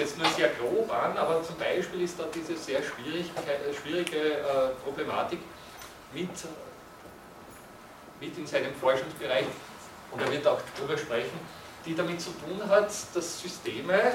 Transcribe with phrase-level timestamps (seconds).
[0.00, 4.42] jetzt nur sehr grob an, aber zum Beispiel ist da diese sehr schwierige äh,
[4.82, 5.38] Problematik
[6.12, 6.30] mit,
[8.20, 9.46] mit in seinem Forschungsbereich,
[10.10, 11.38] und er wird auch darüber sprechen,
[11.86, 14.12] die damit zu tun hat, dass Systeme,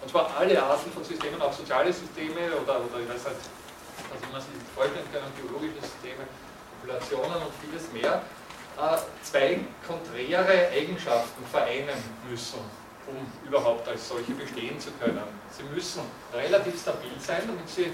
[0.00, 3.36] und zwar alle Arten von Systemen, auch soziale Systeme oder, oder ich weiß halt,
[4.10, 6.24] also man sich vorstellen kann, biologische Systeme,
[6.80, 8.22] Populationen und vieles mehr,
[8.78, 12.60] äh, zwei konträre Eigenschaften vereinen müssen,
[13.10, 15.22] um überhaupt als solche bestehen zu können.
[15.50, 17.92] Sie müssen relativ stabil sein, damit sie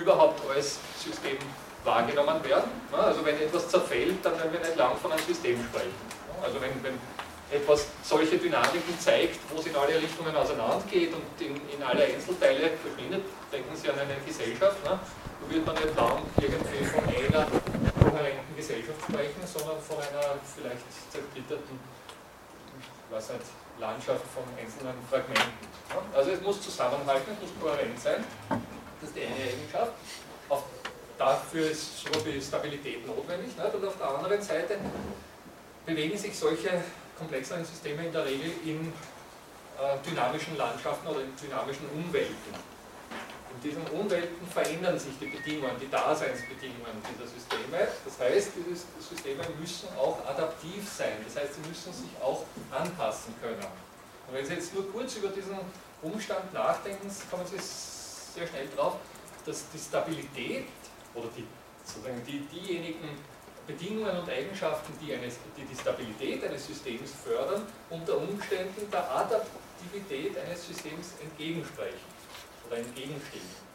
[0.00, 1.38] überhaupt als System
[1.84, 2.70] wahrgenommen werden.
[2.92, 5.94] Also wenn etwas zerfällt, dann werden wir nicht lang von einem System sprechen.
[6.42, 6.98] Also wenn, wenn
[7.50, 12.70] etwas solche Dynamiken zeigt, wo es in alle Richtungen auseinandergeht und in, in alle Einzelteile
[12.82, 14.98] verschwindet, denken Sie an eine Gesellschaft, ne?
[14.98, 17.46] da wird man nicht lang irgendwie von einer
[18.02, 21.78] kohärenten Gesellschaft sprechen, sondern von einer vielleicht zersplitterten
[23.10, 23.42] was nicht,
[23.78, 25.66] Landschaft von einzelnen Fragmenten.
[26.14, 28.24] Also es muss zusammenhalten, es muss kohärent sein,
[29.00, 29.92] das ist die eine Eigenschaft.
[30.48, 30.64] Auf,
[31.18, 33.50] dafür ist so wie Stabilität notwendig.
[33.56, 34.78] Und auf der anderen Seite
[35.84, 36.82] bewegen sich solche
[37.18, 38.92] komplexeren Systeme in der Regel in
[39.78, 42.65] äh, dynamischen Landschaften oder in dynamischen Umwelten.
[43.56, 47.88] In diesen Umwelten verändern sich die Bedingungen, die Daseinsbedingungen dieser Systeme.
[48.04, 51.24] Das heißt, diese Systeme müssen auch adaptiv sein.
[51.24, 53.64] Das heißt, sie müssen sich auch anpassen können.
[54.28, 55.56] Und wenn Sie jetzt nur kurz über diesen
[56.02, 58.96] Umstand nachdenken, kommen Sie sehr schnell drauf,
[59.46, 60.66] dass die Stabilität
[61.14, 61.46] oder die,
[61.84, 63.08] sozusagen die, diejenigen
[63.66, 70.36] Bedingungen und Eigenschaften, die, eine, die die Stabilität eines Systems fördern, unter Umständen der Adaptivität
[70.38, 72.15] eines Systems entgegensprechen
[72.66, 73.66] oder entgegenstehen.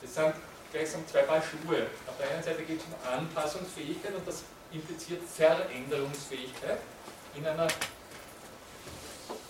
[0.00, 0.34] Das sind
[0.72, 1.86] gleichsam zwei Paar Schuhe.
[2.06, 6.78] Auf der einen Seite geht es um Anpassungsfähigkeit und das impliziert Veränderungsfähigkeit
[7.34, 7.68] in einer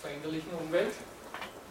[0.01, 0.93] veränderlichen Umwelt.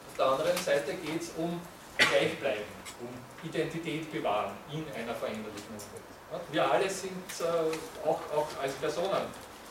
[0.09, 1.61] Auf der anderen Seite geht es um
[1.97, 2.65] Gleichbleiben,
[3.01, 6.51] um Identität bewahren in einer veränderlichen Umwelt.
[6.51, 9.27] Wir alle sind äh, auch, auch als Personen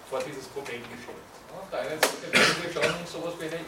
[0.08, 1.31] vor dieses Problem gestellt.
[1.52, 3.60] Auf der einen Seite wollen wir schon sowas wie eine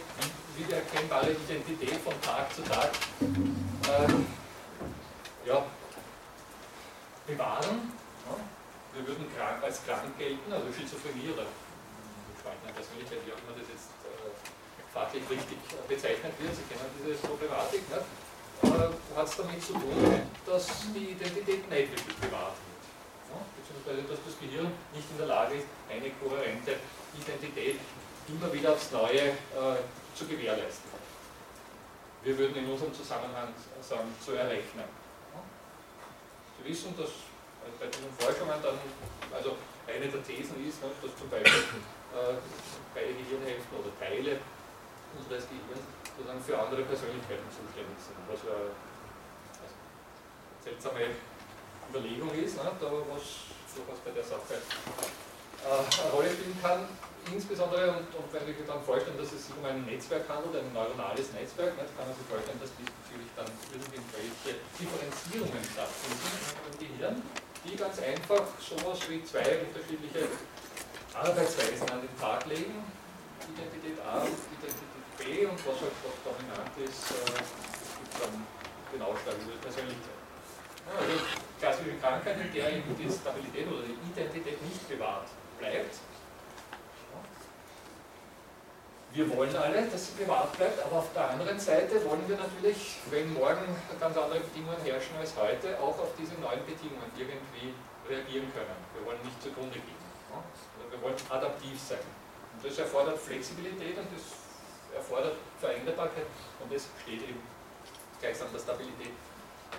[0.56, 3.28] wiedererkennbare Identität von Tag zu Tag äh,
[5.48, 5.66] ja,
[7.26, 7.92] bewahren.
[8.94, 11.44] Wir würden krank als krank gelten, also Schizophrenie oder
[12.32, 14.30] gespaltene Persönlichkeit, wie auch immer das jetzt äh,
[14.94, 15.58] fachlich richtig
[15.88, 16.54] bezeichnet wird.
[16.54, 17.82] Sie kennen diese Problematik.
[17.90, 18.06] Nicht?
[19.16, 22.73] hat es damit zu tun, dass die Identität nicht wirklich bewahrt wird
[23.56, 26.76] beziehungsweise dass das Gehirn nicht in der Lage ist, eine kohärente
[27.16, 27.80] Identität
[28.28, 29.80] immer wieder aufs Neue äh,
[30.14, 30.90] zu gewährleisten.
[32.22, 33.52] Wir würden in unserem Zusammenhang
[33.82, 34.88] sagen, zu errechnen.
[36.56, 37.10] Sie wissen, dass
[37.78, 38.78] bei diesen Forschungen dann,
[39.32, 39.56] also
[39.86, 41.84] eine der Thesen ist, ne, dass zum Beispiel
[42.16, 42.40] äh,
[42.94, 44.40] beide Gehirnhälften oder Teile
[45.12, 45.84] unseres Gehirns
[46.16, 49.76] sozusagen für andere Persönlichkeiten zuständig sind, was ja also,
[50.62, 51.12] seltsame
[51.90, 53.24] Überlegung ist, ne, da was
[53.74, 56.88] durchaus bei der Sache äh, eine Rolle spielen kann.
[57.32, 60.60] Insbesondere, und, und wenn ich mir dann vorstellen, dass es sich um ein Netzwerk handelt,
[60.60, 66.28] ein neuronales Netzwerk, nicht, kann man sich vorstellen, dass diesbezüglich dann irgendwelche Differenzierungen stattfinden
[66.68, 67.16] im Gehirn,
[67.64, 70.28] die ganz einfach sowas wie zwei unterschiedliche
[71.16, 72.76] Arbeitsweisen an den Tag legen,
[73.40, 78.36] Identität A und Identität B und was halt was dominant ist, äh, gibt dann
[78.92, 80.20] den Ausschlag über die Persönlichkeit.
[80.92, 81.16] Also
[81.64, 85.96] klassische Krankheit, in der eben die Stabilität oder die Identität nicht bewahrt bleibt.
[89.14, 92.98] Wir wollen alle, dass sie bewahrt bleibt, aber auf der anderen Seite wollen wir natürlich,
[93.10, 93.64] wenn morgen
[93.98, 97.72] ganz andere Bedingungen herrschen als heute, auch auf diese neuen Bedingungen irgendwie
[98.10, 98.76] reagieren können.
[98.92, 100.02] Wir wollen nicht zugrunde gehen.
[100.90, 102.04] Wir wollen adaptiv sein.
[102.58, 104.44] Und das erfordert Flexibilität und das
[104.92, 106.26] erfordert Veränderbarkeit
[106.60, 107.40] und das steht eben
[108.20, 109.14] gleichsam der Stabilität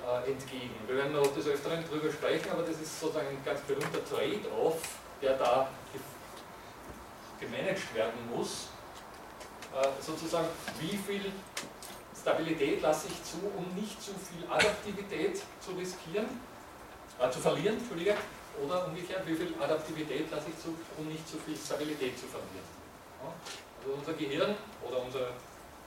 [0.03, 0.75] äh, entgegen.
[0.87, 4.81] Wir werden noch des Öfteren darüber sprechen, aber das ist sozusagen ein ganz berühmter Trade-off,
[5.21, 5.69] der da
[7.39, 8.67] gemanagt werden muss.
[9.73, 10.47] Äh, sozusagen,
[10.79, 11.31] wie viel
[12.19, 16.25] Stabilität lasse ich zu, um nicht zu viel Adaptivität zu riskieren,
[17.19, 18.15] äh, zu verlieren, Entschuldige,
[18.63, 22.65] oder umgekehrt, wie viel Adaptivität lasse ich zu, um nicht zu viel Stabilität zu verlieren.
[23.21, 23.33] Ja?
[23.83, 24.55] Also unser Gehirn
[24.87, 25.31] oder unsere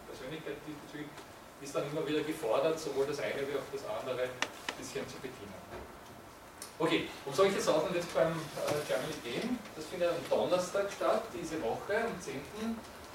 [0.06, 1.09] Persönlichkeit diesbezüglich
[1.63, 5.17] ist dann immer wieder gefordert, sowohl das eine wie auch das andere ein bisschen zu
[5.17, 5.55] bedienen.
[6.79, 9.59] Okay, um solche Sachen es beim äh, Germany gehen.
[9.75, 12.39] Das findet am Donnerstag statt, diese Woche, am 10.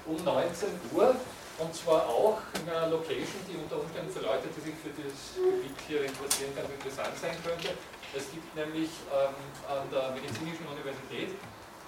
[0.04, 1.16] um 19 Uhr.
[1.56, 5.38] Und zwar auch in einer Location, die unter Umständen für Leute, die sich für das
[5.38, 7.72] Gebiet hier interessieren, ganz interessant sein könnte.
[8.12, 9.32] Es gibt nämlich ähm,
[9.64, 11.32] an der Medizinischen Universität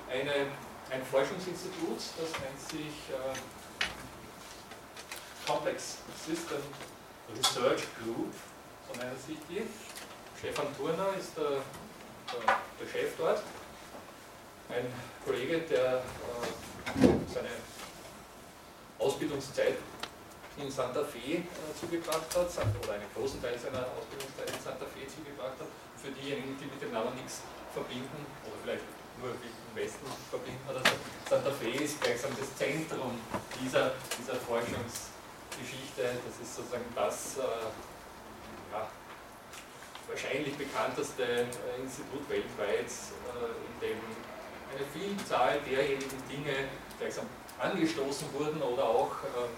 [0.09, 0.55] eine,
[0.95, 3.35] ein Forschungsinstitut, das nennt sich äh,
[5.47, 6.59] Complex System
[7.31, 8.35] Research Group,
[8.87, 9.63] so nennen sich die.
[10.39, 11.63] Stefan Turner ist der,
[12.35, 13.43] der, Chef dort.
[14.69, 14.91] Ein
[15.25, 17.55] Kollege, der äh, seine
[18.99, 19.79] Ausbildungszeit
[20.59, 21.45] in Santa Fe äh,
[21.79, 22.51] zugebracht hat,
[22.83, 25.71] oder einen großen Teil seiner Ausbildungszeit in Santa Fe zugebracht hat.
[25.95, 28.85] Für diejenigen, die mit dem Namen nichts verbinden, oder vielleicht
[29.23, 30.99] nur im Westen verbinden oder so,
[31.31, 33.15] Santa Fe ist gleichsam das Zentrum
[33.63, 34.35] dieser, dieser
[35.57, 36.21] Forschungsgeschichte.
[36.25, 37.43] Das ist sozusagen das äh,
[38.73, 38.89] ja,
[40.09, 44.01] wahrscheinlich bekannteste äh, Institut weltweit, äh, in dem
[44.77, 46.69] eine Vielzahl derjenigen Dinge
[46.99, 47.27] gleichsam
[47.59, 49.55] angestoßen wurden oder auch ähm,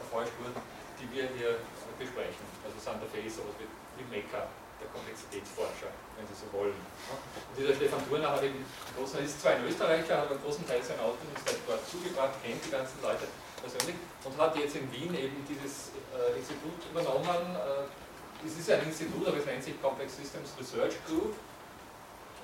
[0.00, 0.56] erforscht wurden,
[0.96, 1.58] die wir hier
[1.98, 2.46] besprechen.
[2.64, 3.68] Also Santa Fe ist sowas wie,
[4.08, 4.48] Mekka
[4.80, 6.72] der Komplexitätsforscher, wenn Sie so wollen.
[6.72, 11.04] Und dieser Stefan Thurner hat eben, ist zwar ein Österreicher, hat einen großen Teil seiner
[11.04, 13.28] Ausbildungszeit dort zugebracht, kennt die ganzen Leute
[13.60, 17.56] persönlich und hat jetzt in Wien eben dieses äh, Institut übernommen.
[17.56, 21.34] Äh, es ist ein Institut, aber es nennt sich Complex Systems Research Group,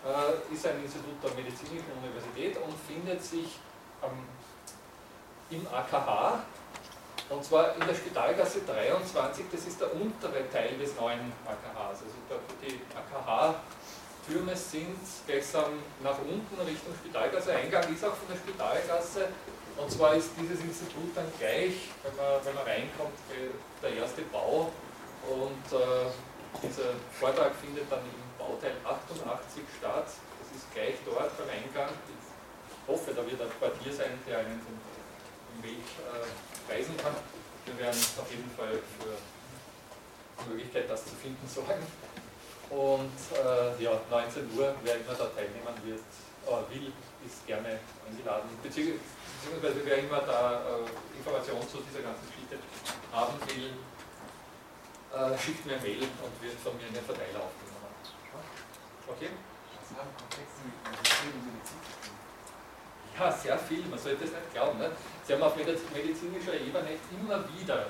[0.04, 3.58] äh, ist ein Institut der Medizinischen Universität und findet sich
[4.04, 4.28] ähm,
[5.50, 6.44] im AKH,
[7.28, 12.02] und zwar in der Spitalgasse 23, das ist der untere Teil des neuen AKHs.
[12.02, 14.96] Also die AKH-Türme sind
[15.26, 15.72] gleichsam
[16.04, 17.52] nach unten Richtung Spitalgasse.
[17.52, 19.28] Eingang ist auch von der Spitalgasse.
[19.76, 23.16] Und zwar ist dieses Institut dann gleich, wenn man, wenn man reinkommt,
[23.82, 24.72] der erste Bau.
[25.28, 26.08] Und äh,
[26.62, 30.06] dieser Vortrag findet dann im Bauteil 88 statt.
[30.06, 31.92] Das ist gleich dort beim Eingang.
[32.08, 37.14] Ich hoffe, da wird ein Quartier sein, der einen den Weg äh, weisen kann.
[37.66, 39.12] Wir werden auf jeden Fall für
[40.44, 41.84] die Möglichkeit, das zu finden, sorgen.
[42.70, 46.00] Und äh, ja, 19 Uhr, wer immer da teilnehmen wird,
[46.46, 46.92] äh, will,
[47.26, 47.78] ist gerne
[48.08, 48.48] eingeladen.
[48.62, 49.00] Beziehungsweise
[49.60, 52.58] wer immer da äh, Informationen zu dieser ganzen Geschichte
[53.12, 53.74] haben will,
[55.14, 57.94] äh, schickt mir eine Mail und wird von mir in den Verteiler aufgenommen.
[59.08, 59.30] Okay?
[59.78, 61.96] Was haben Komplexe mit Medizin
[63.16, 64.78] ja, sehr viel, man sollte es nicht glauben.
[64.78, 64.92] Ne?
[65.24, 67.86] Sie haben auf medizinischer Ebene immer wieder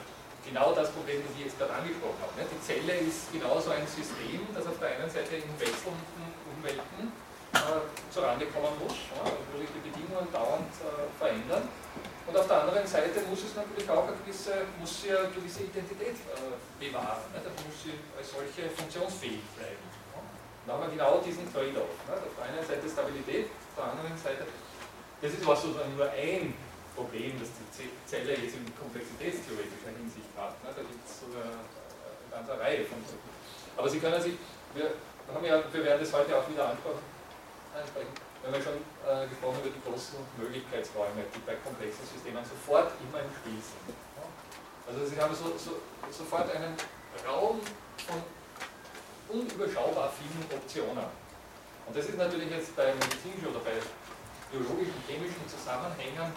[0.47, 2.31] genau das Problem, das ich jetzt gerade angesprochen habe.
[2.39, 2.47] Ne?
[2.47, 7.11] Die Zelle ist genauso ein System, das auf der einen Seite in wechselnden Umwelten
[8.11, 9.23] zurande kommen muss, ja?
[9.25, 11.69] wo sich die Bedingungen dauernd äh, verändern.
[12.27, 15.63] Und auf der anderen Seite muss es natürlich auch eine gewisse, muss sie eine gewisse
[15.63, 17.23] Identität äh, bewahren.
[17.31, 17.39] Ne?
[17.39, 19.85] Da muss sie als solche funktionsfähig bleiben.
[20.11, 20.21] Ja?
[20.67, 21.95] Da haben wir genau diesen Trade-off.
[22.11, 22.19] Ne?
[22.19, 24.45] Auf der einen Seite Stabilität, auf der anderen Seite
[25.23, 26.53] das ist was sozusagen nur ein
[26.95, 30.61] Problem, das die Zelle jetzt in komplexitätstheoretischer Hinsicht hat.
[30.61, 30.71] Ne?
[30.77, 33.01] Da gibt es sogar eine ganze Reihe von.
[33.77, 34.35] Aber Sie können sich,
[34.75, 34.93] wir,
[35.33, 37.01] haben ja, wir werden das heute auch wieder ansprechen,
[37.77, 42.93] wir haben ja schon äh, gesprochen über die großen Möglichkeitsräume, die bei komplexen Systemen sofort
[43.05, 43.93] immer im Spiel sind.
[44.87, 46.73] Also Sie haben so, so, sofort einen
[47.27, 47.61] Raum
[48.07, 48.23] von
[49.29, 51.11] unüberschaubar vielen Optionen.
[51.87, 53.77] Und das ist natürlich jetzt bei medizinischen oder bei
[54.51, 56.33] biologischen, chemischen Zusammenhängen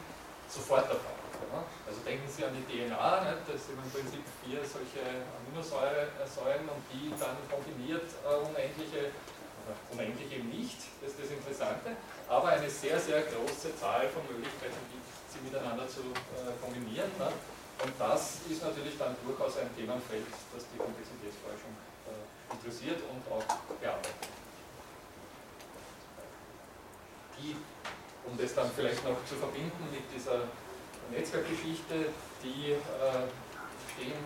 [0.49, 1.19] sofort der Fall.
[1.53, 1.61] Ja?
[1.87, 3.45] Also denken Sie an die DNA, nicht?
[3.47, 5.05] das sind im Prinzip vier solche
[5.45, 9.13] Aminosäuren und die dann kombiniert äh, unendliche,
[9.91, 11.95] unendlich eben nicht, das ist das Interessante,
[12.27, 16.01] aber eine sehr, sehr große Zahl von Möglichkeiten gibt, sie miteinander zu
[16.35, 17.11] äh, kombinieren.
[17.17, 17.29] Ne?
[17.83, 21.73] Und das ist natürlich dann durchaus ein Themenfeld, das die Komplexitätsforschung
[22.07, 23.45] äh, interessiert und auch
[23.79, 24.29] bearbeitet.
[27.39, 27.55] Die
[28.29, 30.45] um das dann vielleicht noch zu verbinden mit dieser
[31.11, 33.25] Netzwerkgeschichte, die äh,
[33.93, 34.21] stehen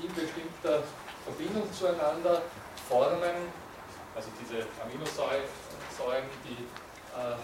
[0.00, 0.82] in bestimmter
[1.24, 2.42] Verbindung zueinander,
[2.88, 3.52] formen,
[4.14, 6.68] also diese Aminosäuren, die
[7.16, 7.36] äh,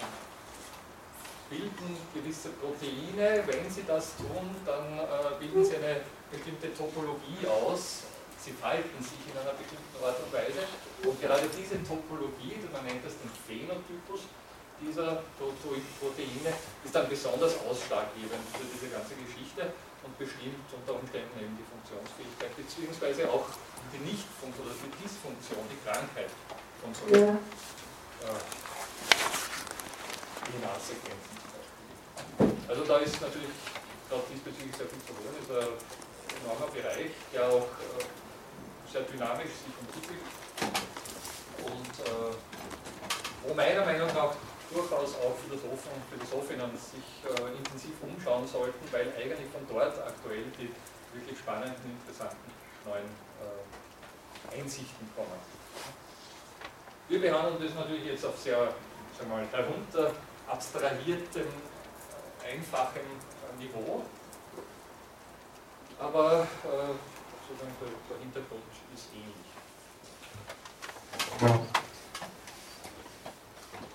[1.49, 3.43] bilden gewisse Proteine.
[3.47, 8.05] Wenn sie das tun, dann äh, bilden sie eine bestimmte Topologie aus.
[8.39, 10.63] Sie falten sich in einer bestimmten Art und Weise.
[11.03, 14.29] Und gerade diese Topologie, man nennt das den Phänotypus,
[14.79, 19.75] dieser Proteine ist dann besonders ausschlaggebend für diese ganze Geschichte
[20.07, 23.51] und bestimmt unter Umständen eben die Funktionsfähigkeit beziehungsweise auch
[23.93, 26.31] die Nichtfunktion oder die Dysfunktion, die Krankheit
[26.83, 27.35] von solchen ja.
[27.35, 28.59] äh.
[32.69, 33.57] Also da ist natürlich
[34.09, 35.33] gerade diesbezüglich sehr viel zu holen.
[35.41, 38.05] Das ist ein enormer Bereich, der auch äh,
[38.93, 40.25] sehr dynamisch sich entwickelt
[41.65, 42.33] und äh,
[43.45, 44.33] wo meiner Meinung nach
[44.73, 50.45] durchaus auch Philosophen und Philosophinnen sich äh, intensiv umschauen sollten, weil eigentlich von dort aktuell
[50.61, 50.69] die
[51.17, 52.53] wirklich spannenden, interessanten
[52.85, 53.09] neuen
[54.53, 55.41] Einsichten kommen.
[57.09, 58.73] Wir behandeln das natürlich jetzt auf sehr
[59.19, 60.13] sagen wir mal, herunter
[60.47, 61.47] abstrahiertem,
[62.45, 63.07] einfachem
[63.59, 64.03] Niveau.
[65.99, 66.95] aber äh,
[67.49, 68.63] sozusagen der, der Hintergrund
[68.95, 69.49] ist ähnlich.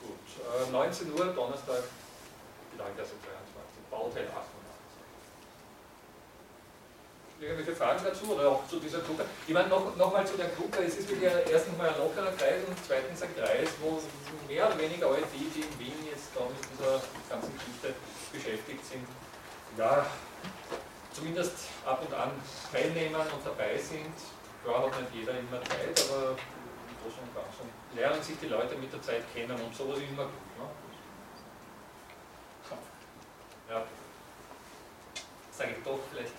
[0.01, 1.83] Gut, äh, 19 Uhr, Donnerstag,
[2.71, 4.62] Gedankengasse 23, Bauteil 88.
[7.39, 9.25] Irgendwelche Fragen dazu oder auch zu dieser Gruppe?
[9.47, 12.63] Ich meine, nochmal noch zu der Gruppe, es ist wirklich erstens mal ein lockerer Kreis
[12.67, 13.99] und zweitens ein Kreis, wo
[14.47, 17.93] mehr oder weniger alle die, die in Wien jetzt da mit dieser ganzen Geschichte
[18.31, 19.07] beschäftigt sind,
[19.77, 20.05] ja,
[21.11, 22.31] zumindest ab und an
[22.71, 24.15] teilnehmen und dabei sind.
[24.63, 28.75] Klar hat nicht jeder immer Zeit, aber im Großen und Ganzen lernen sich die Leute
[28.75, 30.47] mit der Zeit kennen und sowas ist immer gut.
[30.57, 30.65] Ne?
[33.69, 33.83] Ja,
[35.51, 36.33] sage ich doch vielleicht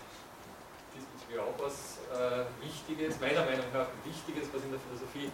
[1.59, 5.27] was äh, Wichtiges, meiner Meinung nach Wichtiges, was in der Philosophie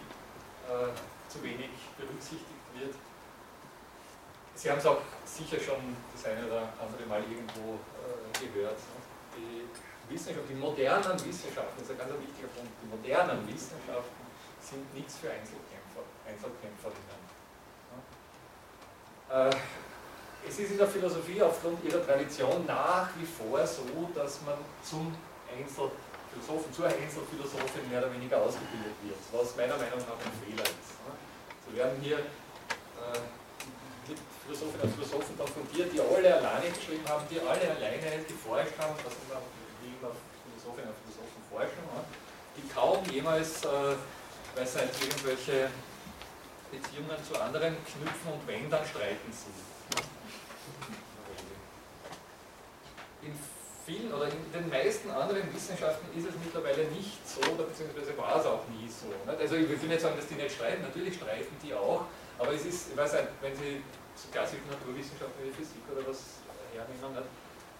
[0.65, 0.93] äh,
[1.29, 2.95] zu wenig berücksichtigt wird.
[4.55, 8.77] Sie haben es auch sicher schon das eine oder andere Mal irgendwo äh, gehört.
[8.77, 8.97] Ne?
[9.37, 14.21] Die Wissenschaft, die modernen Wissenschaften, das ist ein ganz wichtiger Punkt, die modernen Wissenschaften
[14.61, 17.21] sind nichts für Einzelkämpfer, Einzelkämpferinnen.
[19.29, 19.49] Ja?
[19.49, 19.55] Äh,
[20.47, 25.15] es ist in der Philosophie aufgrund ihrer Tradition nach wie vor so, dass man zum
[25.51, 30.95] Einzelphilosophen, zur Einzelphilosophin mehr oder weniger ausgebildet wird, was meiner Meinung nach ein Fehler ist.
[31.67, 33.19] So werden hier äh,
[34.45, 39.15] Philosophinnen und Philosophen konfrontiert, die alle alleine geschrieben haben, die alle alleine geforscht haben, was
[39.27, 39.39] immer,
[39.81, 41.83] wie immer Philosophinnen und Philosophen forschen,
[42.57, 43.95] die kaum jemals, äh,
[44.55, 45.69] weil es halt irgendwelche
[46.71, 49.51] Beziehungen zu anderen knüpfen und wenn, dann streiten sie.
[53.27, 53.37] In
[53.85, 58.39] vielen oder in den meisten anderen Wissenschaften ist es mittlerweile nicht so, oder beziehungsweise war
[58.39, 59.09] es auch nie so.
[59.09, 59.41] Nicht?
[59.41, 62.05] Also ich will nicht sagen, dass die nicht streiten, natürlich streiten die auch,
[62.37, 63.81] aber es ist, ich weiß nicht, wenn Sie
[64.31, 66.41] klassische Naturwissenschaften wie Physik oder was
[66.73, 67.29] hernehmen, nicht?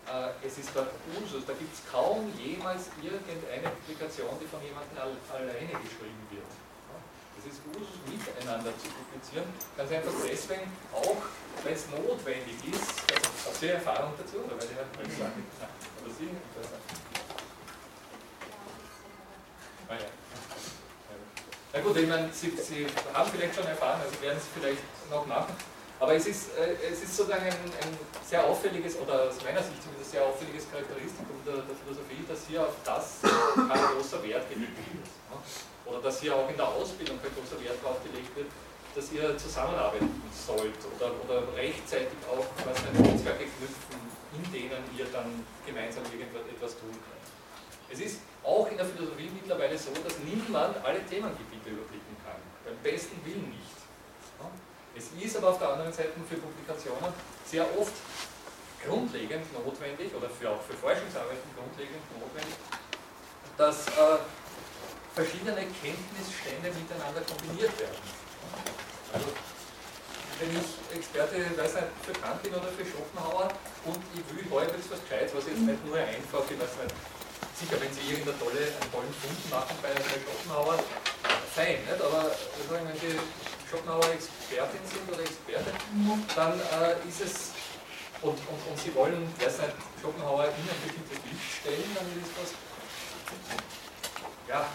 [0.09, 4.97] Äh, es ist dort Usus, da gibt es kaum jemals irgendeine Publikation, die von jemandem
[4.97, 6.49] alleine geschrieben wird.
[7.41, 11.17] Es ist Usus, miteinander zu publizieren, ganz einfach deswegen, auch
[11.63, 14.85] wenn es notwendig ist, also aus der Erfahrung dazu, oder weil die Herr
[15.17, 15.41] sagen,
[16.05, 16.29] oder Sie,
[19.89, 20.09] ah, ja.
[21.73, 25.25] Na gut, ich meine, Sie, Sie haben vielleicht schon erfahren, also werden es vielleicht noch
[25.25, 25.55] machen.
[25.99, 29.81] Aber es ist, äh, es ist sozusagen ein, ein, sehr auffälliges, oder aus meiner Sicht
[29.81, 33.17] zumindest sehr auffälliges Charakteristikum der, der Philosophie, dass hier auf das
[33.55, 35.70] kein großer Wert gelegt wird.
[35.85, 38.47] Oder dass hier auch in der Ausbildung kein großer Wert darauf gelegt wird,
[38.95, 43.99] dass ihr zusammenarbeiten sollt oder, oder rechtzeitig auch was Netzwerke knüpfen,
[44.35, 47.27] in denen ihr dann gemeinsam irgendetwas tun könnt.
[47.91, 52.39] Es ist auch in der Philosophie mittlerweile so, dass niemand alle Themengebiete überblicken kann.
[52.65, 53.81] Beim besten Willen nicht.
[54.95, 57.13] Es ist aber auf der anderen Seite für Publikationen
[57.45, 57.93] sehr oft
[58.85, 62.55] grundlegend notwendig oder für, auch für Forschungsarbeiten grundlegend notwendig,
[63.57, 64.19] dass äh,
[65.15, 68.01] verschiedene Kenntnisstände miteinander kombiniert werden.
[69.11, 69.27] Also,
[70.39, 73.51] wenn ich Experte weiß nicht, für Kant bin oder für Schopenhauer
[73.85, 76.95] und ich will halbwegs was Gescheites, was jetzt nicht nur einfach, ich weiß nicht,
[77.59, 80.79] sicher, wenn Sie irgendeinen tolle, einen tollen Fund machen bei, bei Schopenhauer,
[81.53, 82.01] fein, nicht?
[82.01, 82.31] aber
[82.71, 83.19] wenn Sie
[83.69, 85.71] Schopenhauer Expertin sind oder Experte,
[86.35, 87.35] dann äh, ist es,
[88.23, 92.49] und, und, und Sie wollen derzeit Schopenhauer in ein bestimmtes Licht stellen, dann ist das,
[94.49, 94.65] ja,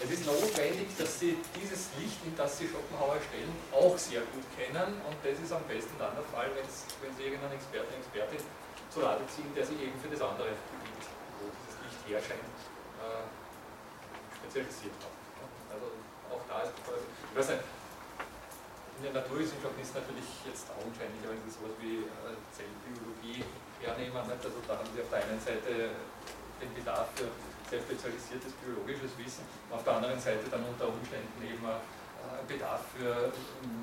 [0.00, 4.46] es ist notwendig, dass Sie dieses Licht, in das Sie Schopenhauer stellen, auch sehr gut
[4.56, 8.40] kennen und das ist am besten dann der Fall, wenn Sie irgendeinen Experten, Expertin
[8.88, 11.04] zu Rate ziehen, der sich eben für das andere Gebiet
[12.08, 12.56] herscheint,
[12.98, 13.28] äh,
[14.40, 15.14] spezialisiert hat.
[15.70, 15.86] Also
[16.32, 21.52] auch da ist ich weiß nicht, in der Naturwissenschaft ist natürlich jetzt augenscheinlich, wenn Sie
[21.52, 23.44] sowas wie äh, Zellbiologie
[23.84, 24.42] hernehmen, nicht?
[24.44, 25.92] also da haben Sie auf der einen Seite
[26.60, 27.28] den Bedarf für
[27.70, 33.30] sehr spezialisiertes biologisches Wissen, auf der anderen Seite dann unter Umständen eben äh, Bedarf für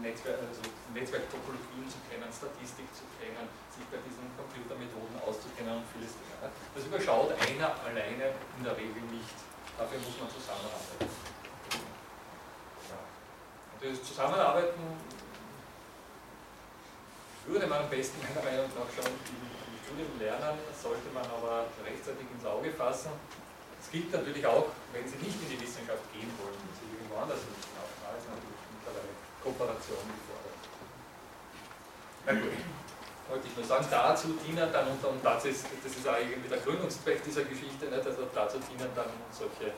[0.04, 0.60] Netzwerk, also
[0.92, 6.52] Netzwerktopologien zu kennen, Statistik zu kennen, sich bei diesen Computermethoden auszukennen und vieles mehr.
[6.52, 9.40] Das überschaut einer alleine in der Regel nicht.
[9.80, 11.08] Dafür muss man zusammenarbeiten.
[12.92, 13.00] Ja.
[13.00, 14.84] Und das Zusammenarbeiten
[17.48, 22.28] würde man am besten meiner Meinung nach schon im Studium lernen, sollte man aber rechtzeitig
[22.36, 23.16] ins Auge fassen.
[23.88, 27.24] Es gilt natürlich auch, wenn Sie nicht in die Wissenschaft gehen wollen, wenn Sie irgendwo
[27.24, 27.56] anders sind.
[27.80, 30.60] Auch da ist natürlich mittlerweile Kooperation gefordert.
[32.28, 32.68] Na gut
[33.30, 36.50] wollte ich nur sagen, dazu dienen dann, und, und das, ist, das ist auch irgendwie
[36.50, 38.06] der Gründungszweck dieser Geschichte, nicht?
[38.06, 39.74] also dazu dienen dann solche,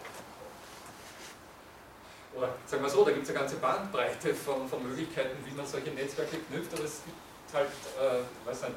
[2.36, 5.66] oder sagen wir so, da gibt es eine ganze Bandbreite von, von Möglichkeiten, wie man
[5.66, 7.18] solche Netzwerke knüpft, aber es gibt
[7.54, 8.76] halt, äh, weiß nicht,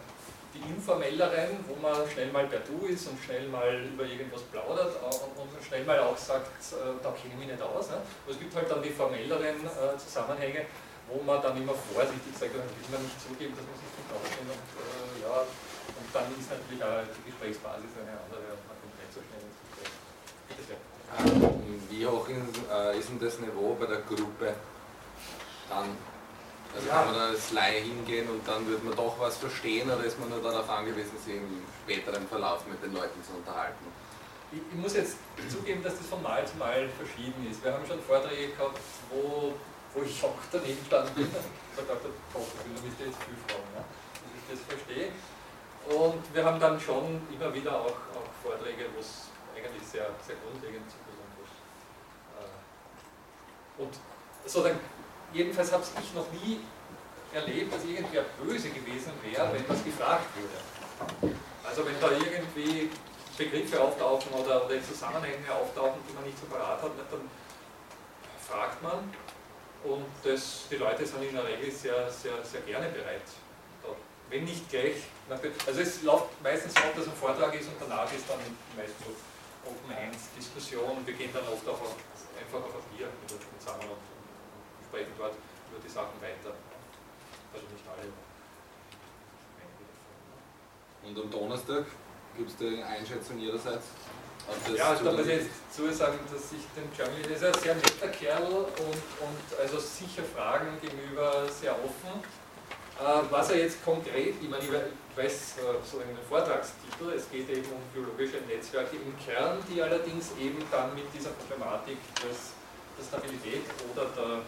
[0.54, 4.92] die informelleren, wo man schnell mal per Du ist und schnell mal über irgendwas plaudert
[5.02, 7.88] und schnell mal auch sagt, äh, da kenne ich mich nicht aus.
[7.88, 7.96] Ne?
[7.96, 10.66] Aber es gibt halt dann die formelleren äh, Zusammenhänge,
[11.08, 14.10] wo man dann immer vorsichtig sagt, dann will man nicht zugeben, dass man sich nicht
[14.12, 14.52] auskennt.
[14.52, 18.96] Und, äh, ja, und dann ist natürlich auch die Gesprächsbasis eine andere und man kommt
[19.00, 19.92] nicht so schnell ins Gespräch.
[20.52, 20.80] Bitte sehr.
[21.12, 24.56] Ähm, wie hoch ist denn das Niveau bei der Gruppe
[25.68, 25.96] dann
[26.74, 26.94] also ja.
[26.94, 30.18] kann man da als Laie hingehen und dann wird man doch was verstehen oder ist
[30.18, 33.84] man nur darauf angewiesen, sich im späteren Verlauf mit den Leuten zu unterhalten?
[34.52, 35.16] Ich, ich muss jetzt
[35.50, 37.62] zugeben, dass das von Mal zu Mal verschieden ist.
[37.64, 39.52] Wir haben schon Vorträge gehabt, wo,
[39.94, 41.32] wo ich auch daneben stand bin und
[41.76, 45.08] gesagt habe, oh, ich will damit jetzt viel fragen, ja, dass ich das verstehe.
[45.88, 50.36] Und wir haben dann schon immer wieder auch, auch Vorträge, wo es eigentlich sehr, sehr
[50.40, 51.52] grundlegend zu besonders.
[52.38, 53.92] Äh, und
[54.44, 54.78] sozusagen
[55.32, 56.60] jedenfalls habe ich noch nie
[57.32, 61.34] erlebt, dass irgendwer böse gewesen wäre, wenn das gefragt wurde.
[61.64, 62.90] Also wenn da irgendwie
[63.36, 67.30] Begriffe auftauchen oder, oder Zusammenhänge auftauchen, die man nicht so parat hat, dann
[68.46, 69.12] fragt man
[69.84, 73.22] und das, die Leute sind in der Regel sehr, sehr, sehr gerne bereit.
[74.28, 74.96] Wenn nicht gleich,
[75.66, 78.40] also es läuft meistens so, dass ein Vortrag ist und danach ist dann
[78.76, 79.12] meist so
[79.68, 81.80] Open End Diskussion, wir gehen dann oft auch
[82.40, 83.08] einfach auf ein Bier
[83.58, 84.11] zusammen und
[84.92, 86.52] sprechen dort über die Sachen weiter.
[87.54, 88.12] Also nicht alle.
[91.08, 91.86] Und am Donnerstag
[92.36, 93.86] gibt es die Einschätzung ihrerseits?
[94.76, 97.74] Ja, da muss ich jetzt zu sagen, dass ich den Jeremy, der ist ein sehr
[97.74, 102.20] netter Kerl und, und also sicher Fragen gegenüber sehr offen.
[103.00, 107.48] Äh, was er jetzt konkret, ich meine, ich weiß äh, so einen Vortragstitel, es geht
[107.48, 112.52] eben um biologische Netzwerke im Kern, die allerdings eben dann mit dieser Problematik des,
[112.98, 113.62] der Stabilität
[113.94, 114.42] oder der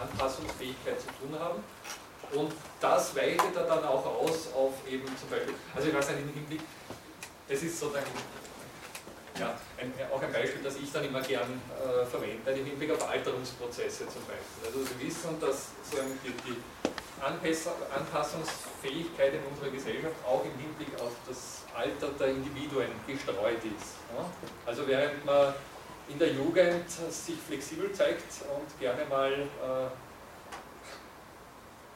[0.00, 1.62] Anpassungsfähigkeit zu tun haben.
[2.32, 6.20] Und das weitet er dann auch aus auf eben zum Beispiel, also ich weiß nicht,
[6.20, 6.60] im Hinblick,
[7.48, 8.10] das ist sozusagen
[9.38, 13.06] ja, ein, auch ein Beispiel, das ich dann immer gern äh, verwende, im Hinblick auf
[13.08, 14.66] Alterungsprozesse zum Beispiel.
[14.66, 15.68] Also Sie wissen, dass
[16.24, 16.56] die, die
[17.22, 23.96] Anpassungsfähigkeit in unserer Gesellschaft auch im Hinblick auf das Alter der Individuen gestreut ist.
[24.16, 24.24] Ja?
[24.64, 25.54] Also während man
[26.08, 29.88] in der Jugend sich flexibel zeigt und gerne mal äh,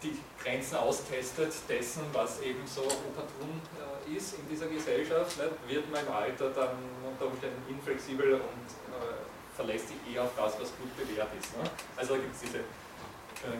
[0.03, 3.61] die Grenzen austestet dessen, was eben so opportun
[4.09, 8.41] äh, ist in dieser Gesellschaft, ne, wird man im Alter dann unter Umständen inflexibel und
[8.41, 11.57] äh, verlässt sich eher auf das, was gut bewährt ist.
[11.57, 11.71] Ne?
[11.97, 12.61] Also da gibt es diese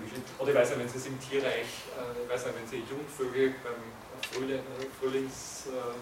[0.03, 0.23] Geschichten.
[0.39, 2.85] Oder ich weiß nicht, wenn Sie es im Tierreich, äh, ich weiß nicht, wenn Sie
[2.89, 3.81] Jungvögel beim
[4.31, 4.61] Frühling,
[5.01, 5.97] Frühlings äh,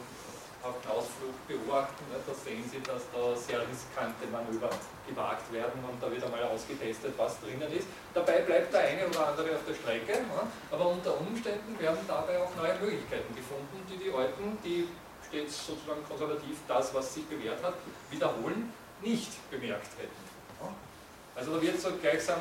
[0.63, 4.71] auf den Ausflug beobachten, ne, da sehen Sie, dass da sehr riskante Manöver
[5.07, 7.87] gewagt werden und da wird einmal ausgetestet, was drinnen ist.
[8.13, 12.39] Dabei bleibt der eine oder andere auf der Strecke, ne, aber unter Umständen werden dabei
[12.43, 14.89] auch neue Möglichkeiten gefunden, die die Alten, die
[15.29, 17.75] stets sozusagen konservativ das, was sich bewährt hat,
[18.11, 20.23] wiederholen, nicht bemerkt hätten.
[20.61, 20.75] Ne.
[21.37, 22.41] Also da wird so gleichsam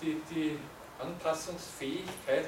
[0.00, 0.58] die, die
[1.00, 2.46] Anpassungsfähigkeit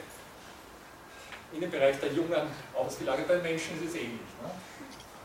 [1.53, 3.29] in den Bereich der Jungen ausgelagert.
[3.29, 4.31] Bei Menschen ist es ähnlich.
[4.43, 4.51] Ne?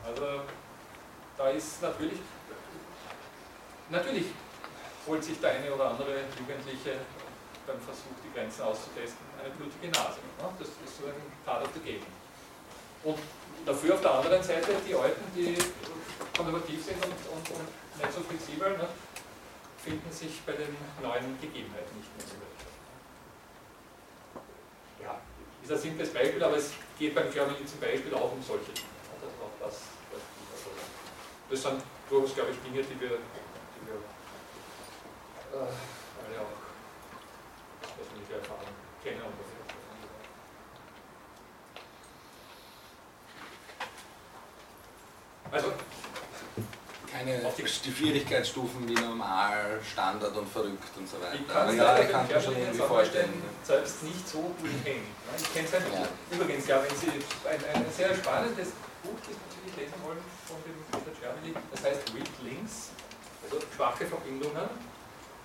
[0.06, 0.42] Also
[1.38, 2.20] da ist natürlich,
[3.90, 4.26] natürlich
[5.08, 6.98] holt sich der eine oder andere Jugendliche
[7.66, 10.20] beim Versuch, die Grenzen auszutesten, eine blutige Nase.
[10.38, 10.50] Ne?
[10.60, 11.14] Das ist so ein
[11.46, 12.06] Part of the game.
[13.04, 13.20] Und
[13.66, 15.58] dafür auf der anderen Seite die Alten, die
[16.36, 18.88] konservativ sind und, und, und nicht so flexibel, ne?
[19.84, 22.62] finden sich bei den neuen Gegebenheiten nicht mehr zurecht.
[25.02, 25.20] Ja,
[25.64, 28.88] ist ein simples Beispiel, aber es geht beim Germany zum Beispiel auch um solche Dinge.
[29.60, 29.91] Das, auch
[31.52, 34.00] das, sind durchaus, glaube ich, Dinge, die wir, die wir
[35.54, 36.56] äh, alle auch
[37.84, 38.72] aus persönlicher Erfahrung
[39.04, 39.52] kennen und
[45.54, 45.74] Also,
[47.12, 51.36] keine die, die Schwierigkeitsstufen wie normal, Standard und verrückt und so weiter.
[51.36, 53.44] Ich kann, ja, ich kann mir schon irgendwie vorstellen.
[53.62, 55.06] Selbst nicht so gut kennen.
[55.38, 55.80] Ich kenne es ja.
[56.32, 57.08] Übrigens, ja, wenn Sie
[57.50, 58.70] ein, ein sehr spannendes
[59.04, 62.94] Buch diesbezüglich lesen wollen von dem Peter Germany, das heißt Weak Links,
[63.44, 64.70] also schwache Verbindungen,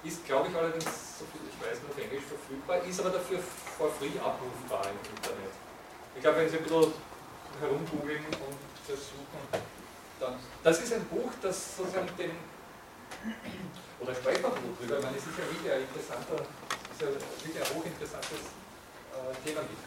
[0.04, 3.40] ist, glaube ich, allerdings, so viel ich weiß, nur auf Englisch verfügbar, ist aber dafür
[3.40, 5.52] for free abrufbar im Internet.
[6.14, 6.92] Ich glaube, wenn Sie ein bisschen
[7.60, 9.42] herumgoogeln und versuchen,
[10.20, 12.32] dann, das ist ein Buch, das sozusagen den,
[14.00, 17.68] oder sprechen wir drüber, meine, es ist ja wirklich ein interessanter, ist ja wirklich ein
[17.74, 18.42] hochinteressantes
[19.12, 19.80] äh, Thema mit.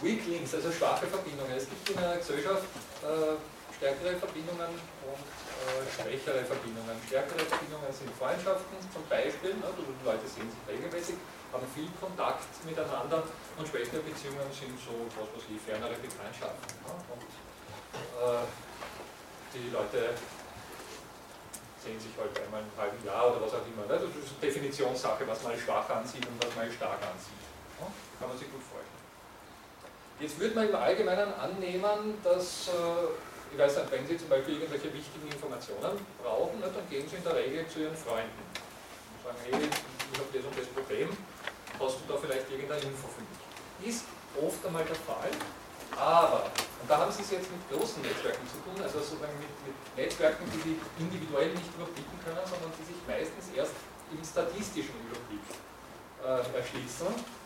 [0.00, 1.52] Weak Links, also schwache Verbindungen.
[1.56, 2.62] Es gibt in einer Gesellschaft
[3.02, 3.34] äh,
[3.74, 6.94] stärkere Verbindungen und äh, schwächere Verbindungen.
[7.06, 11.18] Stärkere Verbindungen sind Freundschaften zum Beispiel, ne, die Leute sehen sich regelmäßig,
[11.50, 13.26] haben viel Kontakt miteinander
[13.58, 16.78] und schwächere Beziehungen sind so, was weiß ich, fernere Bekanntschaften.
[16.86, 16.94] Ja?
[17.10, 17.26] Und
[18.22, 18.46] äh,
[19.50, 20.14] die Leute
[21.82, 23.82] sehen sich halt einmal im halben Jahr oder was auch immer.
[23.86, 23.98] Ne?
[23.98, 27.42] Das ist eine Definitionssache, was man als schwach ansieht und was man als stark ansieht.
[27.82, 27.86] Ja?
[28.22, 28.97] Kann man sich gut vorstellen.
[30.20, 34.58] Jetzt würde man im Allgemeinen annehmen, dass, äh, ich weiß nicht, wenn Sie zum Beispiel
[34.58, 39.38] irgendwelche wichtigen Informationen brauchen, dann gehen Sie in der Regel zu Ihren Freunden und sagen,
[39.46, 41.08] hey, ich habe das und das Problem,
[41.78, 43.94] hast du da vielleicht irgendeine Info für mich?
[43.94, 45.30] Ist oft einmal der Fall,
[45.94, 46.50] aber,
[46.82, 49.76] und da haben Sie es jetzt mit großen Netzwerken zu tun, also sozusagen mit, mit
[49.94, 53.78] Netzwerken, die Sie individuell nicht überblicken können, sondern die sich meistens erst
[54.10, 55.46] im statistischen Überblick
[56.26, 57.37] äh, erschließen.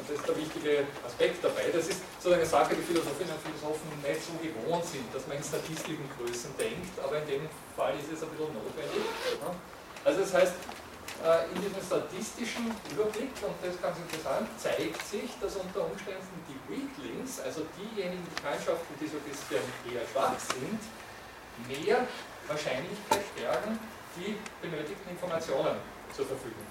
[0.00, 1.68] Und das ist der wichtige Aspekt dabei.
[1.68, 5.36] Das ist sozusagen eine Sache, die Philosophinnen und Philosophen nicht so gewohnt sind, dass man
[5.36, 7.44] in statistischen Größen denkt, aber in dem
[7.76, 9.04] Fall ist es ein bisschen notwendig.
[10.00, 10.56] Also das heißt,
[11.20, 16.32] äh, in diesem statistischen Überblick, und das ist ganz interessant, zeigt sich, dass unter Umständen
[16.48, 20.80] die Weaklings, also diejenigen Bekanntschaften, die so ein bisschen eher schwach sind,
[21.68, 22.08] mehr
[22.48, 23.76] Wahrscheinlichkeit stärken,
[24.16, 25.76] die benötigten Informationen
[26.08, 26.64] zur Verfügung.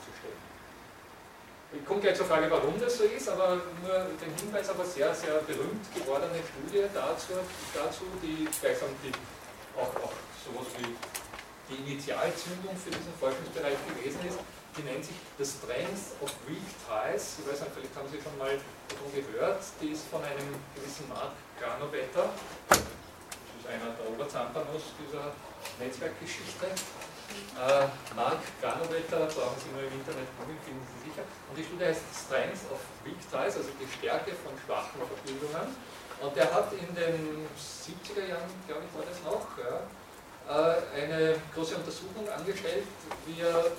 [1.71, 4.89] Ich komme gleich zur Frage, warum das so ist, aber nur den Hinweis auf eine
[4.89, 7.37] sehr, sehr berühmt gewordene Studie dazu,
[7.77, 9.13] dazu die gleichsam die,
[9.77, 10.89] auch, auch sowas wie
[11.69, 14.41] die Initialzündung für diesen Forschungsbereich gewesen ist.
[14.77, 17.37] Die nennt sich The Strength of Weak Ties.
[17.37, 18.57] Ich weiß nicht, vielleicht haben Sie schon mal
[18.89, 19.61] davon gehört.
[19.77, 22.33] Die ist von einem gewissen Mark Granovetter.
[22.65, 25.37] Das ist einer der Oberzampanos dieser
[25.77, 26.65] Netzwerkgeschichte.
[26.65, 27.85] Äh,
[28.17, 30.98] Mark Granovetter, brauchen Sie nur im Internet googeln, finden
[31.49, 35.75] Und die Studie heißt Strength of Weak Ties, also die Stärke von schwachen Verbindungen.
[36.21, 39.87] Und der hat in den 70er Jahren, glaube ich, war das noch, ja,
[40.49, 42.83] äh, eine große Untersuchung angestellt,
[43.39, 43.71] er,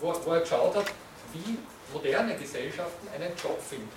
[0.00, 0.86] wo, wo er geschaut hat,
[1.32, 1.58] wie
[1.92, 3.88] moderne Gesellschaften einen Job finden.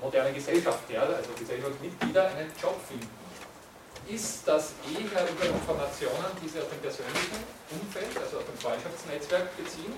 [0.00, 3.08] Moderne Gesellschafter, also Gesellschaftsmitglieder, einen Job finden.
[4.06, 7.42] Ist das eher über Informationen, die sie aus dem persönlichen
[7.72, 9.94] Umfeld, also aus dem Freundschaftsnetzwerk beziehen,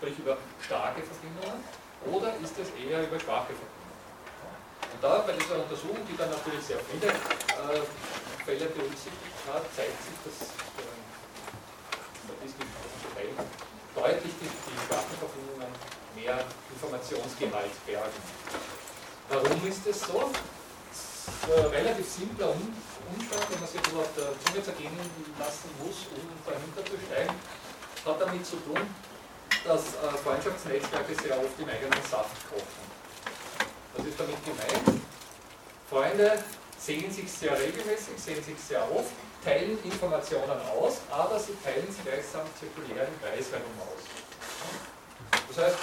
[0.00, 1.60] sprich über starke Verbindungen,
[2.08, 4.00] oder ist es eher über schwache Verbindungen?
[4.96, 7.84] Und da bei dieser Untersuchung, die dann natürlich sehr viele äh,
[8.48, 11.04] Fälle berücksichtigt hat, zeigt sich, dass ähm,
[12.24, 12.72] statistisch
[13.12, 13.28] Teil
[13.92, 15.68] deutlich die, die Datenverbindungen
[16.16, 18.20] mehr Informationsgehalt bergen.
[19.28, 20.32] Warum ist das so?
[21.46, 24.96] Relativ simpler Umstand, wenn man sich das auf der Zunge zergehen
[25.38, 27.36] lassen muss, um dahinter zu steigen,
[28.04, 28.80] hat damit zu tun,
[29.64, 32.84] dass äh, Freundschaftsnetzwerke sehr oft im eigenen Saft kochen.
[33.96, 35.02] Was ist damit gemeint?
[35.88, 36.42] Freunde
[36.78, 39.10] sehen sich sehr regelmäßig, sehen sich sehr oft,
[39.44, 44.02] teilen Informationen aus, aber sie teilen sie gleichsam zirkulär Kreis herum aus.
[45.48, 45.78] Das heißt,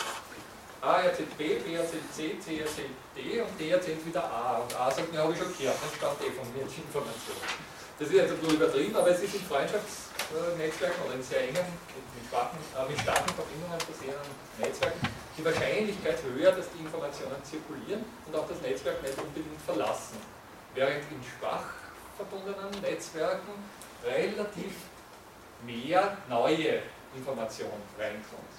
[0.82, 4.58] A erzählt B, B erzählt C, C erzählt D und D erzählt wieder A.
[4.58, 7.38] Und A sagt, ja, habe ich schon gehört, dann stammt eh von mir die Information.
[8.00, 9.46] Das ist jetzt bisschen übertrieben, aber es ist in
[10.28, 15.00] Freundschaftsnetzwerken oder in sehr engen, mit, schwachen, äh, mit starken Verbindungen versehenen Netzwerken
[15.38, 20.18] die Wahrscheinlichkeit höher, dass die Informationen zirkulieren und auch das Netzwerk nicht unbedingt verlassen.
[20.74, 21.74] Während in schwach
[22.18, 23.54] verbundenen Netzwerken
[24.04, 24.74] relativ
[25.64, 26.82] mehr neue
[27.16, 28.56] Informationen reinkommt.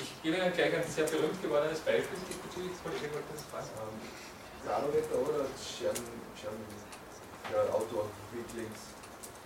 [0.00, 2.72] Ich gebe Ihnen gleich ein sehr berühmt gewordenes Beispiel diesbezüglich.
[2.82, 3.68] Kollege, wollte das fragen?
[3.76, 4.00] Ähm,
[4.64, 5.20] Granovetter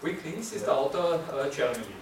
[0.04, 0.24] Wicklinks.
[0.24, 1.96] Wicklinks ist der Autor äh, Chernobyl.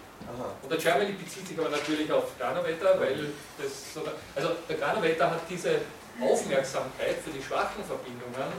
[0.63, 5.41] Und der Chernobyl bezieht sich aber natürlich auf Granovetter, weil das, also der Granovetter hat
[5.49, 5.81] diese
[6.21, 8.53] Aufmerksamkeit für die schwachen Verbindungen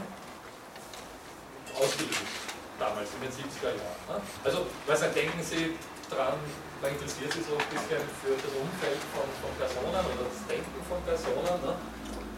[1.73, 4.03] ausgelöst damals in den 70er Jahren.
[4.09, 4.17] Ne?
[4.43, 5.77] Also, was denken Sie
[6.09, 6.37] dran,
[6.81, 10.79] man interessiert sich so ein bisschen für das Umfeld von, von Personen oder das Denken
[10.89, 11.73] von Personen ne?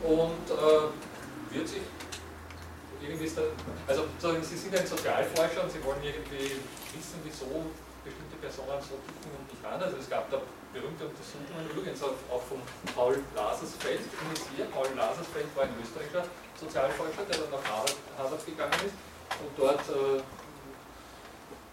[0.06, 1.82] und äh, wird sich
[3.02, 3.30] irgendwie,
[3.88, 6.62] also Sie sind ein Sozialforscher und Sie wollen irgendwie
[6.95, 7.69] wissen, wieso
[8.03, 9.91] bestimmte Personen so ticken und nicht anders.
[9.91, 10.39] Also es gab da
[10.71, 12.62] berühmte Untersuchungen, übrigens auch von
[12.93, 14.71] Paul Lasersfeld initiiert.
[14.71, 16.25] Paul Lasersfeld war ein österreichischer
[16.60, 18.95] Sozialforscher, der dann nach Harvard gegangen ist
[19.41, 20.21] und dort äh,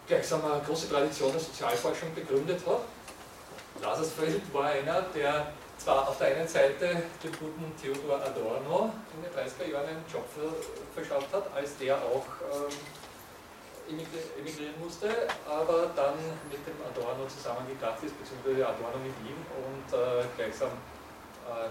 [0.06, 2.82] gleichsam eine große Tradition der Sozialforschung begründet hat.
[3.80, 9.32] Lasersfeld war einer, der zwar auf der einen Seite dem guten Theodor Adorno in den
[9.32, 10.24] 30er Jahren einen Job
[10.94, 12.72] verschafft hat, als der auch ähm,
[13.88, 15.08] emigrieren musste,
[15.48, 16.14] aber dann
[16.50, 20.70] mit dem Adorno zusammengekracht ist, beziehungsweise Adorno mit ihm und äh, gleichsam
[21.48, 21.70] äh,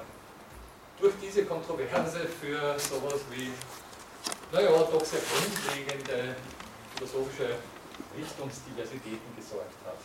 [1.00, 3.52] durch diese Kontroverse für sowas wie
[4.52, 6.36] naja, doch sehr grundlegende
[6.96, 7.56] philosophische
[8.18, 9.98] Richtungsdiversitäten gesorgt hat.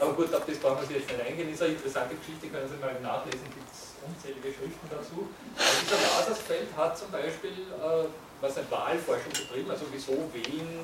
[0.00, 1.52] Aber gut, auf das brauchen wir sich jetzt nicht eingehen.
[1.52, 5.28] Ist eine interessante Geschichte, können Sie mal nachlesen, gibt es unzählige Schriften dazu.
[5.54, 8.08] Aber dieser Lasersfeld hat zum Beispiel äh,
[8.40, 10.82] was ein Wahlforschung betrieben, also wieso wählen,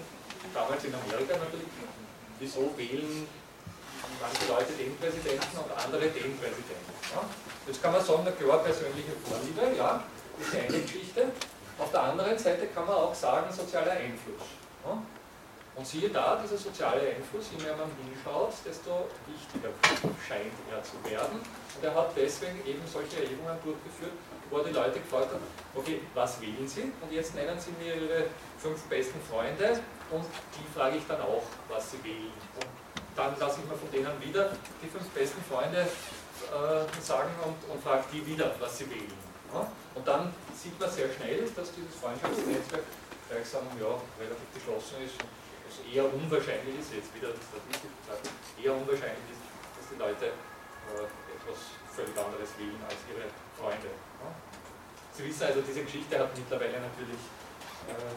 [0.54, 1.68] damals in Amerika natürlich,
[2.38, 3.26] wieso wählen
[4.20, 6.92] manche Leute den Präsidenten und andere den Präsidenten.
[7.14, 7.22] Ja?
[7.66, 10.02] Jetzt kann man sagen, eine klar persönliche Vorliebe, ja,
[10.40, 11.28] ist eine Geschichte.
[11.78, 14.46] Auf der anderen Seite kann man auch sagen, sozialer Einfluss.
[14.84, 15.02] Ja?
[15.76, 19.70] Und siehe da, dieser soziale Einfluss, je mehr man hinschaut, desto wichtiger
[20.26, 21.38] scheint er zu werden.
[21.38, 24.11] Und er hat deswegen eben solche Erhebungen durchgeführt,
[24.50, 26.90] wo die Leute gefragt haben, okay, was wählen Sie?
[27.00, 28.24] Und jetzt nennen Sie mir Ihre
[28.58, 29.78] fünf besten Freunde
[30.11, 30.25] und
[30.57, 32.33] die frage ich dann auch, was sie wählen.
[32.57, 32.68] Und
[33.16, 34.51] dann lasse ich mir von denen wieder
[34.83, 39.18] die fünf besten Freunde äh, sagen und, und frage die wieder, was sie wählen.
[39.53, 39.66] Ja?
[39.94, 42.85] Und dann sieht man sehr schnell, dass dieses Freundschaftsnetzwerk
[43.29, 45.18] gleichsam ja, relativ geschlossen ist
[45.68, 48.25] es eher unwahrscheinlich ist, jetzt wieder Statistik gesagt,
[48.57, 49.44] eher unwahrscheinlich ist,
[49.77, 51.05] dass die Leute äh,
[51.37, 53.92] etwas völlig anderes wählen als ihre Freunde.
[53.92, 54.29] Ja?
[55.12, 57.21] Sie wissen also, diese Geschichte hat mittlerweile natürlich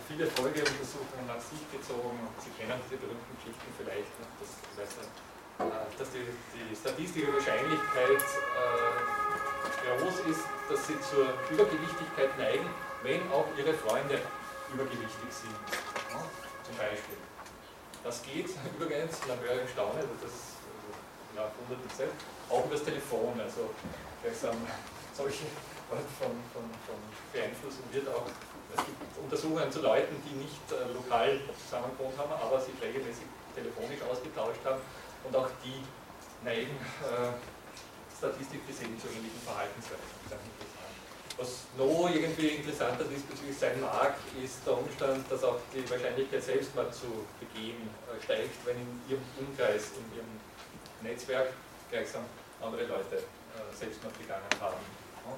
[0.08, 5.88] viele Folgeuntersuchungen nach sich gezogen Sie kennen diese berühmten Geschichten vielleicht, dass, das heißt, äh,
[5.98, 9.22] dass die, die, statistische Wahrscheinlichkeit äh,
[9.98, 12.68] groß ist, dass Sie zur Übergewichtigkeit neigen,
[13.04, 14.20] wenn auch Ihre Freunde
[14.74, 15.56] übergewichtig sind.
[16.12, 16.22] Ja?
[16.64, 17.18] Zum Beispiel.
[18.04, 20.58] Das geht übrigens, nach eurem Staunen, also das
[21.36, 22.18] ja, wundert mich selbst,
[22.50, 23.40] auch über das Telefon.
[23.40, 23.70] Also
[24.24, 24.58] gleichsam
[25.14, 25.46] solche
[25.92, 26.98] Art von, von, von
[27.34, 28.26] Beeinflussung wird auch,
[28.78, 34.02] es gibt Untersuchungen zu Leuten, die nicht äh, lokal zusammengewohnt haben, aber sich regelmäßig telefonisch
[34.10, 34.82] ausgetauscht haben
[35.24, 35.84] und auch die
[36.44, 37.36] neigen äh,
[38.18, 40.22] Statistik gesehen zu ähnlichen Verhaltensweisen.
[41.38, 46.94] Was noch irgendwie interessanter diesbezüglich sein mag, ist der Umstand, dass auch die Wahrscheinlichkeit, Selbstmord
[46.94, 50.32] zu begehen, äh, steigt, wenn in ihrem Umkreis, in ihrem
[51.02, 51.54] Netzwerk
[51.90, 52.24] gleichsam
[52.62, 54.78] andere Leute äh, Selbstmord begangen haben.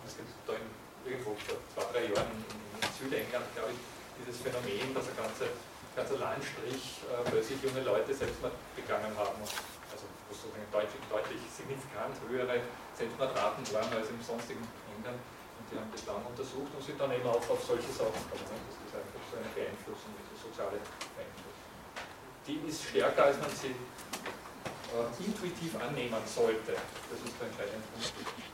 [0.06, 0.68] Es gibt da in,
[1.06, 2.64] irgendwo vor zwei, drei Jahren in,
[2.94, 3.82] Südengland, glaube ich,
[4.22, 5.50] dieses Phänomen, dass ein ganzer,
[5.98, 9.40] ganzer Landstrich äh, plötzlich junge Leute Selbstmord begangen haben.
[9.42, 12.62] Also wo sozusagen deutlich, deutlich signifikant höhere
[12.96, 14.64] Selbstmordraten waren als im sonstigen
[14.96, 15.20] England.
[15.72, 18.62] Die haben das lange untersucht und sind dann eben auch auf solche Sachen gekommen.
[18.70, 20.78] Das ist einfach so eine Beeinflussung, diese soziale
[21.18, 21.66] Beeinflussung.
[22.46, 26.78] Die ist stärker, als man sie äh, intuitiv annehmen sollte.
[26.78, 28.53] Das ist der entscheidende Punkt.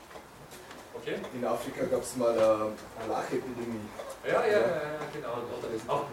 [1.01, 1.15] Okay?
[1.33, 3.87] In Afrika gab es mal eine, eine Lachepidemie.
[4.27, 5.33] Ja, ja, ja, ja genau.
[5.87, 6.05] Auch,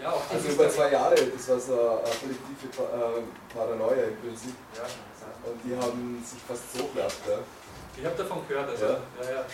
[0.00, 4.54] ja, auch also über zwei Jahre, das war so eine kollektive äh, Paranoia im Prinzip.
[4.74, 4.86] Ja.
[5.44, 7.20] Und die haben sich fast so gedacht.
[7.28, 7.38] Ja.
[7.98, 9.00] Ich habe davon gehört, also, ja.
[9.20, 9.44] Ja,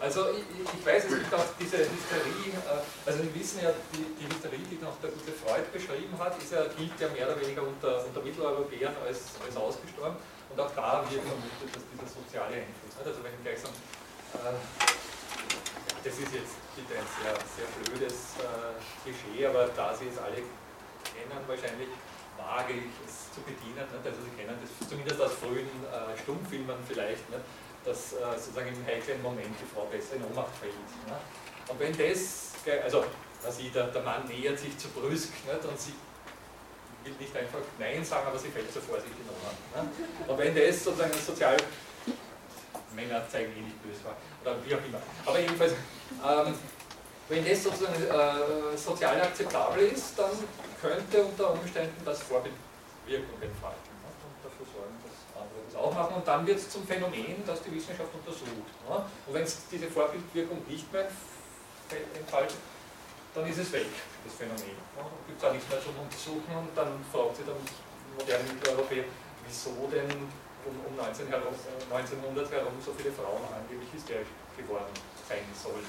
[0.00, 4.04] also ich, ich, weiß, es gibt auch diese Hysterie, äh, also wir wissen ja, die,
[4.18, 7.40] die Hysterie, die noch der gute Freud beschrieben hat, ist ja, gilt ja mehr oder
[7.40, 10.16] weniger unter, unter Mitteleuropäern als, als ausgestorben.
[10.54, 13.74] Und auch da wird vermutet, dass dieser soziale Einfluss, also wenn ich gleich sagen,
[14.38, 14.54] äh,
[16.06, 20.46] das ist jetzt ein sehr, sehr blödes äh, Klischee, aber da Sie es alle
[21.02, 21.90] kennen, wahrscheinlich
[22.38, 23.82] wage ich es zu bedienen.
[23.82, 24.06] Nicht?
[24.06, 27.26] Also Sie kennen das zumindest aus frühen äh, Stummfilmen vielleicht.
[27.34, 27.42] Nicht?
[27.84, 30.52] dass äh, sozusagen im heiklen Moment die Frau besser in Ohnmacht.
[30.62, 31.16] Ne?
[31.68, 33.04] Und wenn das, also
[33.50, 35.64] sie, der, der Mann nähert sich zu brüsk nicht?
[35.64, 35.92] und sie
[37.04, 39.60] will nicht einfach Nein sagen, aber sie fällt so vorsichtig in Ohnmacht.
[39.74, 40.30] Ne?
[40.32, 41.56] Und wenn das sozusagen sozial,
[42.94, 45.00] Männer zeigen eh nicht böse war, oder wie auch immer.
[45.26, 46.54] Aber jedenfalls, ähm,
[47.28, 50.30] wenn das sozusagen äh, sozial akzeptabel ist, dann
[50.80, 53.94] könnte unter Umständen das Vorbildwirkung entfalten
[55.74, 58.48] das auch machen und dann wird es zum Phänomen, das die Wissenschaft untersucht.
[58.88, 59.04] Ne?
[59.26, 61.08] Und wenn es diese Vorbildwirkung nicht mehr
[62.16, 62.56] entfaltet,
[63.34, 63.86] dann ist es weg,
[64.24, 64.76] das Phänomen.
[64.96, 67.56] Dann gibt es auch nichts mehr zum Untersuchen und dann fragt sich der
[68.16, 69.04] moderne Mitteleuropäer,
[69.44, 70.10] wieso denn
[70.64, 71.52] um, um 19 herum,
[71.92, 74.94] 1900 herum so viele Frauen angeblich hysterisch geworden
[75.28, 75.84] sein sollen.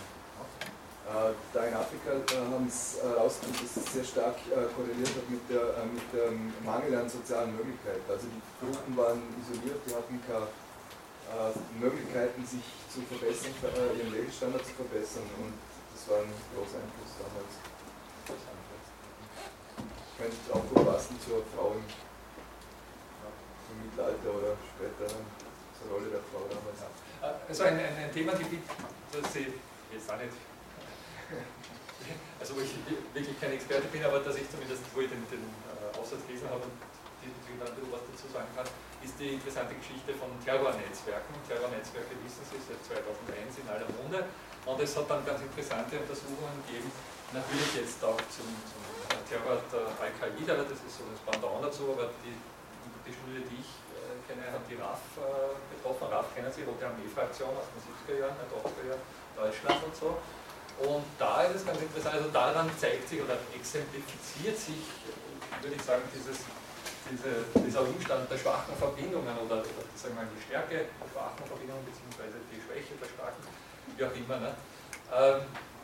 [1.05, 5.29] Äh, da in Afrika äh, haben es herausgefunden, dass es sehr stark äh, korreliert hat
[5.29, 8.01] mit, der, mit dem Mangel an sozialen Möglichkeiten.
[8.09, 10.49] Also die Gruppen waren isoliert, die hatten keine
[11.81, 13.49] Möglichkeiten, sich zu verbessern,
[13.97, 15.57] ihren Lebensstandard zu verbessern und
[15.89, 17.74] das war ein großer Einfluss damals.
[20.17, 21.83] Könnte auch gut passen zur Frau im,
[23.71, 26.79] im Mittelalter oder später, zur Rolle der Frau damals.
[27.47, 29.53] Also ein, ein, ein Thema, das Sie
[29.91, 30.31] jetzt auch nicht
[32.39, 32.73] also wo ich
[33.13, 36.49] wirklich kein Experte bin, aber dass ich zumindest, wo ich den, den äh, Aussatz gelesen
[36.49, 36.73] habe und
[37.57, 38.69] dann was dazu sagen kann,
[39.01, 41.33] ist die interessante Geschichte von Terrornetzwerken.
[41.49, 44.29] Terrornetzwerke wissen Sie seit 2001 in aller Munde
[44.65, 46.91] und es hat dann ganz interessante Untersuchungen gegeben,
[47.33, 48.84] natürlich jetzt auch zum, zum
[49.29, 52.35] Terror der Al-Qaida, das ist so das Pendant dazu, aber die
[53.05, 56.09] die Studie, die ich äh, kenne, hat die RAF äh, betroffen.
[56.09, 59.05] RAF kennen Sie, Rote Armee-Fraktion aus den 70er Jahren, 80er Jahren,
[59.37, 60.09] Deutschland und so.
[60.81, 64.83] Und da ist es ganz interessant, also daran zeigt sich oder exemplifiziert sich,
[65.61, 66.43] würde ich sagen, dieses,
[67.07, 71.45] diese, dieser Umstand der schwachen Verbindungen oder, oder sagen wir mal, die Stärke der schwachen
[71.47, 73.39] Verbindungen beziehungsweise die Schwäche der starken,
[73.95, 74.37] wie auch immer.
[74.43, 74.51] Ne?
[75.15, 75.74] Ähm, äh,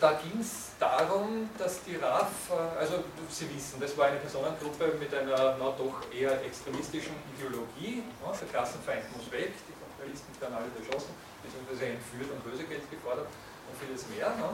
[0.00, 4.96] da ging es darum, dass die RAF, äh, also Sie wissen, das war eine Personengruppe
[4.98, 8.02] mit einer na, doch eher extremistischen Ideologie.
[8.24, 13.26] Ja, der Klassenfeind muss weg, die Kapitalisten werden alle erschossen, beziehungsweise entführt und Lösegeld gefordert
[13.26, 14.30] und vieles mehr.
[14.36, 14.48] Ne?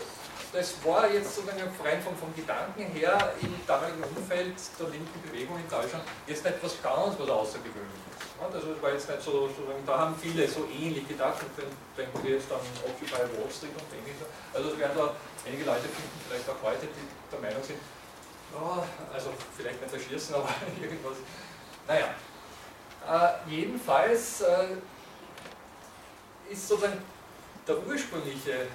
[0.53, 5.57] das war jetzt sozusagen rein vom, vom Gedanken her im damaligen Umfeld der linken Bewegung
[5.57, 8.10] in Deutschland jetzt etwas ganz was Außergewöhnliches.
[8.41, 9.51] Also das war jetzt nicht so,
[9.87, 11.53] da haben viele so ähnlich gedacht und
[11.97, 14.27] denken wir jetzt an Occupy Wall Street und ähnliches.
[14.55, 15.15] Also es werden da
[15.47, 17.79] einige Leute finden, vielleicht auch heute, die der Meinung sind,
[18.55, 20.49] oh, also vielleicht nicht erschießen, aber
[20.81, 21.19] irgendwas.
[21.87, 22.15] Naja,
[23.07, 24.77] äh, jedenfalls äh,
[26.51, 27.03] ist sozusagen
[27.67, 28.67] der ursprüngliche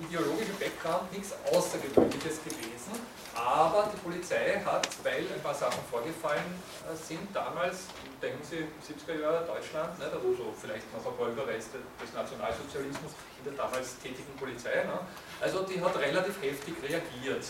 [0.00, 2.94] ideologische Background nichts Außergewöhnliches gewesen,
[3.34, 6.54] aber die Polizei hat, weil ein paar Sachen vorgefallen
[6.86, 7.90] äh, sind, damals
[8.22, 10.12] denken Sie, 70er Jahre Deutschland, nicht?
[10.12, 14.84] also so vielleicht noch ein paar Überreste des Nationalsozialismus in der damals tätigen Polizei.
[14.84, 14.98] Ne?
[15.40, 17.44] Also die hat relativ heftig reagiert.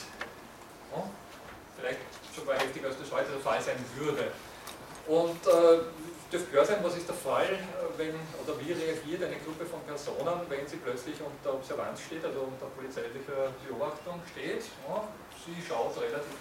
[0.93, 1.03] Ja?
[1.77, 2.01] Vielleicht
[2.35, 4.33] sogar heftiger als das heute der Fall sein würde.
[5.07, 5.85] Und äh,
[6.35, 7.47] dürfte klar sein, was ist der Fall,
[7.97, 12.41] wenn oder wie reagiert eine Gruppe von Personen, wenn sie plötzlich unter Observanz steht, also
[12.41, 14.65] unter polizeilicher Beobachtung steht.
[14.89, 15.07] Ja?
[15.47, 16.35] Sie schaut relativ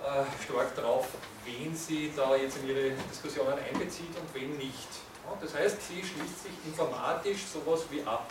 [0.00, 1.08] äh, stark darauf,
[1.44, 4.88] wen sie da jetzt in ihre Diskussionen einbezieht und wen nicht.
[5.40, 8.26] das heißt, sie schließt sich informatisch sowas wie ab.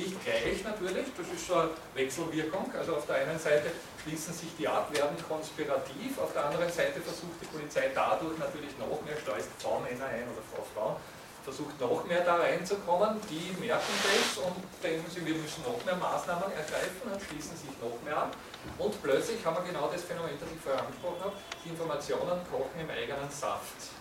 [0.00, 2.72] Nicht gleich natürlich, das ist so eine Wechselwirkung.
[2.72, 3.70] Also auf der einen Seite
[4.02, 8.72] schließen sich die ab, werden konspirativ, auf der anderen Seite versucht die Polizei dadurch natürlich
[8.80, 10.96] noch mehr, schleust Frau Männer ein oder Frau Frau,
[11.44, 15.96] versucht noch mehr da reinzukommen, die merken das und denken sie, wir müssen noch mehr
[15.96, 18.36] Maßnahmen ergreifen und schließen sich noch mehr ab.
[18.78, 22.76] Und plötzlich haben wir genau das Phänomen, das ich vorher angesprochen habe, die Informationen kochen
[22.80, 23.92] im eigenen Saft.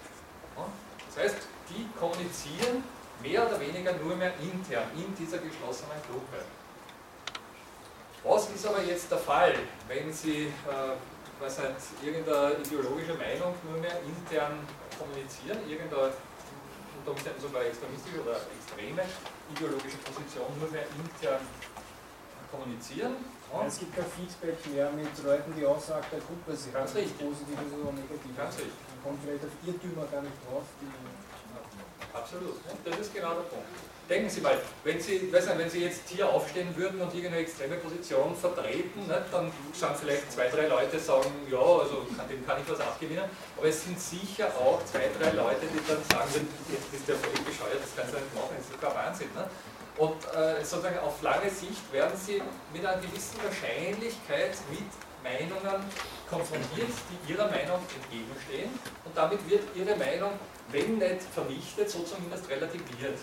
[0.55, 1.37] Das heißt,
[1.71, 2.83] die kommunizieren
[3.21, 6.43] mehr oder weniger nur mehr intern in dieser geschlossenen Gruppe.
[8.23, 9.53] Was ist aber jetzt der Fall,
[9.87, 10.95] wenn Sie äh,
[11.39, 14.59] was halt, irgendeine ideologische Meinung nur mehr intern
[14.97, 16.11] kommunizieren, irgendeine
[16.99, 19.03] unter Umständen sogar extremistische oder extreme
[19.55, 21.39] ideologische Position nur mehr intern
[22.51, 23.15] kommunizieren.
[23.53, 23.65] Ja.
[23.65, 26.73] Es gibt kein Feedback mehr mit Leuten, die außerhalb der Gruppe sind.
[26.73, 27.17] Ganz richtig.
[27.17, 28.37] Positives oder negatives.
[28.37, 28.77] Ganz richtig.
[28.93, 30.67] Man kommt vielleicht auf Irrtümer gar nicht drauf.
[32.13, 32.57] Absolut.
[32.85, 33.67] Das ist genau der Punkt.
[34.09, 37.75] Denken Sie mal, wenn Sie, nicht, wenn Sie jetzt hier aufstehen würden und irgendeine extreme
[37.75, 42.57] Position vertreten, nicht, dann sagen vielleicht zwei, drei Leute sagen, ja, also kann, dem kann
[42.59, 46.49] ich was abgewinnen, aber es sind sicher auch zwei, drei Leute, die dann sagen würden,
[46.73, 49.29] jetzt ist der völlig bescheuert, das kannst du nicht machen, das ist kein Wahnsinn.
[49.29, 49.49] Nicht?
[49.99, 52.41] Und äh, sozusagen auf lange Sicht werden sie
[52.73, 54.89] mit einer gewissen Wahrscheinlichkeit mit
[55.21, 55.83] Meinungen
[56.29, 58.71] konfrontiert, die ihrer Meinung entgegenstehen.
[59.05, 60.31] Und damit wird ihre Meinung,
[60.71, 63.17] wenn nicht vernichtet, so zumindest relativiert.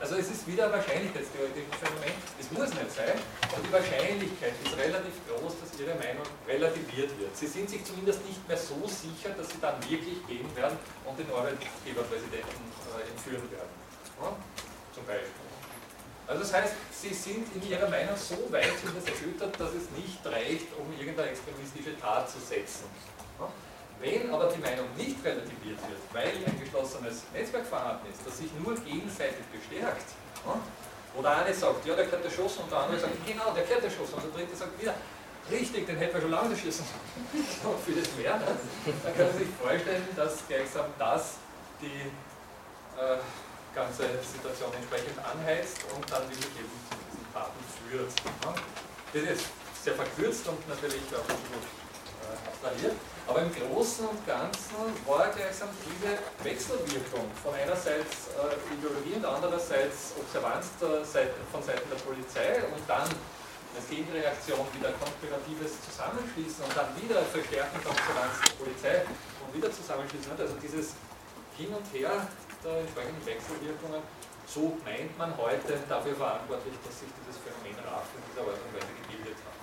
[0.00, 2.12] Also es ist wieder ein wahrscheinlichkeitstheoretisches Phänomen.
[2.38, 3.16] Es muss nicht sein,
[3.52, 7.32] aber die Wahrscheinlichkeit ist relativ groß, dass ihre Meinung relativiert wird.
[7.36, 11.18] Sie sind sich zumindest nicht mehr so sicher, dass sie dann wirklich gehen werden und
[11.18, 12.60] den Arbeitgeberpräsidenten
[12.92, 13.72] äh, entführen werden.
[14.94, 15.44] Zum Beispiel.
[16.26, 20.24] Also das heißt, sie sind in ihrer Meinung so weit zumindest erschüttert, dass es nicht
[20.24, 22.84] reicht, um irgendeine extremistische Tat zu setzen.
[24.04, 28.52] Wenn aber die Meinung nicht relativiert wird, weil ein geschlossenes Netzwerk vorhanden ist, das sich
[28.60, 30.12] nur gegenseitig bestärkt,
[31.14, 33.84] wo der eine sagt, ja, der gehört erschossen und der andere sagt, genau, der gehört
[33.84, 34.92] erschossen und der dritte sagt wieder,
[35.50, 36.84] richtig, den hätten wir schon lange erschossen.
[37.64, 38.36] und vieles mehr.
[38.36, 38.52] Ne?
[38.92, 41.40] Dann kann man sich vorstellen, dass gleichsam das
[41.80, 42.12] die
[43.00, 43.16] äh,
[43.74, 48.12] ganze Situation entsprechend anheizt und dann wirklich eben zu diesen Taten führt.
[49.16, 49.48] Das ist
[49.80, 51.83] sehr verkürzt und natürlich auch äh,
[52.64, 52.96] abstrahiert,
[53.28, 60.16] aber im Großen und Ganzen war gleichsam diese Wechselwirkung von einerseits äh, Ideologie und andererseits
[60.16, 63.08] Observanz Seite, von Seiten der Polizei und dann
[63.76, 68.96] als Gegenreaktion wieder konspiratives Zusammenschließen und dann wieder Verstärken der Observanz der Polizei
[69.44, 70.32] und wieder Zusammenschließen.
[70.38, 70.94] Also dieses
[71.56, 72.28] Hin und Her
[72.62, 74.00] der entsprechenden Wechselwirkungen.
[74.46, 78.72] So meint man heute dafür verantwortlich, dass sich dieses Phänomen RAF in dieser Art und
[78.76, 79.54] Weise gebildet hat.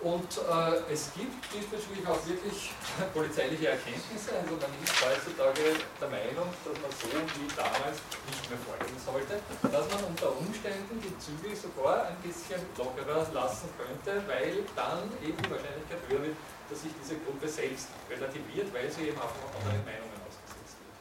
[0.00, 2.70] Und äh, es gibt diesbezüglich auch wirklich
[3.14, 4.30] polizeiliche Erkenntnisse.
[4.30, 7.98] Also man ist heutzutage der Meinung, dass man so wie damals
[8.30, 13.66] nicht mehr vorgehen sollte, dass man unter Umständen die Zügel sogar ein bisschen lockerer lassen
[13.74, 16.38] könnte, weil dann eben die Wahrscheinlichkeit höher wird,
[16.70, 20.94] dass sich diese Gruppe selbst relativiert, weil sie eben auch von anderen Meinungen ausgesetzt wird.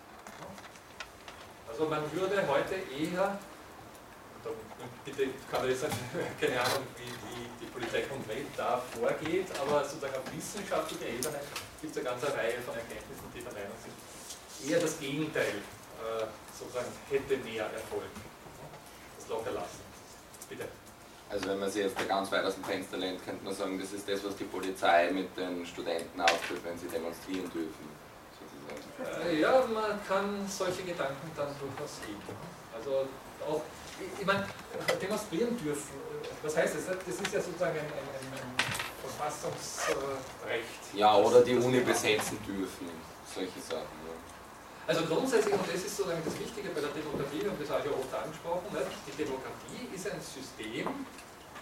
[1.69, 3.37] Also man würde heute eher
[5.03, 5.85] bitte kann man jetzt
[6.41, 7.09] keine Ahnung, wie,
[7.56, 11.37] die Polizei konkret da vorgeht, aber sozusagen auf wissenschaftlicher Ebene
[11.79, 13.93] gibt es eine ganze Reihe von Erkenntnissen, die der Meinung sind,
[14.65, 15.61] eher das Gegenteil
[16.01, 16.25] äh,
[16.57, 18.09] sozusagen hätte mehr Erfolg.
[19.19, 19.85] Das Lockerlassen.
[20.49, 20.65] Bitte.
[21.29, 23.77] Also wenn man sich jetzt da ganz weit aus dem Fenster lehnt, könnte man sagen,
[23.79, 27.85] das ist das, was die Polizei mit den Studenten ausführt, wenn sie demonstrieren dürfen.
[29.23, 32.23] Äh, ja, man kann solche Gedanken dann durchaus geben.
[32.73, 33.07] Also
[33.45, 33.61] auch
[34.19, 34.45] ich meine,
[35.01, 35.93] demonstrieren dürfen,
[36.43, 36.85] was heißt das?
[36.85, 38.55] Das ist ja sozusagen ein, ein, ein
[39.01, 40.93] Verfassungsrecht.
[40.93, 42.89] Ja, oder die Uni besetzen dürfen,
[43.33, 43.97] solche Sachen.
[44.05, 44.13] Ja.
[44.87, 47.91] Also grundsätzlich, und das ist sozusagen das Wichtige bei der Demokratie, und das habe ich
[47.91, 50.87] ja oft angesprochen, die Demokratie ist ein System,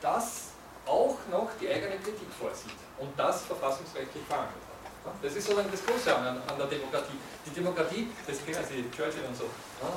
[0.01, 0.53] das
[0.85, 5.13] auch noch die eigene Kritik vorsieht und das verfassungsrechtlich verankert hat.
[5.21, 7.17] Das ist sozusagen das Große an, an der Demokratie.
[7.45, 9.45] Die Demokratie, das kennen Sie, Churchill und so,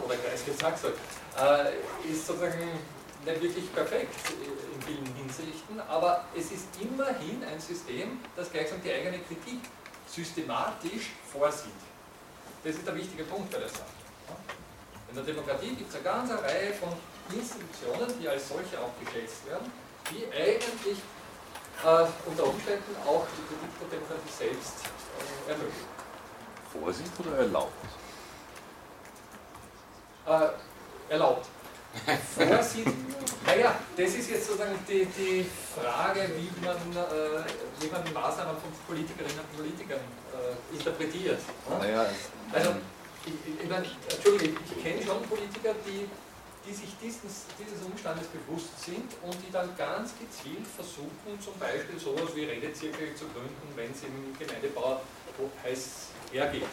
[0.04, 0.92] oder Kreisky Sachsen,
[1.36, 2.80] äh, ist sozusagen
[3.24, 8.92] nicht wirklich perfekt in vielen Hinsichten, aber es ist immerhin ein System, das gleichsam die
[8.92, 9.60] eigene Kritik
[10.06, 11.72] systematisch vorsieht.
[12.64, 13.82] Das ist der wichtige Punkt bei der Sache.
[15.10, 16.88] In der Demokratie gibt es eine ganze Reihe von
[17.34, 19.70] Institutionen, die als solche auch geschätzt werden,
[20.10, 20.98] die eigentlich
[21.84, 24.74] äh, unter Umständen auch die Kritik der Demokratie selbst
[25.46, 25.98] äh, ermöglichen.
[26.72, 27.72] Vorsicht oder erlaubt?
[30.26, 31.46] Äh, erlaubt.
[32.36, 32.86] Vorsieht,
[33.46, 37.44] naja, das ist jetzt sozusagen die, die Frage, wie man, äh,
[37.80, 41.40] wie man die Maßnahmen von Politikerinnen und Politikern äh, interpretiert.
[41.80, 42.06] Naja,
[42.52, 42.70] also,
[43.24, 46.08] ich, ich, meine, Entschuldigung, ich kenne schon Politiker, die,
[46.66, 51.98] die sich dieses, dieses Umstandes bewusst sind und die dann ganz gezielt versuchen, zum Beispiel
[51.98, 55.00] sowas wie Redezirkel zu gründen, wenn es im Gemeindebau
[55.64, 56.68] heiß hergeht.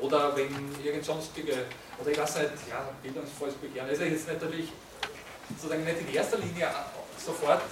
[0.00, 0.50] Oder wenn
[0.84, 1.64] irgend sonstige,
[1.98, 4.72] oder ich weiß nicht, ja, bildungsvolles Begehren, also jetzt natürlich
[5.50, 6.68] sozusagen nicht in erster Linie
[7.24, 7.62] sofort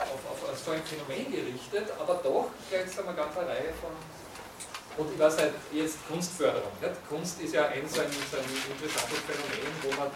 [0.00, 3.90] auf, auf, so ein Phänomen gerichtet, aber doch gleichsam eine ganze Reihe von
[4.96, 6.70] und ich weiß nicht, jetzt Kunstförderung.
[6.80, 6.94] Nicht?
[7.08, 10.08] Kunst ist ja ein so, ein so ein interessantes Phänomen, wo man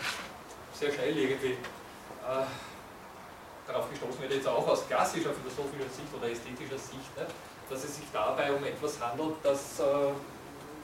[0.72, 1.58] sehr schnell irgendwie
[2.22, 2.46] äh,
[3.66, 7.32] darauf gestoßen wird, jetzt auch aus klassischer philosophischer Sicht oder ästhetischer Sicht, nicht?
[7.68, 10.14] dass es sich dabei um etwas handelt, das äh,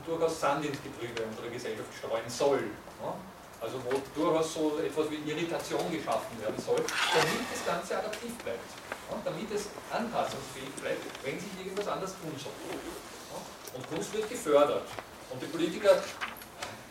[0.06, 2.62] durchaus Sand ins Getriebe unserer Gesellschaft streuen soll.
[3.02, 3.14] Ja?
[3.60, 8.70] Also wo durchaus so etwas wie Irritation geschaffen werden soll, damit das Ganze adaptiv bleibt.
[9.10, 9.16] Ja?
[9.24, 12.52] Damit es anpassungsfähig bleibt, wenn sich irgendwas anders tun soll.
[12.70, 13.38] Ja?
[13.76, 14.86] Und Kunst wird gefördert.
[15.30, 16.02] Und die Politiker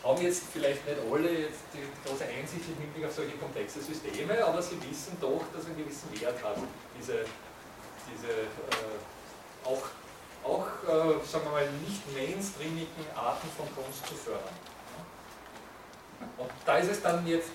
[0.04, 4.44] haben jetzt vielleicht nicht alle jetzt die große Einsicht im Hinblick auf solche komplexe Systeme,
[4.44, 6.58] aber sie wissen doch, dass einen gewissen Wert hat,
[7.00, 7.24] diese,
[8.12, 9.00] diese äh,
[9.64, 9.82] auch
[10.44, 14.56] auch, äh, sagen wir mal, nicht mainstreamigen Arten von Kunst zu fördern.
[16.38, 17.50] Und da ist es dann jetzt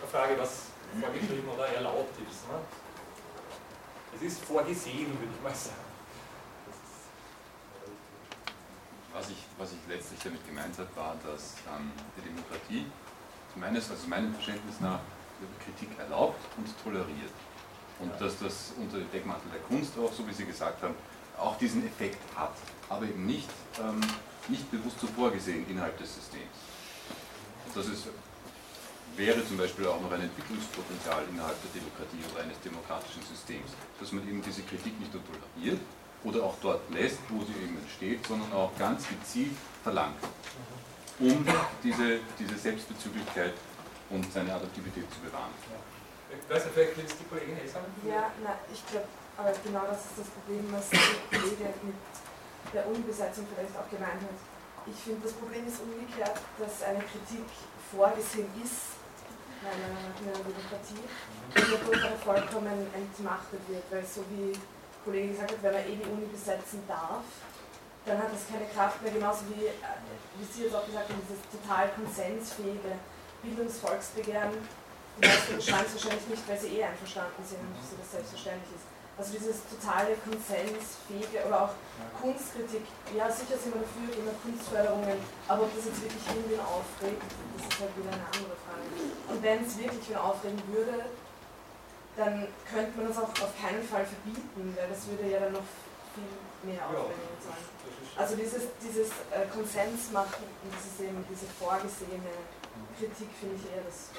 [0.00, 2.48] eine Frage, was vorgeschrieben oder erlaubt ist.
[2.48, 2.58] Ne?
[4.16, 5.76] Es ist vorgesehen, würde ich mal sagen.
[9.12, 12.86] Was ich, was ich letztlich damit gemeint habe, war, dass ähm, die Demokratie
[13.56, 15.00] meines, also meinem Verständnis nach
[15.64, 17.32] Kritik erlaubt und toleriert.
[17.98, 18.16] Und ja.
[18.16, 20.94] dass das unter dem Deckmantel der Kunst auch, so wie Sie gesagt haben,
[21.42, 22.54] auch diesen Effekt hat,
[22.88, 23.48] aber eben nicht,
[23.80, 24.00] ähm,
[24.48, 26.56] nicht bewusst so vorgesehen innerhalb des Systems.
[27.74, 28.08] Das ist,
[29.16, 34.12] wäre zum Beispiel auch noch ein Entwicklungspotenzial innerhalb der Demokratie oder eines demokratischen Systems, dass
[34.12, 35.80] man eben diese Kritik nicht nur toleriert
[36.24, 40.22] oder auch dort lässt, wo sie eben entsteht, sondern auch ganz gezielt verlangt,
[41.18, 41.44] um
[41.82, 43.54] diese, diese Selbstbezüglichkeit
[44.10, 45.50] und seine Adaptivität zu bewahren.
[46.30, 47.56] Ich weiß nicht, vielleicht die Kollegin?
[48.08, 49.06] Ja, na, ich glaube,
[49.36, 52.00] aber genau das ist das Problem, was der Kollege mit
[52.72, 54.38] der Unbesetzung vielleicht auch gemeint hat.
[54.86, 57.46] Ich finde, das Problem ist umgekehrt, dass eine Kritik
[57.92, 58.98] vorgesehen ist
[59.62, 61.06] in einer, Demokratie
[61.54, 64.60] und dadurch vollkommen entmachtet wird, weil so wie der
[65.04, 67.22] Kollege gesagt hat, wenn man eh die Uni besetzen darf,
[68.04, 69.96] dann hat das keine Kraft mehr, genauso wie, äh,
[70.34, 72.98] wie Sie jetzt auch gesagt haben, dieses total konsensfähige
[73.42, 74.50] Bildungsvolksbegehren,
[75.18, 78.86] die meisten schreiben es wahrscheinlich nicht, weil sie eh einverstanden sind sie das selbstverständlich ist.
[79.22, 81.74] Also dieses totale konsensfähige oder auch
[82.18, 82.82] Kunstkritik,
[83.14, 85.14] ja sicher sind wir dafür, immer Kunstförderungen,
[85.46, 87.22] aber ob das jetzt wirklich irgendwen aufregt,
[87.54, 88.82] das ist halt wieder eine andere Frage.
[89.30, 91.06] Und wenn es wirklich wen aufregen würde,
[92.18, 95.70] dann könnte man das auch auf keinen Fall verbieten, weil das würde ja dann noch
[96.18, 96.34] viel
[96.66, 97.62] mehr Aufwendungen sein.
[98.18, 102.42] Also dieses, dieses äh, Konsens machen und dieses eben, diese vorgesehene
[102.98, 104.10] Kritik finde ich eher das.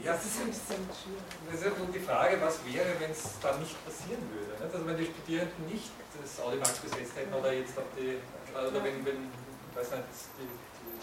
[0.00, 1.28] Ja, Das ist ein bisschen schwierig.
[1.50, 4.56] Das ist ja die Frage, was wäre, wenn es dann nicht passieren würde.
[4.56, 4.72] Nicht?
[4.72, 8.16] Also wenn die Studierenden nicht das Audimax-Gesetz hätten oder jetzt auf die,
[8.52, 9.28] oder wenn, wenn
[9.74, 10.96] weiß nicht, die, die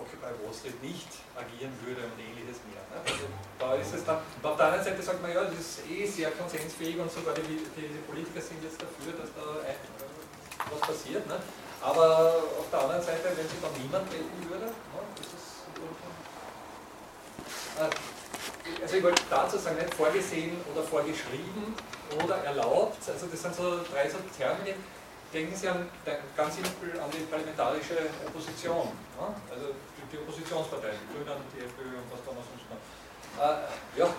[0.00, 2.80] Occupy Wall Street nicht agieren würde und ähnliches mehr.
[2.92, 3.28] Also
[3.60, 6.30] da ist es dann, auf der anderen Seite sagt man, ja, das ist eh sehr
[6.32, 9.76] konsensfähig und sogar die, die, Politiker sind jetzt dafür, dass da ein,
[10.72, 11.24] was passiert.
[11.28, 11.44] Nicht?
[11.80, 15.29] Aber auf der anderen Seite, wenn sich dann niemand melden würde, ne, äh,
[17.78, 21.74] also ich wollte dazu sagen, nicht vorgesehen oder vorgeschrieben
[22.22, 24.74] oder erlaubt, also das sind so drei so Termine.
[25.32, 25.88] Denken Sie an,
[26.36, 29.30] ganz simpel an die parlamentarische Opposition, ne?
[29.48, 29.66] also
[30.10, 32.82] die, Oppositionsparteien, die Grünen, die FPÖ und was da noch sonst noch.
[33.38, 34.10] Äh, ja,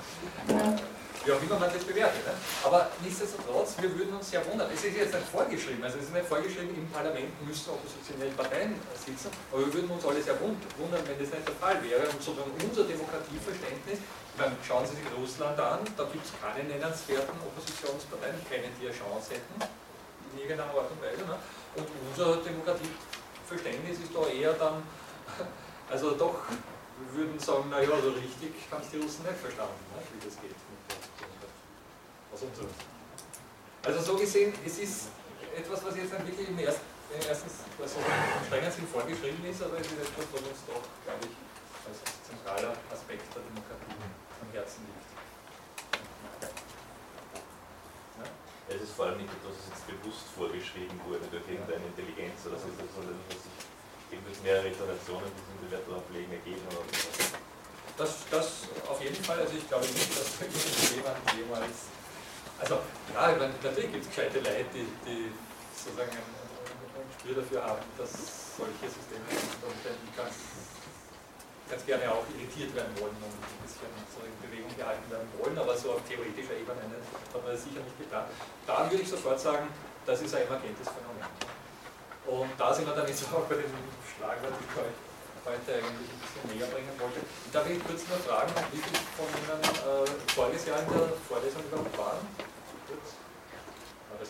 [1.26, 2.26] wie auch immer man das bewertet.
[2.26, 2.34] Ne?
[2.64, 4.70] Aber nichtsdestotrotz, wir würden uns sehr wundern.
[4.74, 8.76] Es ist jetzt nicht vorgeschrieben, also es ist nicht vorgeschrieben, im Parlament müssen oppositionelle Parteien
[8.98, 12.10] sitzen, aber wir würden uns alle sehr wundern, wenn das nicht der Fall wäre.
[12.10, 14.00] Und sozusagen unser Demokratieverständnis,
[14.38, 18.96] dann schauen Sie sich Russland an, da gibt es keine nennenswerten Oppositionsparteien, keine, die eine
[18.96, 19.62] Chance hätten,
[20.34, 21.22] in irgendeiner Art und Weise.
[21.22, 21.38] Ne?
[21.78, 24.82] Und unser Demokratieverständnis ist da eher dann,
[25.92, 30.02] also doch, wir würden sagen, naja, so richtig haben es die Russen nicht verstanden, ne,
[30.14, 30.54] wie das geht
[32.42, 32.70] aus unserer
[33.86, 35.10] Also so gesehen, es ist
[35.56, 36.82] etwas, was jetzt wirklich im ersten,
[37.28, 41.22] erstens also im strengen Sinn vorgeschrieben ist, aber es ist etwas, was uns doch, glaube
[41.22, 41.34] ich,
[41.86, 43.94] als zentraler Aspekt der Demokratie
[44.42, 45.12] am Herzen liegt.
[48.18, 48.26] Ja?
[48.70, 52.58] Es ist vor allem nicht etwas, was jetzt bewusst vorgeschrieben wurde durch irgendeine Intelligenz oder
[52.58, 53.58] so, sondern was sich
[54.14, 56.90] eben durch mehrere Iterationen diesen Bewertungsabwägen ergeben haben.
[57.98, 61.92] Das, das auf jeden Fall, also ich glaube nicht, dass irgendjemand jemals
[62.62, 62.78] also,
[63.10, 65.34] ich meine, natürlich gibt es gescheite Leute, die, die
[65.74, 68.14] sozusagen ein, ein Gespür dafür haben, dass
[68.54, 69.26] solche Systeme
[70.14, 70.36] ganz,
[71.66, 75.58] ganz gerne auch irritiert werden wollen und ein bisschen so in Bewegung gehalten werden wollen,
[75.58, 78.30] aber so auf theoretischer Ebene hat man das sicher nicht getan.
[78.70, 79.66] Da würde ich sofort sagen,
[80.06, 81.26] das ist ein emergentes Phänomen.
[82.30, 83.74] Und da sind wir dann jetzt auch bei dem
[84.06, 87.26] Schlagwort, die ich heute eigentlich ein bisschen näher bringen wollte.
[87.50, 90.06] Darf ich kurz nur fragen, wie viele von Ihnen äh,
[90.38, 92.51] voriges Jahr in der Vorlesung überhaupt waren?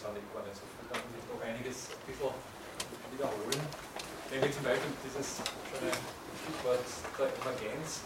[0.01, 2.33] Das war nicht gar nicht so viel, da muss ich noch einiges ein bisschen
[3.13, 3.61] wiederholen.
[4.33, 5.93] Nämlich zum Beispiel dieses schöne
[6.41, 6.85] Stichwort
[7.21, 8.01] der Emergenz.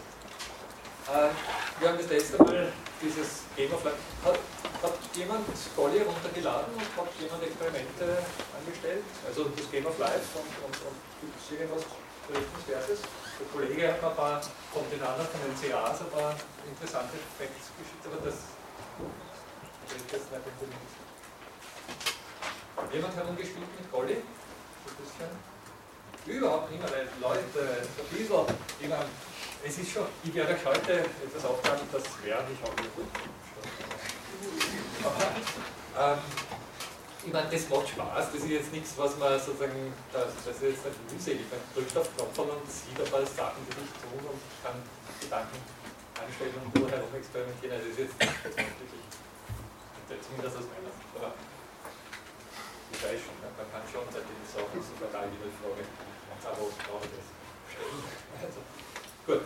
[1.08, 1.32] Äh,
[1.80, 2.68] wir haben das letzte Mal
[3.00, 4.04] dieses Game of Life.
[4.28, 8.04] Hat, hat jemand Golly runtergeladen und hat jemand Experimente
[8.52, 9.04] angestellt?
[9.24, 11.80] Also das Game of Life und, und, und gibt es irgendwas
[12.28, 13.08] Berichtenswertes?
[13.40, 17.16] Der Kollege hat mir ein paar von den anderen, von den CAs, ein paar interessante
[17.40, 18.52] Facts geschickt, aber das
[22.92, 24.16] Jemand herumgespielt mit Golli?
[26.26, 28.44] Überhaupt nicht weil Leute, ein bisschen,
[28.80, 29.06] ich meine,
[29.64, 33.06] es ist schon, ich werde euch heute etwas auftragen, das werde ich auch wieder gut.
[35.06, 36.18] Aber, ähm,
[37.24, 40.62] ich meine, das macht Spaß, das ist jetzt nichts, was man sozusagen, das, das ist
[40.62, 44.20] jetzt nicht mühselig, man drückt auf Knopf und sieht ein paar Sachen, die nicht tun
[44.20, 44.76] und kann
[45.20, 45.58] Gedanken
[46.18, 49.04] anstellen und nur herum experimentieren, also das ist jetzt wirklich
[50.26, 51.55] zumindest aus meiner Sicht.
[52.92, 55.82] Ich weiß schon, man kann schon seitdem sagen, sogar da die Frage,
[56.46, 57.26] aber brauche das?
[58.42, 58.60] Also,
[59.26, 59.42] gut.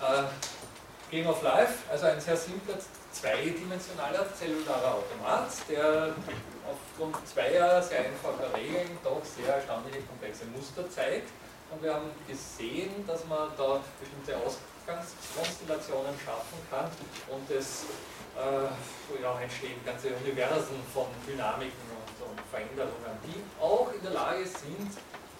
[0.00, 0.28] Äh,
[1.10, 2.76] Game of Life, also ein sehr simpler
[3.12, 6.14] zweidimensionaler zellularer Automat, der
[6.66, 11.28] aufgrund zweier sehr einfacher Regeln doch sehr erstaunliche komplexe Muster zeigt.
[11.70, 16.90] Und wir haben gesehen, dass man da bestimmte Ausgangskonstellationen schaffen kann
[17.30, 17.84] und es
[18.34, 24.44] äh, ja, entstehen ganze Universen von Dynamiken und, und, Veränderungen, die auch in der Lage
[24.46, 24.90] sind,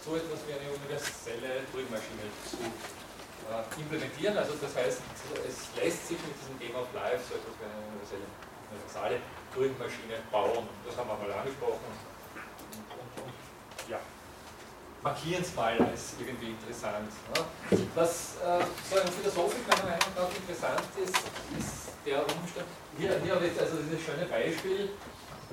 [0.04, 4.36] so etwas wie eine universelle Turing-Maschine zu äh, implementieren.
[4.38, 5.00] Also das heißt,
[5.42, 8.28] es lässt sich mit diesem Game of Life so etwas wie eine universelle,
[8.70, 9.16] universale
[9.54, 10.68] Turing-Maschine bauen.
[10.86, 11.90] Das haben wir mal angesprochen.
[11.90, 13.34] Und, und, und
[13.88, 13.98] ja,
[15.04, 17.12] markieren es mal als irgendwie interessant.
[17.36, 17.78] Ne?
[17.94, 21.14] Was äh, so ein Philosophisch meiner Meinung nach interessant ist,
[21.60, 24.96] ist der Umstand, hier, hier habe ich also dieses schöne Beispiel,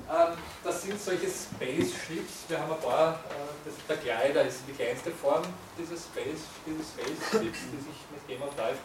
[0.08, 0.32] ähm,
[0.64, 5.12] das sind solche Space-Ships, wir haben ein paar, äh, das, der Glider ist die kleinste
[5.12, 5.44] Form
[5.76, 8.80] dieses Space, Space-Ships, die sich mit Game of Life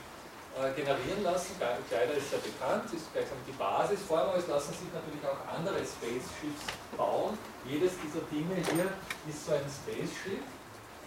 [0.59, 1.55] äh, generieren lassen.
[1.87, 5.79] Glider ist sehr bekannt, ist gleichsam die Basisform, aber es lassen sich natürlich auch andere
[5.79, 7.37] Space-Ships bauen.
[7.63, 8.91] Jedes dieser Dinge hier
[9.31, 10.43] ist so ein Space-Ship.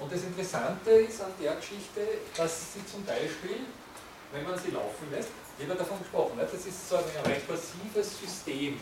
[0.01, 2.01] Und das Interessante ist an der Geschichte,
[2.36, 3.66] dass sie zum Beispiel
[4.32, 6.46] wenn man sie laufen lässt, wie wir davon gesprochen, ne?
[6.51, 8.78] das ist so ein rekursives System,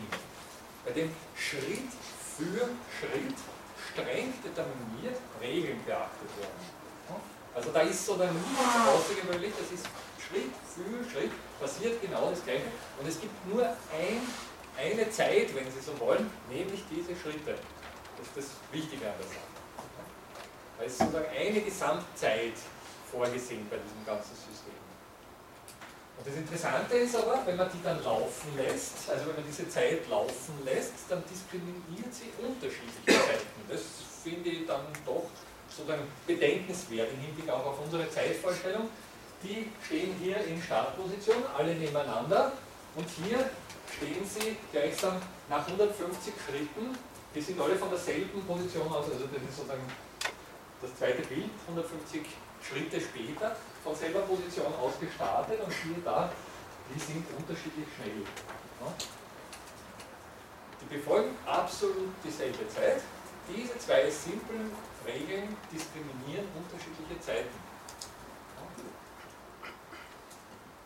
[0.85, 1.89] bei dem Schritt
[2.37, 3.37] für Schritt
[3.91, 7.19] streng determiniert Regeln beachtet werden.
[7.53, 9.85] Also da ist so dann nichts außergewöhnlich, das ist
[10.21, 14.21] Schritt für Schritt passiert genau das Gleiche und es gibt nur ein,
[14.77, 17.57] eine Zeit, wenn Sie so wollen, nämlich diese Schritte.
[18.17, 19.58] Das ist das Wichtige an der Sache.
[20.79, 22.55] Da ist sozusagen eine Gesamtzeit
[23.11, 24.79] vorgesehen bei diesem ganzen System.
[26.17, 29.67] Und das Interessante ist aber, wenn man die dann laufen lässt, also wenn man diese
[29.67, 33.59] Zeit laufen lässt, dann diskriminiert sie unterschiedliche Zeiten.
[33.67, 33.81] Das
[34.23, 35.27] finde ich dann doch
[35.67, 38.87] sozusagen bedenkenswert im Hinblick auch auf unsere Zeitvorstellung.
[39.43, 42.53] Die stehen hier in Startposition, alle nebeneinander
[42.95, 43.49] und hier
[43.97, 46.97] stehen sie gleichsam nach 150 Schritten,
[47.35, 49.83] die sind alle von derselben Position aus, also das ist sozusagen
[50.81, 52.25] das zweite Bild, 150
[52.61, 56.31] Schritte später von selber Position aus gestartet und siehe da,
[56.93, 58.23] die sind unterschiedlich schnell.
[60.81, 63.01] Die befolgen absolut dieselbe Zeit.
[63.47, 64.71] Diese zwei simplen
[65.05, 67.69] Regeln diskriminieren unterschiedliche Zeiten.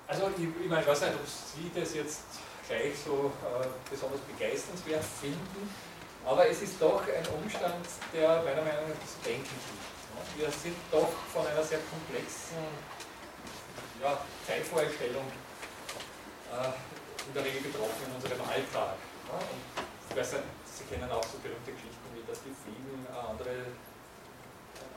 [0.08, 2.22] Also ich, ich meine, ich weiß nicht, ob Sie das jetzt
[2.68, 5.70] gleich so äh, besonders begeisternswert finden,
[6.26, 10.39] aber es ist doch ein Umstand, der meiner Meinung nach zu denken gibt.
[10.39, 12.63] Wir sind doch von einer sehr komplexen
[14.01, 14.17] ja,
[14.47, 15.28] Zeitvorstellung
[16.51, 16.71] äh,
[17.28, 18.95] in der Regel betroffen in unserem Alltag.
[19.28, 19.38] Ja?
[19.38, 19.63] Und
[20.09, 20.41] ich weiß
[20.74, 23.78] Sie kennen auch so berühmte Geschichten wie, dass die Fliegen äh, andere,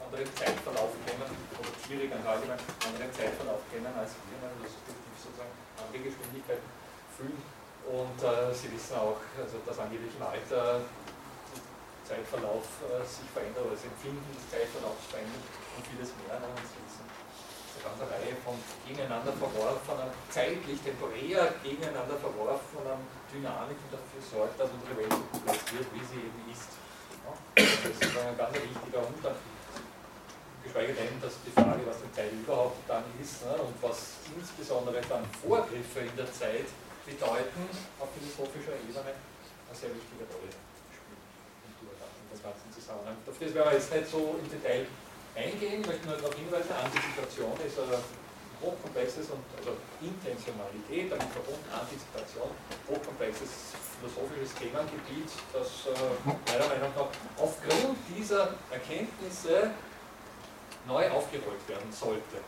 [0.09, 4.73] anderen Zeitverlauf kennen, oder Tiere ganz allgemein anderen Zeitverlauf kennen als wir, also
[5.21, 6.71] sozusagen andere Geschwindigkeiten
[7.13, 7.37] fühlen.
[7.87, 10.81] Und äh, Sie wissen auch, also dass angeblich im Alter
[12.07, 15.43] Zeitverlauf äh, sich verändert oder das Empfinden des Zeitverlaufs verändert
[15.75, 16.39] und vieles mehr.
[16.39, 16.47] Ne?
[16.47, 18.55] Und so ist eine ganze Reihe von
[18.87, 26.05] gegeneinander verworfenen, zeitlich, temporär gegeneinander verworfenen Dynamiken dafür sorgt, dass unsere Welt so wird, wie
[26.07, 26.71] sie eben ist.
[27.27, 27.35] Ja?
[27.59, 29.55] Das ist ein ganz wichtiger Unterschied.
[30.63, 33.55] Geschweige denn, dass die Frage, was die Zeit überhaupt dann ist ne?
[33.59, 36.71] und was insbesondere dann Vorgriffe in der Zeit
[37.07, 37.67] bedeuten,
[37.99, 40.66] auf philosophischer Ebene, eine sehr wichtige Rolle
[42.37, 43.17] des ganzen Zusammenhang.
[43.25, 44.85] Auf das werden wir jetzt nicht so im Detail
[45.33, 48.01] eingehen, ich möchte nur darauf hinweisen, Antizipation ist ein
[48.61, 52.49] hochkomplexes und also Intentionalität, damit verbunden Antizipation,
[52.89, 59.73] hochkomplexes philosophisches Themengebiet, das äh, meiner Meinung nach aufgrund dieser Erkenntnisse
[60.87, 62.41] neu aufgerollt werden sollte.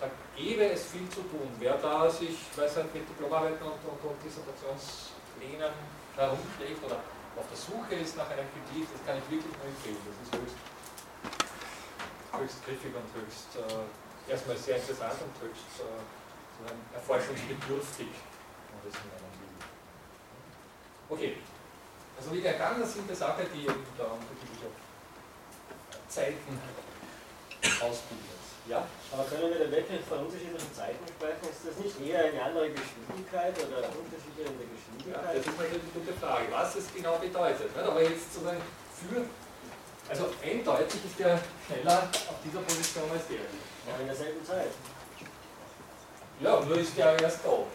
[0.00, 1.46] Da gäbe es viel zu tun.
[1.58, 5.70] Wer da sich, weiß nicht, mit Diplomarbeiten und, und, und Dissertationsplänen
[6.16, 6.98] herumschlägt oder
[7.36, 10.02] auf der Suche ist nach einem Gebiet, das kann ich wirklich nur empfehlen.
[10.04, 10.58] Das ist höchst,
[12.32, 18.08] höchst griffig und höchst äh, erstmal sehr interessant und höchst äh, erforschungsbedürftig,
[18.84, 18.94] das.
[21.08, 21.36] Okay,
[22.16, 24.70] also wie eine ganz simple Sache, die eben da unterschiedliche
[26.08, 26.60] Zeiten
[27.80, 28.41] ausbildet.
[28.68, 28.86] Ja?
[29.10, 31.44] Aber können wir da wirklich von unterschiedlichen Zeiten sprechen?
[31.50, 35.18] Ist das nicht eher eine andere Geschwindigkeit oder Unterschiede in der Geschwindigkeit?
[35.18, 37.70] Ja, das ist natürlich eine gute Frage, was es genau bedeutet.
[37.74, 38.62] Aber jetzt sozusagen
[38.94, 39.26] für,
[40.08, 43.42] also eindeutig ist der schneller auf dieser Position als der.
[43.82, 44.70] Ja, in derselben Zeit.
[46.38, 47.66] Ja, nur ist der erst da.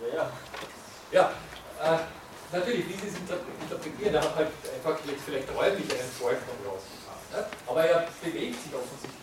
[0.00, 0.32] Ja, ja.
[1.12, 1.32] Ja,
[1.80, 1.98] äh,
[2.52, 7.30] natürlich, wie Sie es interpretieren, er hat halt einfach jetzt vielleicht räumlich einen Vorsprung rausgebracht.
[7.32, 7.46] Ne?
[7.66, 9.15] Aber er bewegt sich offensichtlich.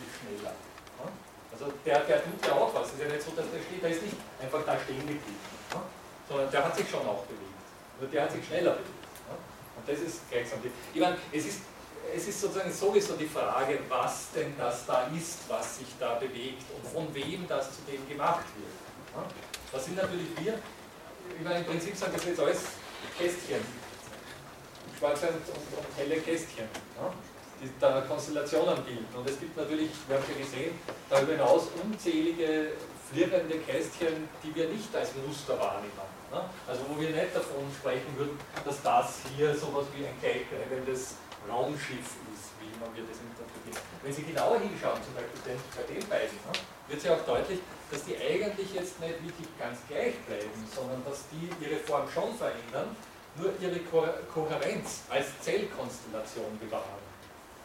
[1.54, 2.88] Also der, der tut ja auch was.
[2.88, 5.38] Es ist ja nicht so, dass der steht, der ist nicht einfach da stehen geblieben.
[5.70, 5.80] Ne?
[6.28, 7.62] Sondern der hat sich schon auch bewegt.
[8.00, 9.06] Nur der hat sich schneller bewegt.
[9.30, 9.34] Ne?
[9.78, 10.72] Und das ist gleichsam die.
[10.92, 11.60] Ich meine, es ist,
[12.14, 16.64] es ist sozusagen sowieso die Frage, was denn das da ist, was sich da bewegt
[16.74, 19.22] und von wem das zu dem gemacht wird.
[19.22, 19.30] Ne?
[19.70, 20.58] Das sind natürlich wir,
[21.38, 22.62] ich meine, im Prinzip sind das jetzt alles
[23.16, 23.64] Kästchen.
[24.98, 26.66] Schwarze und, und helle Kästchen.
[26.66, 27.12] Ne?
[27.80, 29.06] Da Konstellationen bilden.
[29.16, 32.72] Und es gibt natürlich, wir haben ja gesehen, darüber hinaus unzählige
[33.10, 35.92] flirrende Kästchen, die wir nicht als Muster wahrnehmen.
[36.32, 36.40] Ne?
[36.66, 41.16] Also wo wir nicht davon sprechen würden, dass das hier sowas wie ein gleichbleibendes
[41.48, 43.78] Raumschiff ist, wie man wir das interpretiert.
[44.02, 46.52] Wenn Sie genauer hinschauen, zum Beispiel bei den beiden, ne,
[46.88, 47.60] wird ja auch deutlich,
[47.90, 52.34] dass die eigentlich jetzt nicht wirklich ganz gleich bleiben, sondern dass die ihre Form schon
[52.34, 52.96] verändern,
[53.36, 53.80] nur ihre
[54.32, 57.02] Kohärenz als Zellkonstellation bewahren.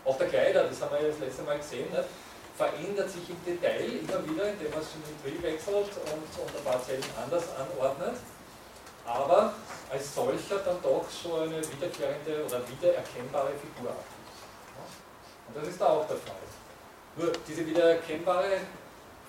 [0.05, 2.09] Auch der Kleider, das haben wir ja das letzte Mal gesehen, nicht?
[2.59, 7.03] verändert sich im Detail immer wieder, indem man Symmetrie wechselt und, und ein paar Zellen
[7.15, 8.17] anders anordnet,
[9.05, 9.53] aber
[9.89, 14.19] als solcher dann doch so eine wiederkehrende oder wiedererkennbare Figur abgibt.
[15.47, 16.35] Und das ist da auch der Fall.
[17.15, 18.59] Nur diese wiedererkennbare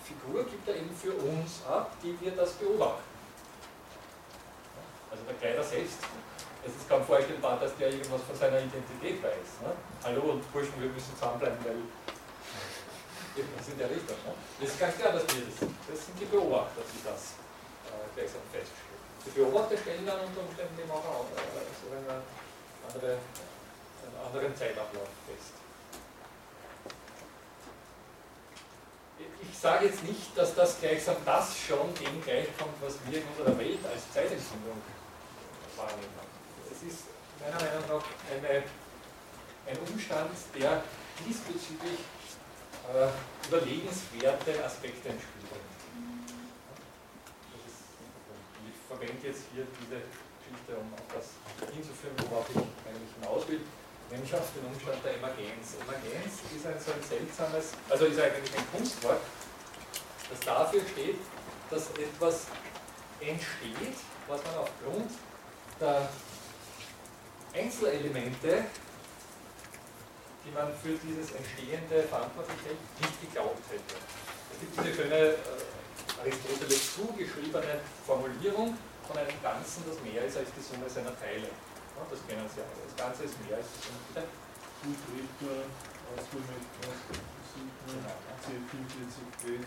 [0.03, 3.11] Figur gibt er eben für uns ab, die wir das beobachten.
[5.11, 5.99] Also der Kleider selbst,
[6.67, 9.65] es ist kaum vorstellbar, dass der irgendwas von seiner Identität weiß.
[9.65, 9.73] Ne?
[10.05, 11.81] Hallo und Burschen, wir müssen zusammenbleiben, weil
[13.37, 14.17] irgendwas in der Richtung.
[14.29, 14.33] Ne?
[14.61, 15.75] Das ist ganz klar, dass wir das sind.
[15.89, 17.41] Das sind die Beobachter, die das
[17.89, 19.01] äh, gleichsam feststellen.
[19.25, 22.21] Die Beobachter stellen dann unter Umständen eben auch äh, so eine
[22.89, 25.57] andere, einen anderen Zeitablauf fest.
[29.43, 33.59] ich sage jetzt nicht, dass das gleichsam das schon dem gleichkommt, was wir in unserer
[33.59, 34.81] Welt als Zeitempfindung
[35.77, 36.30] wahrnehmen.
[36.81, 37.05] Es ist
[37.37, 38.65] meiner Meinung nach eine,
[39.69, 40.83] ein Umstand, der
[41.29, 42.01] diesbezüglich
[42.89, 43.09] äh,
[43.49, 45.61] überlegenswerte Aspekte entspielt.
[48.65, 51.37] Ich verwende jetzt hier diese Geschichte, um auf das
[51.69, 53.61] hinzuführen, worauf ich eigentlich hinaus will
[54.11, 55.79] nämlich auf den Umstand der Emergenz.
[55.79, 59.21] Emergenz ist ein so ein seltsames, also ist eigentlich ein Kunstwort,
[60.29, 61.21] das dafür steht,
[61.71, 62.47] dass etwas
[63.21, 65.11] entsteht, was man aufgrund
[65.79, 66.09] der
[67.55, 68.65] Einzelelemente,
[70.45, 73.97] die man für dieses Entstehende verantwortlich hält, nicht geglaubt hätte.
[74.53, 78.77] Es gibt diese schöne äh, Aristoteles zugeschriebene Formulierung
[79.07, 81.51] von einem Ganzen, das mehr ist als die Summe seiner Teile.
[81.51, 82.81] Ja, das kennen Sie alle.
[82.87, 84.01] Das Ganze ist mehr als die Summe.
[84.15, 84.23] Bitte?
[84.81, 85.69] Gut, Ritter,
[88.41, 89.65] C44b.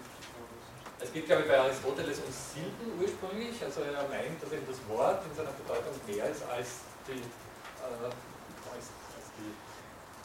[1.00, 3.62] Es geht, glaube ich, bei Aristoteles um Silben ursprünglich.
[3.64, 7.22] Also er meint, dass eben das Wort in seiner Bedeutung mehr ist als die,
[7.84, 9.52] als, als die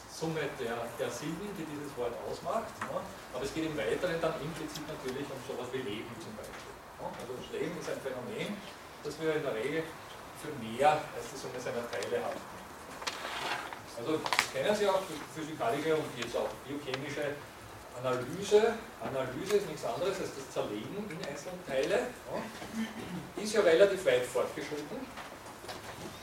[0.07, 2.71] Summe der, der Silben, die dieses Wort ausmacht.
[2.87, 2.99] Ne?
[3.33, 6.75] Aber es geht im Weiteren dann implizit natürlich um sowas wie Leben zum Beispiel.
[6.99, 7.07] Ne?
[7.07, 8.59] Also das Leben ist ein Phänomen,
[9.03, 9.83] das wir in der Regel
[10.39, 12.41] für mehr als die Summe seiner Teile haben.
[13.99, 14.19] Also
[14.53, 15.03] kennen Sie auch,
[15.35, 17.35] physikalische und jetzt auch biochemische
[17.99, 24.05] Analyse, Analyse ist nichts anderes als das Zerlegen in einzelne Teile, ja, ist ja relativ
[24.05, 25.03] weit fortgeschritten.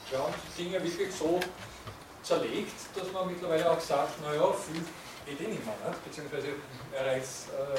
[0.08, 1.40] Wir haben die Dinge wirklich so
[2.22, 4.82] zerlegt, dass man mittlerweile auch sagt, naja, viel
[5.26, 6.04] geht eh nicht mehr, nicht?
[6.04, 6.54] beziehungsweise
[6.94, 7.74] bereits, äh,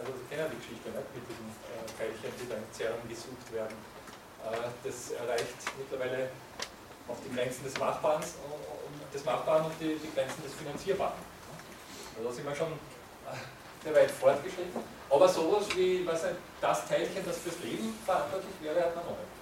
[0.00, 1.08] also kennen die Geschichte nicht?
[1.12, 3.76] mit diesen äh, Teilchen, die da in Zerren gesucht werden.
[4.40, 6.32] Äh, das erreicht mittlerweile
[7.08, 11.20] auch die Grenzen des Machbaren, äh, des Machbaren und die, die Grenzen des Finanzierbaren.
[12.16, 12.72] Also da sind wir schon
[13.84, 14.80] sehr weit fortgeschritten.
[15.10, 19.35] Aber sowas wie was das Teilchen, das fürs Leben verantwortlich wäre, hat man noch nicht.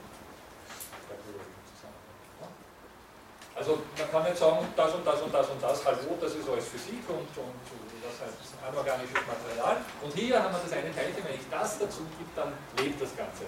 [3.56, 6.48] Also man kann nicht sagen, das und das und das und das, hallo, das ist
[6.48, 7.54] alles Physik und, und
[8.02, 9.76] das heißt anorganisches Material.
[10.02, 13.16] Und hier haben wir das eine Teilchen, wenn ich das dazu gibt, dann lebt das
[13.16, 13.44] Ganze.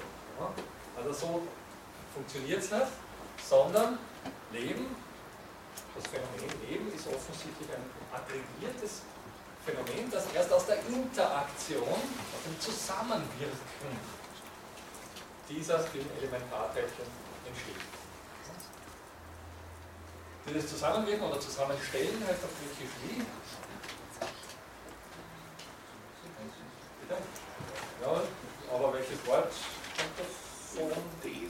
[0.97, 1.43] Also so
[2.15, 2.93] funktioniert es nicht,
[3.43, 3.99] sondern
[4.53, 4.95] Leben,
[5.95, 7.85] das Phänomen Leben ist offensichtlich ein
[8.15, 9.03] aggregiertes
[9.65, 13.99] Phänomen, das erst aus der Interaktion, aus dem Zusammenwirken
[15.49, 17.07] dieser vielen Elementarteilchen
[17.47, 17.86] entsteht.
[20.49, 23.23] Dieses Zusammenwirken oder Zusammenstellen heißt auf Griechisch wie?
[28.03, 28.23] Ja,
[28.73, 29.51] aber welches Wort
[29.97, 31.03] kommt davon?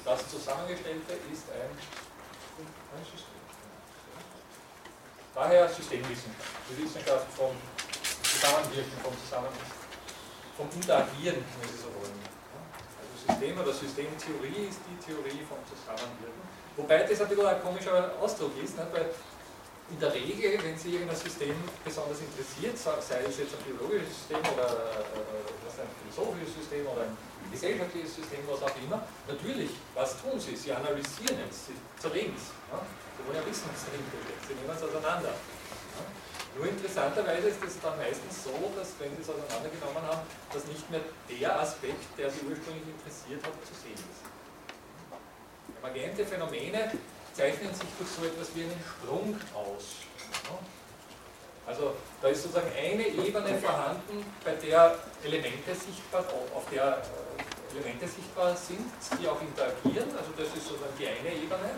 [0.05, 1.71] Das Zusammengestellte ist ein,
[3.05, 3.37] System.
[5.35, 6.57] Daher Systemwissenschaft.
[6.71, 7.53] Die Wissenschaft vom
[8.23, 9.53] Zusammenwirken, vom Zusammen,
[10.57, 12.19] vom Interagieren, wenn Sie so wollen.
[13.37, 16.41] System oder Systemtheorie ist die Theorie vom Zusammenwirken.
[16.77, 18.93] Wobei das ein bisschen ein komischer Ausdruck ist, nicht?
[18.93, 19.13] weil
[19.93, 21.53] in der Regel, wenn Sie irgendein System
[21.85, 27.17] besonders interessiert, sei es jetzt ein biologisches System oder äh, ein philosophisches System oder ein
[27.53, 30.57] gesellschaftliches System, was auch immer, natürlich, was tun Sie?
[30.57, 32.57] Sie analysieren es, Sie zerlegen es.
[32.73, 32.81] Ja?
[32.81, 34.41] Sie wollen ja wissen, was dahinter steht.
[34.49, 35.37] Sie nehmen es auseinander.
[35.37, 36.03] Ja?
[36.57, 40.91] Nur interessanterweise ist es dann meistens so, dass wenn Sie es auseinandergenommen haben, dass nicht
[40.91, 44.25] mehr der Aspekt, der Sie ursprünglich interessiert hat, zu sehen ist.
[45.85, 46.91] Emergente Phänomene
[47.35, 50.01] zeichnen sich durch so etwas wie einen Sprung aus.
[51.67, 58.07] Also da ist sozusagen eine Ebene vorhanden, bei der Elemente sichtbar, auf der äh, Elemente
[58.07, 58.87] sichtbar sind,
[59.21, 61.77] die auch interagieren, also das ist sozusagen die eine Ebene.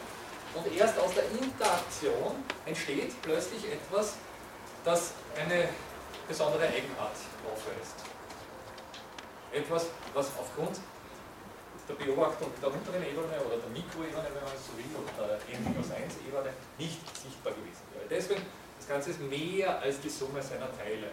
[0.55, 4.15] Und erst aus der Interaktion entsteht plötzlich etwas,
[4.85, 5.69] das eine
[6.27, 7.17] besondere Eigenart
[7.47, 8.05] aufweist.
[9.53, 10.79] Etwas, was aufgrund
[11.89, 15.41] der Beobachtung der unteren Ebene oder der Mikroebene, wenn man es so will, oder der
[15.57, 18.05] N-1-Ebene nicht sichtbar gewesen wäre.
[18.11, 18.45] Deswegen,
[18.77, 21.09] das Ganze ist mehr als die Summe seiner Teile.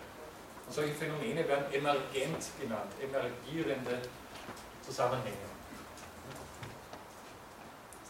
[0.67, 4.01] Und solche Phänomene werden emergent genannt, emergierende
[4.85, 5.47] Zusammenhänge.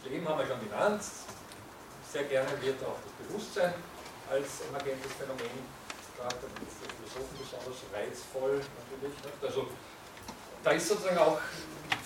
[0.02, 1.02] Das Leben haben wir schon genannt.
[2.12, 3.74] Sehr gerne wird auch das Bewusstsein
[4.30, 5.62] als emergentes Phänomen
[6.16, 9.14] betrachtet, ist für Philosophen besonders reizvoll natürlich.
[9.42, 9.68] Also
[10.62, 11.38] da ist sozusagen auch,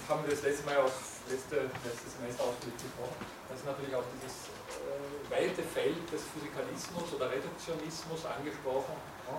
[0.09, 0.93] haben wir das letzte Mal auch
[1.31, 3.17] letzte, letztes Semester gesprochen,
[3.49, 8.95] da ist natürlich auch dieses äh, weite Feld des Physikalismus oder Reduktionismus angesprochen.
[9.31, 9.39] Ja.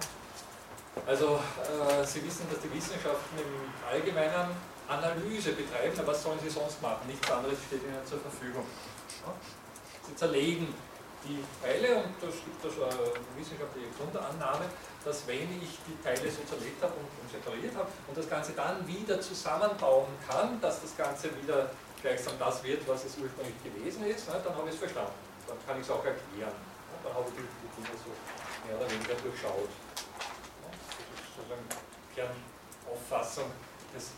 [1.05, 4.55] Also äh, Sie wissen, dass die Wissenschaften im Allgemeinen
[4.87, 7.07] Analyse betreiben, aber was sollen sie sonst machen?
[7.07, 8.65] Nichts anderes steht ihnen zur Verfügung.
[9.25, 9.33] Ja.
[10.07, 10.73] Sie zerlegen
[11.23, 14.65] die Teile und das gibt also eine wissenschaftliche Grundannahme,
[15.05, 18.53] dass wenn ich die Teile so zerlegt habe und, und separiert habe und das Ganze
[18.53, 21.69] dann wieder zusammenbauen kann, dass das Ganze wieder
[22.01, 25.13] gleichsam das wird, was es ursprünglich gewesen ist, ne, dann habe ich es verstanden.
[25.47, 26.53] Dann kann ich es auch erklären.
[26.53, 28.11] Ne, dann habe ich die, Dinge so
[28.67, 29.69] mehr oder weniger durchschaut.
[29.69, 31.65] Ja, das ist sozusagen
[32.13, 33.49] Kernauffassung
[33.95, 34.11] des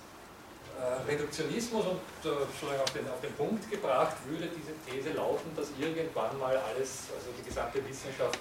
[1.08, 5.70] Reduktionismus und äh, sozusagen auf den, auf den Punkt gebracht, würde diese These lauten, dass
[5.78, 8.40] irgendwann mal alles, also die gesamte Wissenschaft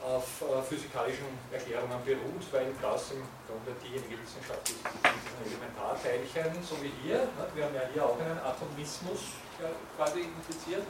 [0.00, 6.80] auf äh, physikalischen Erklärungen beruht, weil das im Grunde diejenige Wissenschaft ist, die Elementarteilchen, so
[6.80, 9.36] wie hier, ne, wir haben ja hier auch einen Atomismus
[9.96, 10.88] quasi impliziert,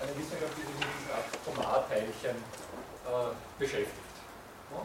[0.00, 4.16] eine Wissenschaft, die sich mit diesen Atomarteilchen äh, beschäftigt.
[4.72, 4.80] Ja.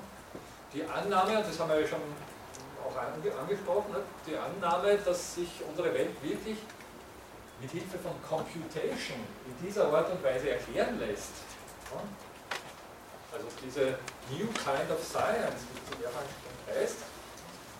[0.73, 2.03] Die Annahme, das haben wir ja schon
[2.85, 6.57] auch angesprochen, ne, die Annahme, dass sich unsere Welt wirklich
[7.61, 11.31] mit Hilfe von Computation in dieser Art und Weise erklären lässt.
[13.31, 13.97] Also diese
[14.31, 16.97] New Kind of Science, die sie mehrfach schon heißt,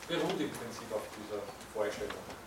[0.07, 1.41] beruht im Prinzip auf dieser
[1.73, 2.40] Vorstellung.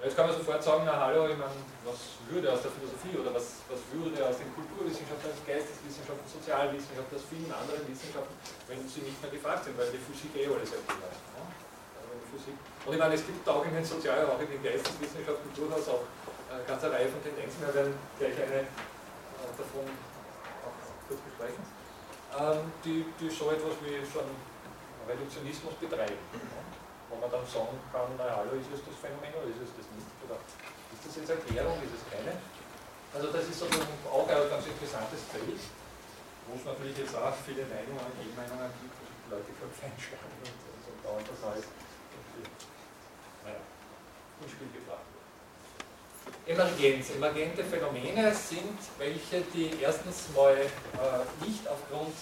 [0.00, 3.36] Jetzt kann man sofort sagen, na hallo, ich meine, was würde aus der Philosophie oder
[3.36, 8.32] was, was würde aus den Kulturwissenschaften, Geisteswissenschaften, Sozialwissenschaften, aus vielen anderen Wissenschaften,
[8.64, 11.04] wenn sie nicht mehr gefragt sind, weil die Physik eh alles erklärt.
[11.04, 12.48] Also.
[12.88, 16.08] Und ich meine, es gibt auch in den Sozial-, auch in den Geisteswissenschaften durchaus auch
[16.48, 17.60] eine ganze Reihe von Tendenzen.
[17.60, 19.84] Wir werden gleich eine äh, davon
[20.64, 20.80] auch
[21.12, 21.60] kurz besprechen,
[22.40, 24.32] ähm, die, die so etwas wie einen
[25.04, 26.16] Reduktionismus betreiben
[27.10, 29.86] wo man dann sagen kann, na hallo, ist es das Phänomen oder ist es das
[29.98, 30.08] nicht?
[30.22, 32.38] Oder ist das jetzt Erklärung, ist es keine?
[33.10, 35.58] Also das ist sozusagen auch ein ganz interessantes Feld,
[36.46, 40.30] wo es natürlich jetzt auch viele Meinungen und Gegenmeinungen gibt, wo die Leute voll einschlagen
[40.38, 41.66] und so dauernd das alles
[43.42, 45.26] naja, ins Spiel gebracht wird.
[46.46, 47.10] Emergenz.
[47.10, 50.66] Emergente Phänomene sind welche, die erstens mal äh,
[51.42, 52.14] nicht aufgrund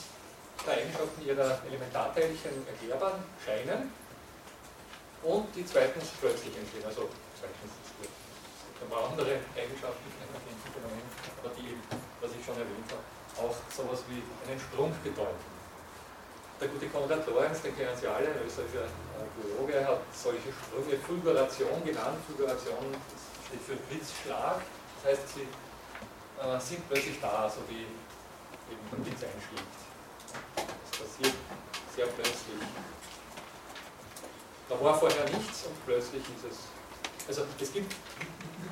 [0.64, 3.92] der Eigenschaften ihrer Elementarteilchen erklärbar scheinen,
[5.22, 6.84] und die zweitens plötzlich entstehen.
[6.86, 7.08] Also
[7.38, 10.06] zweitens ist ein paar andere Eigenschaften
[10.72, 10.82] von
[11.42, 11.76] aber die
[12.20, 13.04] was ich schon erwähnt habe,
[13.38, 15.46] auch sowas wie einen Sprung bedeuten.
[16.60, 18.90] Der gute Konrad Lorenz, den kennen Sie alle, ein österreichischer
[19.38, 22.18] Biologe, hat solche Sprünge Fulguration genannt.
[22.26, 22.90] Fulguration
[23.46, 24.58] steht für Blitzschlag,
[24.98, 25.46] das heißt, sie
[26.42, 29.74] äh, sind plötzlich da, so wie eben der Blitz einschlägt.
[30.56, 31.34] Das passiert
[31.94, 32.66] sehr plötzlich.
[34.68, 36.58] Da war vorher nichts und plötzlich ist es.
[37.26, 37.94] Also es gibt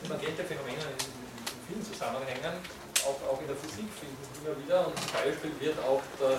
[0.04, 2.60] emergente Phänomene in, in, vielen Zusammenhängen,
[3.02, 4.86] auch, auch in der Physik finden immer wieder.
[4.86, 6.38] Und zum Beispiel wird auch der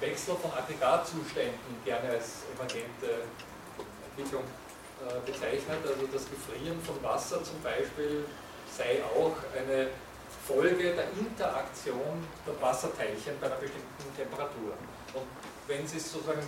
[0.00, 3.24] Wechsel von Aggregatzuständen gerne als emergente
[4.10, 4.44] Entwicklung
[5.00, 5.80] äh, bezeichnet.
[5.80, 8.24] Also das Gefrieren von Wasser zum Beispiel
[8.68, 9.88] sei auch eine
[10.46, 14.76] Folge der Interaktion der Wasserteilchen bei einer bestimmten Temperatur.
[15.14, 15.26] Und
[15.66, 16.42] wenn Sie sozusagen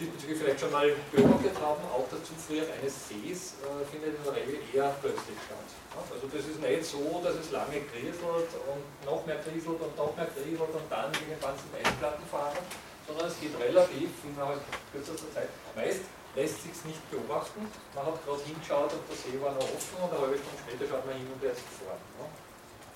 [0.00, 4.34] diesbezüglich vielleicht schon mal beobachtet haben, auch das Zufrieren eines Sees äh, findet in der
[4.34, 5.68] Regel eher plötzlich statt.
[5.92, 10.16] Also das ist nicht so, dass es lange kriselt und noch mehr kriselt und noch
[10.16, 12.64] mehr kriselt und dann irgendwann zum Eisplatten fahren,
[13.04, 15.52] sondern es geht relativ innerhalb kürzester Zeit.
[15.76, 19.98] Meist lässt sich nicht beobachten, man hat gerade hingeschaut und der See war noch offen
[20.00, 22.00] und eine halbe Stunde später schaut man hin und er ist gefahren.
[22.16, 22.26] Ja?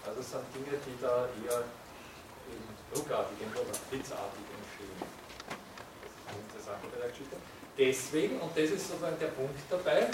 [0.06, 1.66] Also das sind Dinge, die da eher
[2.94, 4.44] ruckartig oder blitzartig
[6.64, 7.12] interessante bei der.
[7.76, 10.08] Deswegen, und das ist sozusagen der Punkt dabei,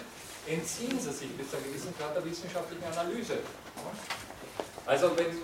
[0.46, 3.38] entziehen sie sich bis zu einem gewissen Grad der wissenschaftlichen Analyse.
[4.86, 5.36] Also wenn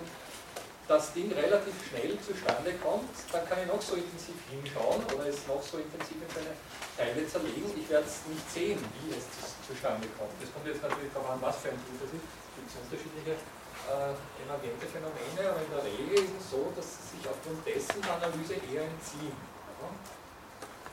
[0.87, 5.45] das Ding relativ schnell zustande kommt, dann kann ich noch so intensiv hinschauen oder es
[5.45, 6.55] noch so intensiv in seine
[6.97, 7.69] Teile zerlegen.
[7.77, 9.27] Ich werde es nicht sehen, wie es
[9.67, 10.33] zustande kommt.
[10.41, 12.25] Das kommt jetzt natürlich darauf an, was für ein Tool das ist.
[12.25, 17.19] Es gibt unterschiedliche äh, emergente Phänomene, aber in der Regel ist es so, dass sie
[17.19, 19.37] sich aufgrund dessen Analyse eher entziehen.
[19.37, 19.91] Ja?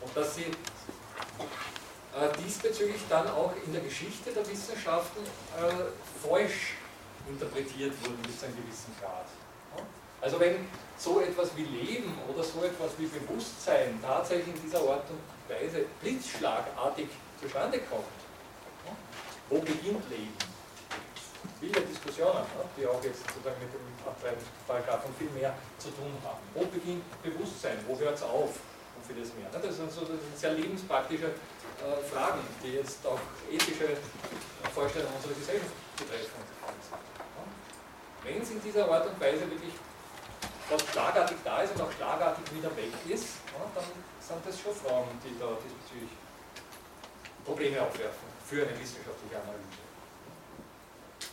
[0.05, 0.45] Und dass sie
[2.15, 6.75] äh, diesbezüglich dann auch in der Geschichte der Wissenschaften äh, falsch
[7.29, 9.27] interpretiert wurden bis zu einem gewissen Grad.
[10.21, 15.05] Also wenn so etwas wie Leben oder so etwas wie Bewusstsein tatsächlich in dieser Art
[15.11, 17.09] und Weise blitzschlagartig
[17.41, 18.05] zustande kommt,
[19.51, 20.33] wo beginnt Leben?
[21.61, 22.45] Viele Diskussionen,
[22.77, 26.41] die auch jetzt sozusagen mit dem Abtreibungsparagraphen viel mehr zu tun haben.
[26.55, 27.79] Wo beginnt Bewusstsein?
[27.87, 28.59] Wo hört es auf?
[29.07, 29.49] Vieles mehr.
[29.53, 29.59] Ne?
[29.63, 33.97] Das sind so das sehr lebenspraktische äh, Fragen, die jetzt auch ethische
[34.75, 36.43] Vorstellungen unserer Gesellschaft betreffen.
[38.25, 39.75] Wenn es in dieser Art und Weise wirklich
[40.71, 43.85] was schlagartig da ist und auch schlagartig wieder weg ist, dann
[44.21, 46.11] sind das schon Fragen, die da diesbezüglich
[47.45, 49.85] Probleme aufwerfen für eine wissenschaftliche Analyse.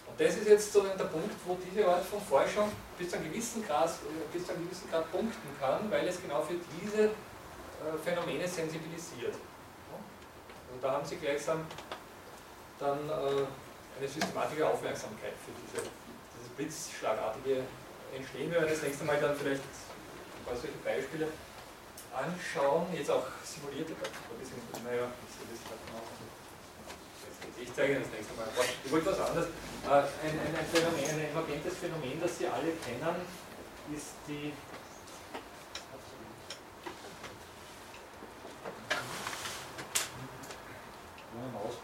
[0.07, 3.31] Und das ist jetzt so der Punkt, wo diese Art von Forschung bis zu einem
[3.31, 3.89] gewissen Grad,
[4.33, 7.09] bis zu einem gewissen Grad punkten kann, weil es genau für diese äh,
[8.03, 9.35] Phänomene sensibilisiert.
[9.35, 11.65] Also da haben Sie gleichsam
[12.79, 13.45] dann äh,
[13.99, 17.63] eine systematische Aufmerksamkeit für diese, dieses blitzschlagartige
[18.15, 18.51] Entstehen.
[18.51, 21.27] Wir werden das nächste Mal dann vielleicht ein paar solche Beispiele
[22.13, 25.07] anschauen, jetzt auch simulierte Beispiele, naja,
[27.61, 28.47] ich zeige Ihnen das nächste Mal.
[28.83, 29.47] Ich wollte was anderes.
[29.47, 33.15] Äh, ein, ein, ein, Phänomen, ein emergentes Phänomen, das Sie alle kennen,
[33.93, 34.51] ist die
[41.31, 41.75] Maus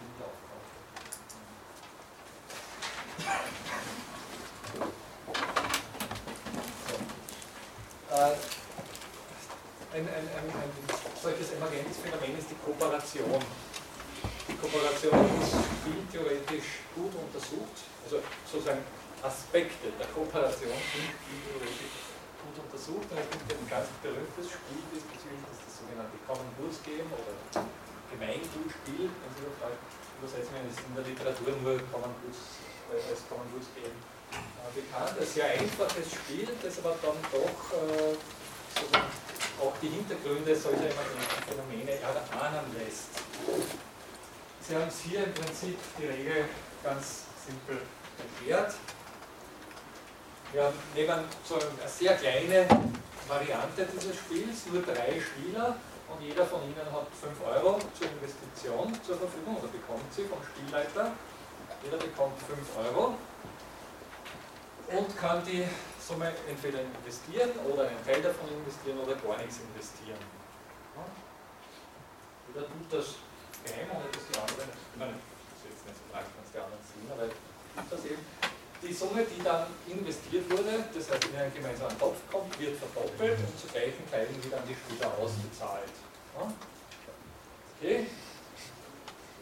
[9.97, 10.71] ein, ein, ein, ein
[11.21, 13.41] solches emergentes Phänomen ist die Kooperation.
[14.47, 18.83] Die Kooperation ist spieltheoretisch gut untersucht, also sozusagen
[19.23, 22.13] Aspekte der Kooperation sind spieltheoretisch
[22.45, 23.07] gut untersucht.
[23.09, 27.33] Und es gibt ein ganz berühmtes Spiel diesbezüglich, das das sogenannte Common Goods Game oder
[28.11, 29.75] Gemeingutspiel, wenn Sie das
[30.17, 34.71] übersetzen, wenn es in der Literatur nur Common Goods, äh, als Common Goods Game äh,
[34.73, 35.13] bekannt.
[35.19, 38.15] Ein sehr einfaches Spiel, das aber dann doch äh,
[39.61, 43.09] auch die Hintergründe solcher emergenten Phänomene erahnen lässt.
[44.61, 46.45] Sie haben es hier im Prinzip die Regel
[46.83, 47.81] ganz simpel
[48.19, 48.75] erklärt.
[50.51, 52.67] Wir nehmen so eine sehr kleine
[53.27, 55.75] Variante dieses Spiels, nur drei Spieler
[56.09, 60.39] und jeder von ihnen hat 5 Euro zur Investition zur Verfügung oder bekommt sie vom
[60.43, 61.11] Spielleiter.
[61.83, 63.15] Jeder bekommt 5 Euro
[64.87, 65.67] und kann die
[65.99, 70.19] Summe entweder investieren oder einen Teil davon investieren oder gar nichts investieren.
[72.47, 73.15] Jeder tut das
[73.67, 76.51] geheim, ohne dass die anderen, ich meine, das ist jetzt nicht so tragisch, wenn es
[76.55, 78.36] die anderen sehen, aber tut das eben.
[78.83, 83.39] Die Summe, die dann investiert wurde, das heißt in einen gemeinsamen Topf kommt, wird verdoppelt
[83.39, 85.89] und zu gleichen Teilen wieder an die Spieler ausgezahlt.
[87.79, 88.07] Okay.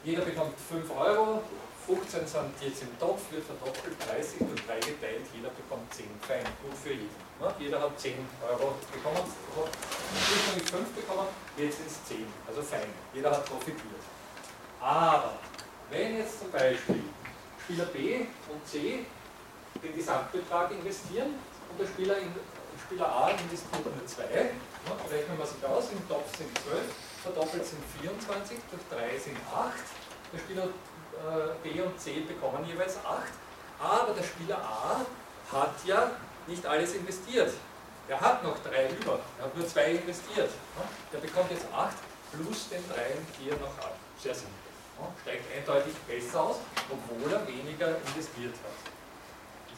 [0.03, 1.43] Jeder bekommt 5 Euro,
[1.85, 6.45] 15 sind jetzt im Topf, wird verdoppelt, 30 durch 3 geteilt, jeder bekommt 10, fein,
[6.63, 7.09] gut für jeden.
[7.59, 8.13] Jeder hat 10
[8.47, 9.25] Euro bekommen,
[9.57, 11.27] ursprünglich 5 bekommen,
[11.57, 14.01] jetzt sind es 10, also fein, jeder hat profitiert.
[14.79, 15.33] Aber,
[15.89, 17.03] wenn jetzt zum Beispiel
[17.63, 19.05] Spieler B und C
[19.85, 21.35] den Gesamtbetrag investieren
[21.69, 22.33] und der Spieler, in,
[22.85, 24.49] Spieler A investiert nur 2, ne?
[25.09, 26.81] rechnen wir sich aus, im Topf sind 12,
[27.23, 29.73] verdoppelt sind 24, durch 3 sind 8,
[30.33, 33.33] der Spieler äh, B und C bekommen jeweils 8,
[33.79, 35.05] aber der Spieler A
[35.51, 36.11] hat ja
[36.47, 37.53] nicht alles investiert.
[38.07, 40.51] Er hat noch 3 über, er hat nur 2 investiert.
[41.11, 41.95] Der bekommt jetzt 8
[42.31, 43.01] plus den 3,
[43.39, 43.95] die er noch hat.
[44.21, 44.53] Sehr simpel.
[45.23, 46.57] Steigt eindeutig besser aus,
[46.89, 48.94] obwohl er weniger investiert hat.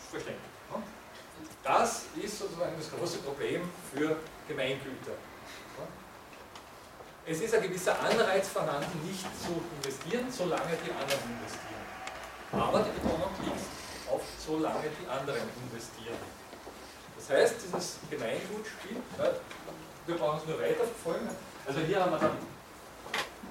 [0.08, 0.52] Ist verständlich.
[1.66, 4.16] Das ist sozusagen das große Problem für
[4.48, 5.12] Gemeingüter.
[7.26, 11.84] Es ist ein gewisser Anreiz vorhanden, nicht zu investieren, solange die anderen investieren.
[12.54, 16.16] Aber die Betonung liegt auf, solange die anderen investieren.
[17.18, 18.96] Das heißt, dieses Gemeingutspiel,
[20.06, 21.28] wir brauchen es nur weiter verfolgen.
[21.66, 22.38] Also hier haben wir dann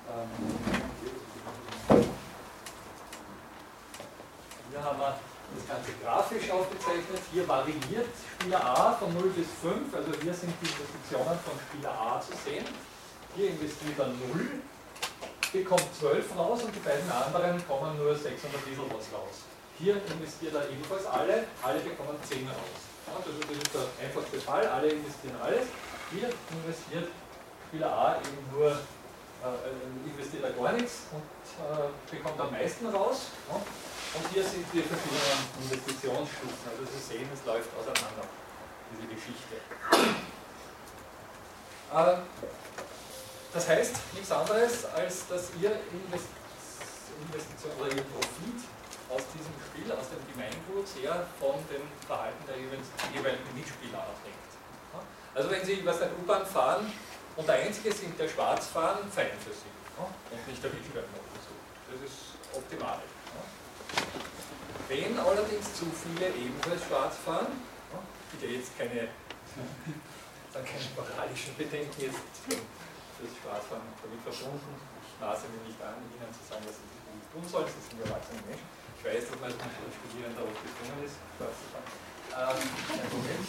[0.09, 0.31] ähm,
[4.71, 5.19] hier haben wir
[5.55, 7.22] das Ganze grafisch aufgezeichnet.
[7.32, 11.92] Hier variiert Spieler A von 0 bis 5, also hier sind die Investitionen von Spieler
[11.92, 12.64] A zu sehen.
[13.36, 14.16] Hier investiert er 0,
[15.53, 19.47] bekommt 12 raus und die beiden anderen kommen nur 600 Diesel was raus.
[19.78, 22.80] Hier investiert er ebenfalls alle, alle bekommen 10 raus.
[23.07, 25.68] Also das ist der einfachste Fall, alle investieren alles.
[26.11, 27.09] Hier investiert
[27.68, 31.22] Spieler A eben nur, äh, investiert er gar nichts und
[31.61, 33.28] äh, bekommt am meisten raus.
[33.51, 33.61] Ja.
[34.15, 36.65] Und hier sind die verschiedenen Investitionsstufen.
[36.71, 38.25] Also Sie sehen, es läuft auseinander,
[38.93, 39.57] diese Geschichte.
[41.93, 42.17] Äh,
[43.53, 45.73] das heißt nichts anderes, als dass ihr
[47.25, 48.61] Investition oder ihr Profit
[49.09, 54.51] aus diesem Spiel, aus dem Gemeingut, sehr von dem Verhalten der jeweiligen Mitspieler abhängt.
[55.35, 56.91] Also wenn Sie was der U-Bahn fahren
[57.37, 59.73] und der Einzige sind, der schwarz fahren, fein für Sie.
[60.01, 61.05] Und nicht der Mitspieler.
[61.05, 63.01] Das ist optimal.
[64.89, 67.59] Wenn allerdings zu viele ebenfalls schwarz fahren,
[68.30, 69.11] bitte jetzt keine,
[70.55, 74.78] keine moralischen Bedenken jetzt fürs Schwarzfahren damit verbunden.
[75.03, 76.87] Ich maße mir nicht an, Ihnen zu sagen, was Sie
[77.34, 77.66] tun sollen.
[77.66, 78.62] Sie sind erwachsene Menschen.
[78.62, 81.91] Ich weiß, dass man als Studierender oft gezwungen ist, Schwarz zu fahren.
[82.37, 83.43] Ähm, kein Problem.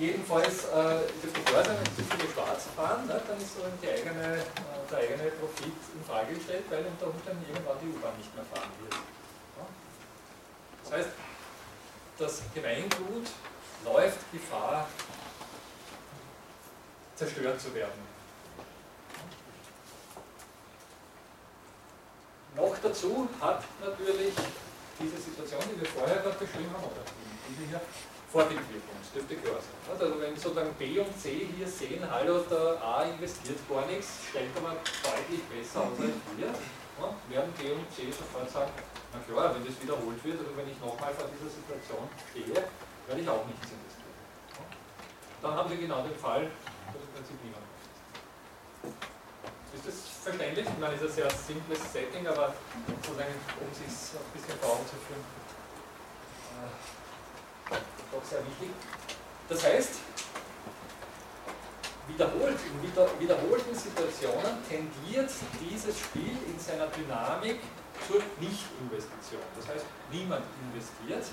[0.00, 4.40] Jedenfalls, äh, ist es bevor Sie zu viele Schwarz fahren, ne, dann ist die eigene,
[4.40, 8.48] äh, der eigene Profit in Frage gestellt, weil unter Umständen irgendwann die U-Bahn nicht mehr
[8.48, 8.96] fahren wird.
[10.84, 11.08] Das heißt,
[12.18, 13.26] das Gemeingut
[13.84, 14.86] läuft Gefahr,
[17.16, 18.14] zerstört zu werden.
[22.54, 24.34] Noch dazu hat natürlich
[25.00, 27.02] diese Situation, die wir vorher gerade beschrieben haben, oder
[27.48, 27.80] diese hier,
[28.30, 29.90] Vorbildwirkung, das dürfte klar sein.
[29.90, 34.50] Also wenn sozusagen B und C hier sehen, hallo, der A investiert gar nichts, stellt
[34.56, 36.54] aber deutlich besser aus als wir,
[37.00, 38.70] ja, werden B und C sofort sagen,
[39.12, 42.54] na klar, wenn das wiederholt wird, oder wenn ich nochmal vor dieser Situation stehe,
[43.06, 44.16] werde ich auch nichts investieren.
[44.58, 44.64] Ja.
[45.42, 46.50] Dann haben Sie genau den Fall,
[46.90, 47.66] das im Prinzip niemand
[49.74, 50.66] Ist das verständlich?
[50.66, 52.54] Ich meine, es ist ein sehr simples Setting, aber
[52.86, 55.24] sozusagen, um es sich ein bisschen vor Augen zu führen.
[56.54, 57.78] Äh,
[58.12, 58.70] doch sehr wichtig.
[59.48, 60.00] Das heißt,
[62.08, 65.30] wiederholt, in wiederholten Situationen tendiert
[65.60, 67.60] dieses Spiel in seiner Dynamik
[68.06, 69.42] zur Nicht-Investition.
[69.56, 71.24] Das heißt, niemand investiert.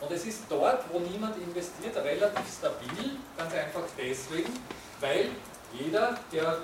[0.00, 4.52] Und es ist dort, wo niemand investiert, relativ stabil, ganz einfach deswegen,
[5.00, 5.30] weil
[5.72, 6.58] jeder, der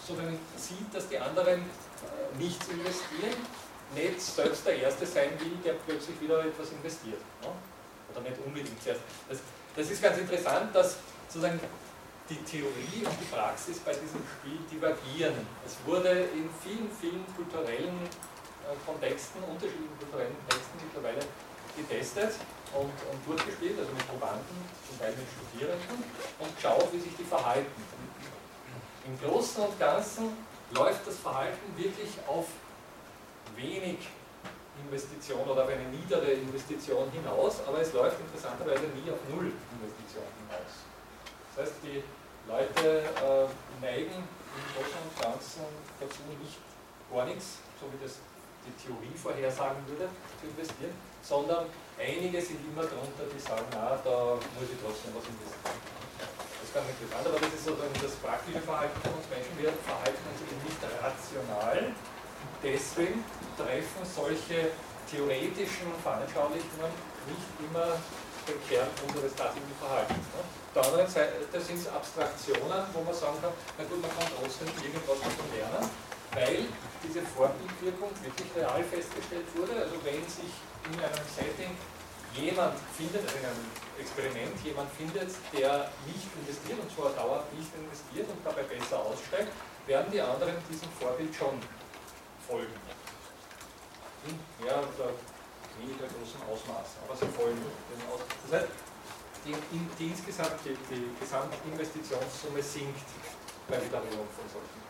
[0.00, 3.36] sozusagen sieht, dass die anderen äh, nichts investieren,
[3.94, 7.20] nicht selbst der Erste sein will, der plötzlich wieder etwas investiert.
[7.42, 7.48] Ne?
[8.12, 9.00] oder nicht unbedingt zuerst.
[9.28, 9.38] Das,
[9.76, 10.96] das ist ganz interessant, dass
[11.28, 11.60] sozusagen
[12.28, 15.34] die Theorie und die Praxis bei diesem Spiel divergieren.
[15.64, 21.24] Es wurde in vielen, vielen kulturellen äh, Kontexten, unterschiedlichen kulturellen Kontexten mittlerweile
[21.76, 22.36] getestet
[22.74, 26.04] und, und durchgespielt, also mit Probanden, zum Teil mit Studierenden,
[26.38, 27.80] und geschaut, wie sich die verhalten.
[29.06, 30.36] Im Großen und Ganzen
[30.72, 32.46] läuft das Verhalten wirklich auf
[33.56, 34.04] wenig
[34.84, 39.50] Investition oder auf eine niedere Investition hinaus, aber es läuft interessanterweise nie auf Null
[39.80, 40.84] Investition hinaus.
[41.56, 42.04] Das heißt, die
[42.48, 43.44] Leute äh,
[43.84, 45.68] neigen im Großen und Ganzen
[46.00, 46.56] dazu, nicht
[47.12, 48.16] gar nichts, so wie das
[48.64, 50.08] die Theorie vorhersagen würde,
[50.40, 51.68] zu investieren, sondern
[52.00, 55.76] einige sind immer darunter, die sagen, na, da muss ich trotzdem was investieren.
[56.16, 59.52] Das ist ganz interessant, aber das ist sozusagen das praktische Verhalten von uns Menschen.
[59.60, 61.80] Wir verhalten uns eben nicht rational,
[62.64, 63.24] deswegen
[63.56, 64.72] treffen solche
[65.08, 66.92] theoretischen Veranschaulichungen
[67.28, 67.96] nicht immer
[68.48, 70.24] den Kern unseres tatsächlichen Verhaltens.
[70.32, 70.40] Ne?
[70.40, 74.28] Auf der anderen Seite sind es Abstraktionen, wo man sagen kann, na gut, man kann
[74.40, 75.84] trotzdem irgendwas davon lernen,
[76.32, 76.64] weil
[77.04, 79.74] diese Vorbildwirkung wirklich real festgestellt wurde.
[79.76, 80.52] Also wenn sich
[80.88, 81.72] in einem Setting
[82.32, 83.66] jemand findet, also in einem
[83.98, 89.52] Experiment jemand findet, der nicht investiert, und zwar dauernd nicht investiert und dabei besser aussteigt,
[89.86, 91.58] werden die anderen diesem Vorbild schon
[92.46, 92.78] folgen.
[94.28, 95.10] In mehr oder
[95.78, 98.20] weniger großem Ausmaß, aber sie folgen dem Aus.
[98.44, 98.72] Das heißt,
[99.44, 99.54] die,
[99.98, 103.08] die, insgesamt die, die Gesamtinvestitionssumme sinkt
[103.68, 104.80] bei Wiederholung von solchen.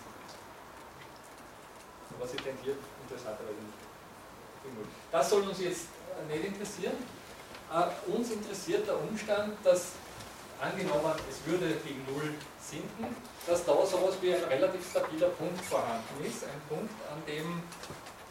[2.17, 3.79] Aber sie tendiert interessanterweise nicht.
[5.13, 5.87] Das soll uns jetzt
[6.29, 6.97] nicht interessieren.
[7.71, 9.93] Uh, uns interessiert der Umstand, dass
[10.61, 13.15] angenommen, es würde gegen Null sinken,
[13.47, 17.63] dass da sowas wie ein relativ stabiler Punkt vorhanden ist, ein Punkt, an dem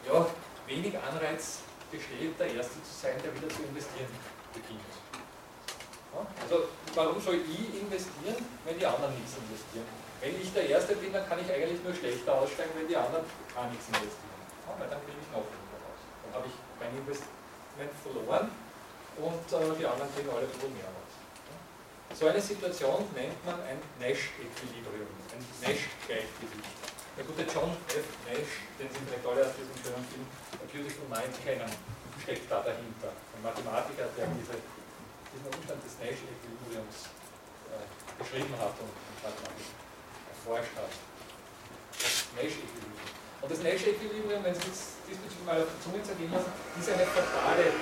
[0.06, 0.26] ja,
[0.66, 1.60] wenig Anreiz
[1.90, 4.12] besteht, der Erste zu sein, der wieder zu investieren
[4.52, 4.94] beginnt.
[6.14, 9.86] Ja, also warum soll ich investieren, wenn die anderen nichts investieren?
[10.20, 13.24] Wenn ich der Erste bin, dann kann ich eigentlich nur schlechter aussteigen, wenn die anderen
[13.54, 14.40] gar nichts investieren.
[14.66, 16.00] Ja, weil dann kriege ich noch weniger raus.
[16.24, 18.50] Dann habe ich mein Investment verloren
[19.18, 21.12] und äh, die anderen kriegen alle bisschen mehr raus.
[22.16, 26.74] So eine Situation nennt man ein Nash-Equilibrium, ein Nash-Gleichgewicht.
[27.14, 28.06] Der gute John F.
[28.26, 30.24] Nash, den Sie vielleicht alle aus diesem schönen Film
[30.68, 31.70] Beautiful Mind kennen,
[32.22, 33.08] steckt da dahinter.
[33.08, 34.60] Ein Mathematiker, der diese,
[35.32, 37.08] diesen Umstand des Nash-Equilibriums
[37.72, 37.88] äh,
[38.20, 39.68] beschrieben hat und, Mathematik
[40.30, 40.92] erforscht hat.
[41.96, 43.08] Das Nash-Equilibrium.
[43.40, 47.06] Und das Nash-Equilibrium, wenn Sie es diesbezüglich mal auf die Zunge zergehen lassen, ist eine
[47.08, 47.72] fatale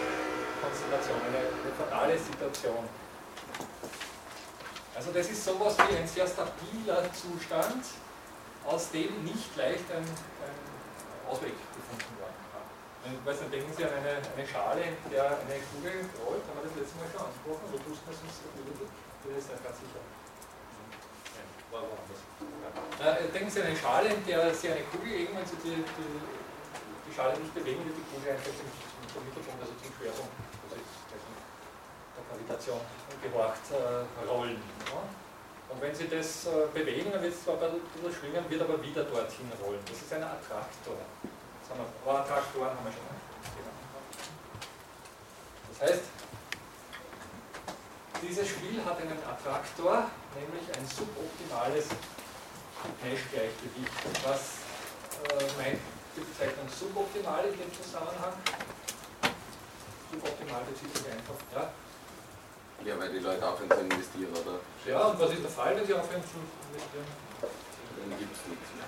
[0.62, 2.86] Konstellation, eine, eine fatale Situation.
[4.94, 7.84] Also das ist sowas wie ein sehr stabiler Zustand,
[8.64, 10.56] aus dem nicht leicht ein, ein
[11.28, 12.15] Ausweg gefunden.
[13.06, 15.94] Und nicht, denken Sie an eine, eine Schale, in der eine Kugel
[16.26, 18.36] rollt, haben wir das letzte Mal schon angesprochen, oder wussten wir es uns
[19.22, 20.02] bin jetzt nicht ganz sicher.
[20.02, 22.22] Nein, war woanders.
[22.98, 23.14] Ja.
[23.14, 26.18] Äh, denken Sie an eine Schale, in der Sie eine Kugel irgendwann Sie die, die,
[27.06, 28.70] die Schale nicht bewegen, wird die Kugel einfach zum,
[29.06, 30.34] zum Mittelpunkt, also zum Schwerpunkt
[30.74, 32.80] der Gravitation
[33.22, 34.62] gehorcht äh, rollen.
[34.90, 35.02] Ja?
[35.70, 38.82] Und wenn Sie das äh, bewegen, dann wird es zwar ein bisschen schwingen, wird aber
[38.82, 39.82] wieder dorthin rollen.
[39.86, 40.98] Das ist ein Attraktor.
[41.66, 43.02] Das haben wir, aber Attraktoren haben wir schon.
[45.78, 46.02] Das heißt,
[48.22, 50.06] dieses Spiel hat einen Attraktor,
[50.38, 51.86] nämlich ein suboptimales
[53.02, 53.92] Hash-Gleichgewicht.
[54.22, 54.62] Was
[55.26, 55.80] äh, meint
[56.14, 58.32] die Bezeichnung suboptimal in dem Zusammenhang?
[60.12, 61.70] Suboptimal bezieht sich einfach, ja,
[62.84, 64.60] Ja, weil die Leute aufhören zu investieren, oder?
[64.86, 66.38] Ja, und was ist der Fall, wenn Sie aufhören zu
[66.70, 67.06] investieren?
[68.06, 68.86] Dann gibt es nichts mehr.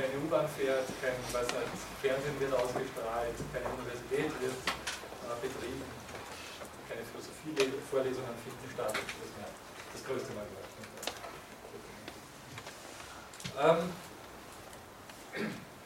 [0.00, 5.84] Keine U-Bahn fährt, kein weiß nicht, Fernsehen wird ausgestrahlt, keine Universität wird äh, betrieben,
[6.88, 8.96] keine Philosophie-Vorlesungen finden statt.
[8.96, 9.48] Das ja
[9.92, 10.48] das größte Mal.
[13.60, 13.92] Ähm,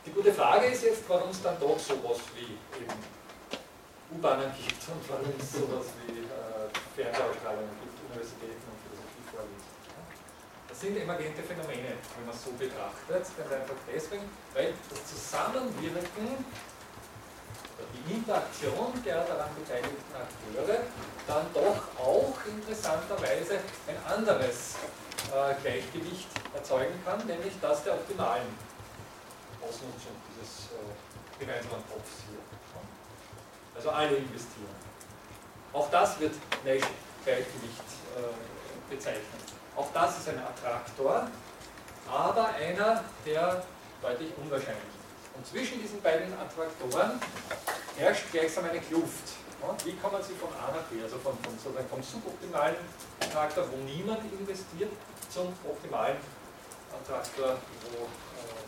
[0.07, 2.95] die gute Frage ist jetzt, warum es dann doch sowas wie eben
[4.15, 8.76] U-Bahnen gibt und warum es sowas wie äh, Fernsehausstrahlungen gibt, Universitäten.
[10.77, 13.09] Das sind emergente Phänomene, wenn man es so betrachtet.
[13.09, 16.45] Ganz einfach deswegen, weil das Zusammenwirken,
[18.05, 20.85] die Interaktion der daran beteiligten Akteure
[21.27, 24.75] dann doch auch interessanterweise ein anderes
[25.33, 28.53] äh, Gleichgewicht erzeugen kann, nämlich das der optimalen
[29.63, 32.37] Ausnutzung dieses äh, gemeinsamen Topfs hier.
[33.75, 34.77] Also alle investieren.
[35.73, 36.35] Auch das wird
[36.67, 39.46] Nash-Gleichgewicht äh, bezeichnet.
[39.77, 41.29] Auch das ist ein Attraktor,
[42.11, 43.63] aber einer, der
[44.01, 45.37] deutlich unwahrscheinlich ist.
[45.37, 47.21] Und zwischen diesen beiden Attraktoren
[47.97, 49.37] herrscht gleichsam eine Kluft.
[49.85, 52.77] Wie kommen Sie von A nach B, also von sozusagen vom suboptimalen
[53.21, 54.93] Attraktor, wo niemand investiert,
[55.29, 56.17] zum optimalen
[56.93, 58.63] Attraktor, wo äh,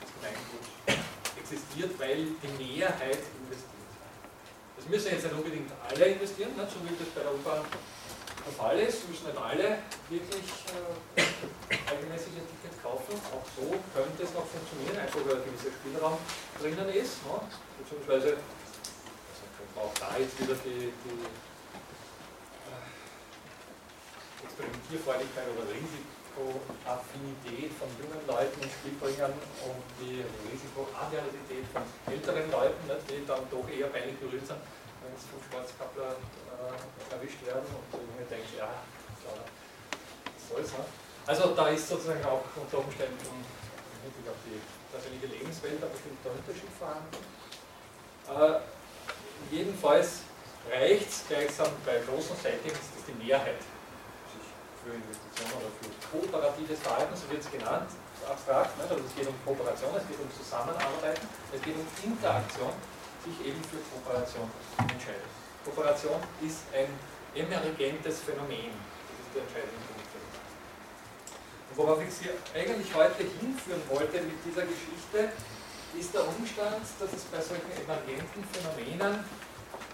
[0.00, 0.64] das Gemeingut
[1.38, 3.78] existiert, weil die Mehrheit investiert.
[4.76, 7.62] Das müssen jetzt nicht unbedingt alle investieren, ne, so wie das bei der U-Bahn
[8.44, 9.78] der Fall ist, müssen nicht alle
[10.08, 11.22] wirklich äh,
[11.90, 13.20] regelmäßig ein Ticket kaufen.
[13.32, 16.18] Auch so könnte es noch funktionieren, einfach weil ein gewisser Spielraum
[16.60, 17.24] drinnen ist.
[17.26, 17.40] Ne,
[17.80, 21.20] beziehungsweise also könnte man auch da jetzt wieder die, die
[22.68, 22.84] äh,
[24.44, 29.32] Experimentierfreudigkeit oder Risikoaffinität von jungen Leuten ins Spiel bringen
[29.66, 34.60] und die Risikoadversität von älteren Leuten, ne, die dann doch eher peinlich berührt sind,
[35.04, 36.16] wenn sie vom Schwarzkappler
[36.58, 38.68] äh, erwischt werden und der Junge denkt, ja,
[39.22, 40.72] klar, was soll's.
[40.74, 40.84] Ne?
[41.26, 44.58] Also da ist sozusagen auch unter Umständen hinsichtlich auf die
[44.90, 47.14] persönliche Lebenswelt ein bestimmter Unterschied vorhanden.
[48.26, 50.26] Äh, jedenfalls
[50.66, 54.46] reicht es gleichsam bei großen Settings, dass die Mehrheit sich
[54.82, 57.88] für Investitionen oder für kooperatives Verhalten, so wird es genannt,
[58.26, 58.84] abstrakt, ne?
[58.84, 62.72] also es geht um Kooperation, es geht um Zusammenarbeiten, es geht um Interaktion,
[63.24, 65.37] sich eben für Kooperation entscheidet.
[65.68, 66.88] Kooperation ist ein
[67.34, 70.08] emergentes Phänomen, das ist der entscheidende Punkt.
[71.68, 75.32] Und worauf ich Sie eigentlich heute hinführen wollte mit dieser Geschichte,
[75.98, 79.24] ist der Umstand, dass es bei solchen emergenten Phänomenen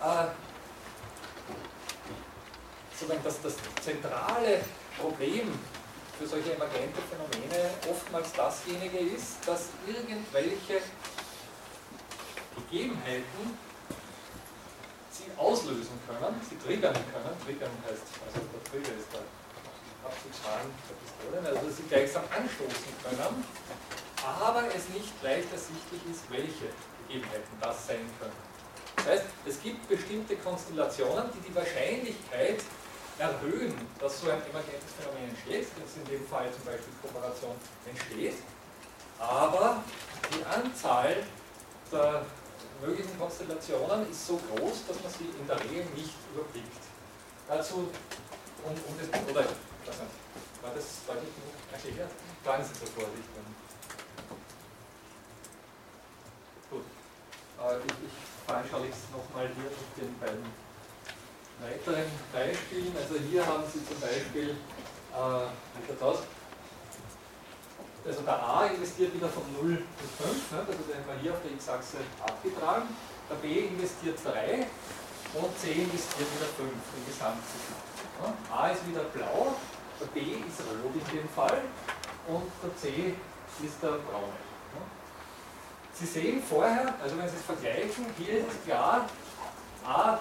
[0.00, 0.26] äh,
[2.92, 4.60] sozusagen das, das zentrale
[4.98, 5.58] Problem
[6.18, 10.82] für solche emergente Phänomene oftmals dasjenige ist, dass irgendwelche
[12.56, 13.58] Gegebenheiten
[15.36, 17.34] auslösen können, sie triggern können.
[17.44, 19.24] Triggern heißt, also der Trigger ist der
[20.04, 23.44] Abzugshahn der Pistole, also sie gleichsam anstoßen können,
[24.20, 26.68] aber es nicht leicht ersichtlich ist, welche
[27.06, 28.36] Gegebenheiten das sein können.
[28.96, 32.60] Das heißt, es gibt bestimmte Konstellationen, die die Wahrscheinlichkeit
[33.18, 37.54] erhöhen, dass so ein emergentes Phänomen entsteht, jetzt in dem Fall zum Beispiel Kooperation
[37.86, 38.36] entsteht,
[39.18, 39.82] aber
[40.32, 41.16] die Anzahl
[41.92, 42.26] der
[42.80, 46.82] möglichen Konstellationen ist so groß, dass man sie in der Regel nicht überblickt.
[47.48, 47.90] Dazu,
[48.64, 49.98] um, um das, oder, ich weiß
[50.64, 52.10] war das deutlich genug erklärt?
[52.42, 53.44] Bleiben Sie so vorsichtig.
[56.70, 56.84] Gut,
[57.60, 60.44] äh, ich, ich veranschauliche es nochmal hier mit den beiden
[61.60, 62.96] weiteren Beispielen.
[62.96, 65.46] Also hier haben Sie zum Beispiel, äh,
[65.76, 66.18] wie schaut aus?
[68.06, 70.58] Also der A investiert wieder von 0 bis 5, ne?
[70.58, 72.88] also den haben wir hier auf der x-Achse abgetragen.
[73.30, 74.66] Der B investiert 3
[75.40, 77.80] und C investiert wieder 5 im Gesamtzyklus.
[78.20, 78.28] Ne?
[78.52, 79.56] A ist wieder blau,
[79.98, 81.62] der B ist rot in dem Fall
[82.28, 83.14] und der C
[83.64, 84.36] ist der braune.
[84.76, 84.84] Ne?
[85.94, 89.08] Sie sehen vorher, also wenn Sie es vergleichen, hier ist klar,
[89.86, 90.18] A,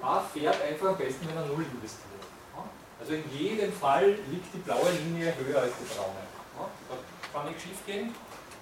[0.00, 2.09] A fährt einfach am besten, wenn er 0 investiert.
[3.00, 6.20] Also in jedem Fall liegt die blaue Linie höher als die braune.
[6.88, 6.94] Da
[7.32, 8.14] kann nichts schief gehen,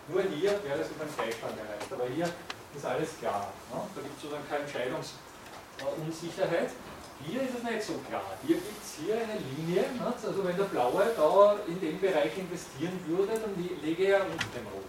[0.09, 1.93] nur hier wäre es über den Gleichstand erreicht.
[1.93, 2.33] Aber hier
[2.75, 3.53] ist alles klar.
[3.73, 6.71] Da gibt es sozusagen keine Entscheidungsunsicherheit.
[7.27, 8.23] Hier ist es nicht so klar.
[8.47, 9.85] Hier gibt es hier eine Linie.
[9.99, 14.69] Also wenn der Blaue da in den Bereich investieren würde, dann lege er unter dem
[14.71, 14.89] Roten.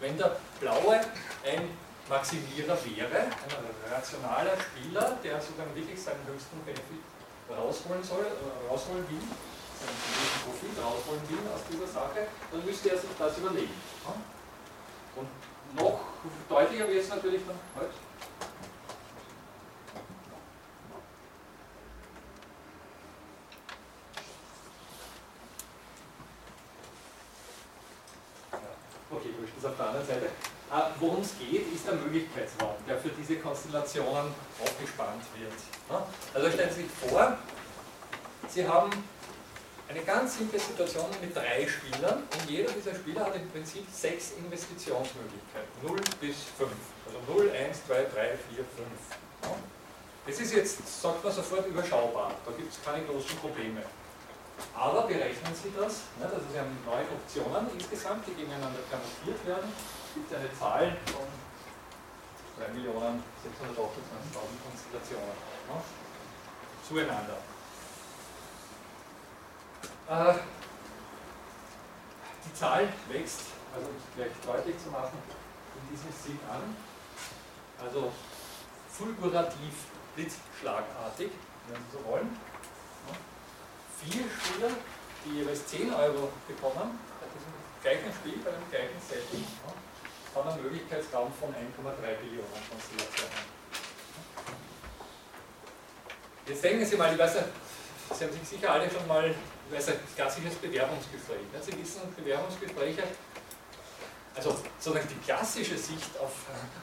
[0.00, 0.98] Wenn der Blaue
[1.44, 1.68] ein
[2.08, 7.04] Maximierer wäre, ein rationaler Spieler, der sogar wirklich seinen höchsten Benefit
[7.56, 9.22] rausholen soll, äh, rausholen will,
[9.78, 13.74] seinen höchsten Profit rausholen will aus dieser Sache, dann müsste er sich das überlegen.
[15.16, 15.28] Und
[15.76, 16.00] noch
[16.48, 17.90] deutlicher wird es natürlich dann halt,
[29.10, 30.30] Okay, gut, das auf der anderen Seite.
[30.72, 35.52] Äh, Worum es geht, ist der Möglichkeitsraum, der für diese Konstellationen aufgespannt wird.
[36.32, 37.36] Also stellen Sie sich vor,
[38.48, 38.90] Sie haben
[39.88, 44.32] eine ganz simple Situation mit drei Spielern und jeder dieser Spieler hat im Prinzip sechs
[44.38, 46.70] Investitionsmöglichkeiten, 0 bis 5.
[47.06, 48.66] Also 0, 1, 2, 3, 4, 5.
[50.26, 52.32] Das ist jetzt, sagt man sofort, überschaubar.
[52.46, 53.82] Da gibt es keine großen Probleme.
[54.74, 59.72] Aber berechnen Sie das, ne, also Sie haben neun Optionen insgesamt, die gegeneinander permutiert werden.
[60.08, 61.28] Es gibt eine Zahl von
[62.58, 63.22] 3.628.000
[64.64, 65.36] Konstellationen
[65.68, 65.82] ne,
[66.86, 67.38] zueinander.
[70.08, 70.34] Äh,
[72.44, 73.40] die Zahl wächst,
[73.74, 75.18] also gleich deutlich zu machen,
[75.78, 76.76] in diesem Sinn an.
[77.78, 78.12] Also
[78.90, 79.74] fulgurativ,
[80.14, 81.30] blitzschlagartig,
[81.68, 82.51] wenn Sie so wollen
[84.04, 84.70] vier Spieler,
[85.24, 87.52] die jeweils 10 Euro bekommen, bei diesem
[87.82, 89.44] gleichen Spiel, bei dem gleichen Setting,
[90.34, 91.54] haben einen Möglichkeitsraum von 1,3
[92.22, 93.52] Billionen Konstellationen.
[96.46, 97.36] Jetzt denken Sie mal, ich weiß
[98.12, 101.46] Sie haben sich sicher alle schon mal, ich weiß nicht, klassisches Bewerbungsgespräch.
[101.52, 101.62] Ne?
[101.62, 103.02] Sie wissen, Bewerbungsgespräche,
[104.34, 106.32] also sozusagen die klassische Sicht auf,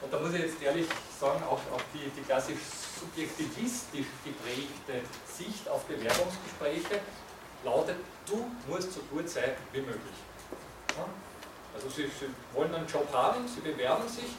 [0.02, 0.86] und da muss ich jetzt ehrlich
[1.18, 2.58] sagen, auch, auch die, die klassisch
[2.98, 7.00] subjektivistisch geprägte Sicht auf Bewerbungsgespräche
[7.64, 7.96] lautet,
[8.26, 10.18] du musst so gut sein wie möglich.
[11.74, 14.36] Also sie, sie wollen einen Job haben, sie bewerben sich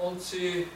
[0.00, 0.68] und sie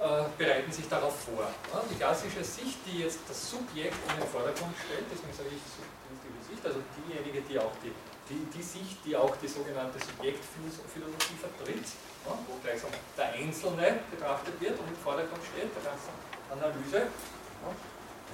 [0.00, 1.46] äh, bereiten sich darauf vor.
[1.90, 6.40] Die klassische Sicht, die jetzt das Subjekt in den Vordergrund stellt, deswegen sage ich subjektive
[6.48, 7.92] Sicht, also diejenige, die auch die,
[8.30, 11.86] die, die Sicht, die auch die sogenannte Subjektphilosophie vertritt,
[12.24, 16.14] wo gleichsam der Einzelne betrachtet wird und im Vordergrund steht, der ganzen
[16.50, 17.10] Analyse,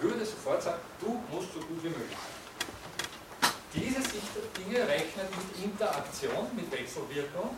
[0.00, 3.50] würde sofort sagen, du musst so gut wie möglich sein.
[3.72, 7.56] Diese Sicht der Dinge rechnet mit Interaktion, mit Wechselwirkung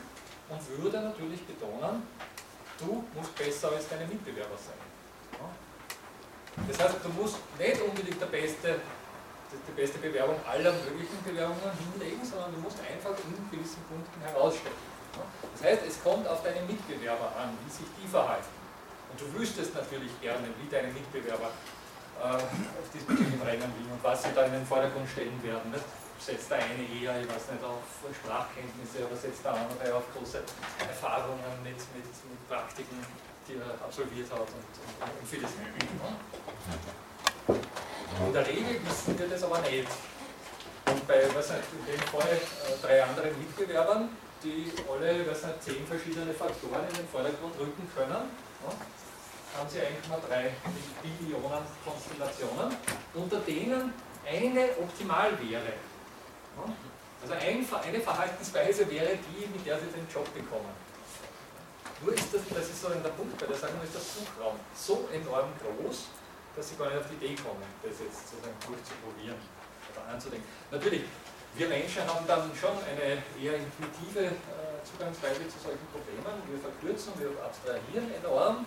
[0.49, 2.03] und würde natürlich betonen,
[2.79, 4.79] du musst besser als deine Mitbewerber sein.
[6.67, 8.81] Das heißt, du musst nicht unbedingt der beste,
[9.53, 14.77] die beste Bewerbung aller möglichen Bewerbungen hinlegen, sondern du musst einfach in gewissen Punkten herausstellen.
[15.57, 18.53] Das heißt, es kommt auf deine Mitbewerber an, wie sich die verhalten.
[19.11, 21.51] Und du wüsstest natürlich gerne, wie deine Mitbewerber
[22.21, 25.71] äh, auf diesem Rennen liegen und was sie da in den Vordergrund stellen werden.
[25.73, 25.85] Nicht?
[26.19, 30.43] Setzt der eine eher, ich weiß nicht, auf Sprachkenntnisse oder setzt der andere auf große
[30.83, 32.99] Erfahrungen mit, mit, mit Praktiken,
[33.47, 35.73] die er absolviert hat und, und, und vieles mehr.
[37.49, 39.89] In der Regel wissen wir das aber nicht.
[40.87, 44.11] Und bei was nicht, in dem Fall äh, drei anderen Mitbewerbern,
[44.43, 48.29] die alle was nicht, zehn verschiedene Faktoren in den Vordergrund rücken können,
[49.57, 50.53] haben Sie 1,3
[51.03, 52.77] Billionen Konstellationen,
[53.15, 53.95] unter denen
[54.27, 55.73] eine optimal wäre.
[57.23, 60.71] Also eine Verhaltensweise wäre die, mit der Sie den Job bekommen.
[62.03, 65.09] Nur ist das, das ist so der Punkt bei der Sache, ist der Suchraum so
[65.13, 66.05] enorm groß,
[66.59, 69.39] dass Sie gar nicht auf die Idee kommen, das jetzt sozusagen durchzuprobieren
[69.95, 70.43] oder anzudenken.
[70.75, 71.07] Natürlich,
[71.55, 76.35] wir Menschen haben dann schon eine eher intuitive äh, Zugangsweise zu solchen Problemen.
[76.51, 78.67] Wir verkürzen, wir abstrahieren enorm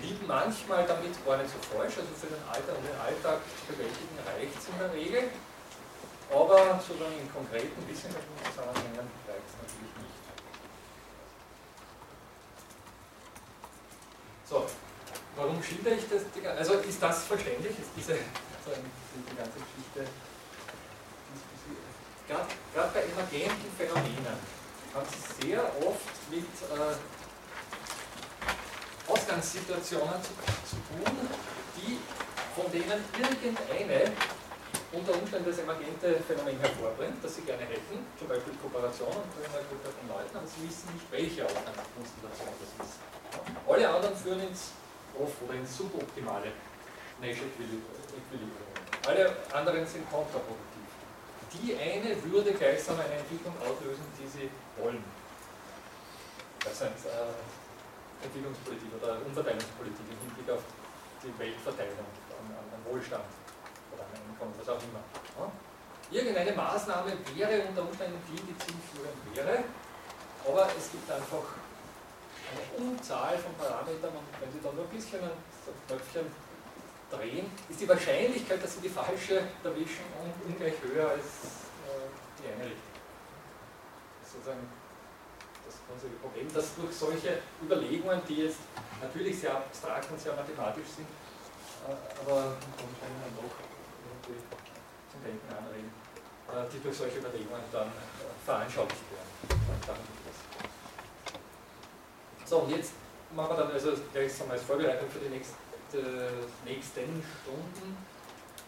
[0.00, 3.76] liegen manchmal damit gar nicht so falsch, also für den Alltag und den Alltag zu
[3.76, 5.28] bewältigen reicht es in der Regel,
[6.32, 10.16] aber sozusagen in konkreten wissenschaftlichen Zusammenhängen reicht es natürlich nicht.
[14.48, 14.64] So,
[15.36, 16.22] warum schildere ich das?
[16.58, 17.78] Also ist das verständlich?
[17.78, 20.06] Ist diese, die ganze Geschichte,
[22.28, 24.38] gerade bei emergenten Phänomenen,
[24.94, 26.94] hat es sehr oft mit äh,
[29.10, 30.32] Ausgangssituationen zu,
[30.68, 31.28] zu tun,
[31.76, 31.98] die,
[32.54, 34.12] von denen irgendeine
[34.92, 39.64] unter Umständen das emergente Phänomen hervorbringt, das sie gerne hätten, zum Beispiel Kooperation unter einer
[39.64, 43.00] Gruppe von Leuten, aber sie wissen nicht, welche Ausgangskonstellation das ist.
[43.66, 44.76] Alle anderen führen ins
[45.18, 46.52] Off- oder ins suboptimale
[47.20, 48.72] Nature Equilibrium.
[49.06, 50.86] Alle anderen sind kontraproduktiv.
[51.52, 55.04] Die eine würde gleichsam eine Entwicklung auslösen, die sie wollen.
[56.64, 60.62] Das sind äh, Entwicklungspolitik oder Umverteilungspolitik im Hinblick auf
[61.22, 63.24] die Weltverteilung, an, an, an Wohlstand
[63.92, 65.02] oder an Einkommen, was auch immer.
[65.38, 65.50] Ja?
[66.10, 69.64] Irgendeine Maßnahme wäre unter Umständen die, die zielführend wäre,
[70.46, 71.61] aber es gibt einfach
[72.52, 75.36] eine Unzahl von Parametern und wenn Sie dann nur ein bisschen ein
[75.88, 76.26] Knöpfchen
[77.10, 80.04] drehen, ist die Wahrscheinlichkeit, dass Sie die falsche erwischen,
[80.46, 82.08] ungleich höher als äh,
[82.40, 82.92] die eine Richtung.
[84.20, 84.64] Das ist sozusagen
[85.64, 88.60] das grundsätzliche Problem, dass durch solche Überlegungen, die jetzt
[89.00, 91.08] natürlich sehr abstrakt und sehr mathematisch sind,
[91.88, 93.56] äh, aber dann doch
[94.08, 94.40] irgendwie
[95.12, 95.92] zum Denken anregen,
[96.48, 97.92] äh, die durch solche Überlegungen dann
[98.44, 100.21] veranschaulicht werden.
[102.44, 102.92] So, und jetzt
[103.34, 105.56] machen wir dann also gleich als Vorbereitung für die nächste,
[106.64, 107.96] nächsten Stunden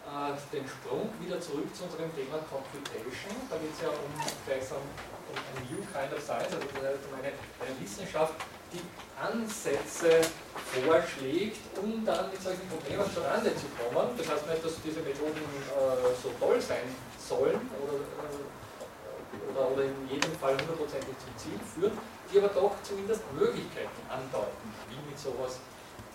[0.04, 3.34] äh, den Sprung wieder zurück zu unserem Thema Computation.
[3.48, 4.12] Da geht es ja um,
[4.46, 8.34] gleichsam um ein New Kind of Science, also um eine, eine Wissenschaft,
[8.72, 8.84] die
[9.16, 10.20] Ansätze
[10.52, 14.12] vorschlägt, um dann mit solchen Problemen zurande zu kommen.
[14.18, 16.84] Das heißt nicht, dass diese Methoden äh, so toll sein
[17.16, 21.96] sollen oder, äh, oder, oder in jedem Fall hundertprozentig zum Ziel führen,
[22.34, 25.60] die aber doch zumindest Möglichkeiten andeuten, wie mit sowas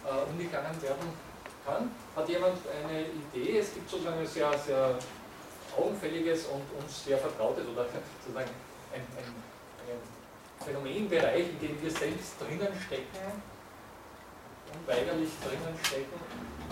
[0.04, 1.08] äh, umgegangen werden
[1.66, 1.92] kann.
[2.16, 3.60] Hat jemand eine Idee?
[3.60, 4.96] Es gibt sozusagen ein sehr, sehr
[5.78, 7.86] augenfälliges und uns sehr vertrautes oder
[8.20, 8.50] sozusagen
[8.92, 9.26] ein, ein,
[9.88, 13.42] ein Phänomenbereich, in dem wir selbst drinnen stecken,
[14.76, 16.20] unweigerlich drinnen stecken,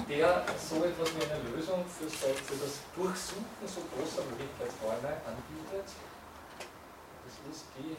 [0.10, 5.88] der so etwas wie eine Lösung für, das Durchsuchen so großer Möglichkeitsräume anbietet.
[7.24, 7.95] Das ist die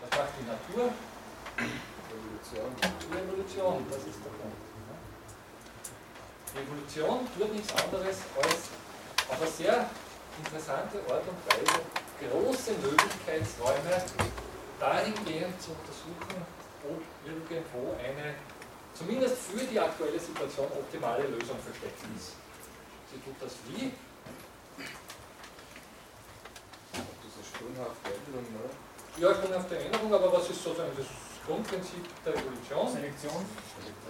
[0.00, 0.92] Was macht die Natur?
[2.14, 2.68] Evolution.
[2.80, 4.62] Die Evolution, das ist der Punkt.
[6.52, 8.62] Die Evolution tut nichts anderes als
[9.28, 9.90] auf eine sehr
[10.38, 11.80] interessante Art und Weise
[12.20, 14.02] große Möglichkeitsräume
[14.78, 16.46] dahingehend zu untersuchen,
[16.84, 18.34] ob irgendwo eine
[18.94, 22.34] zumindest für die aktuelle Situation optimale Lösung versteckt ist.
[23.10, 23.92] Sie tut das wie?
[26.92, 27.02] Das
[27.40, 28.70] ist sprunghafte Änderung, oder?
[29.28, 31.06] Ja, sprunghafte Änderung, aber was ist sozusagen das
[31.46, 32.92] Grundprinzip der Evolution?
[32.92, 33.46] Selektion.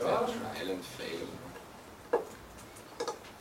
[0.00, 0.22] Ja.
[0.26, 1.28] Trial and fail.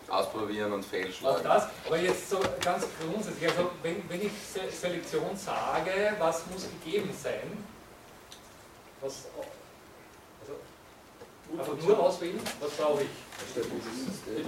[0.10, 1.44] Ausprobieren und Auch fehlschlagen.
[1.44, 6.68] das, aber jetzt so ganz grundsätzlich, also wenn, wenn ich Se- Selektion sage, was muss
[6.84, 7.65] gegeben sein?
[9.02, 9.26] Was,
[10.41, 13.07] also, einfach nur auswählen, was brauche ich?
[13.10, 14.48] Ein stabiles System.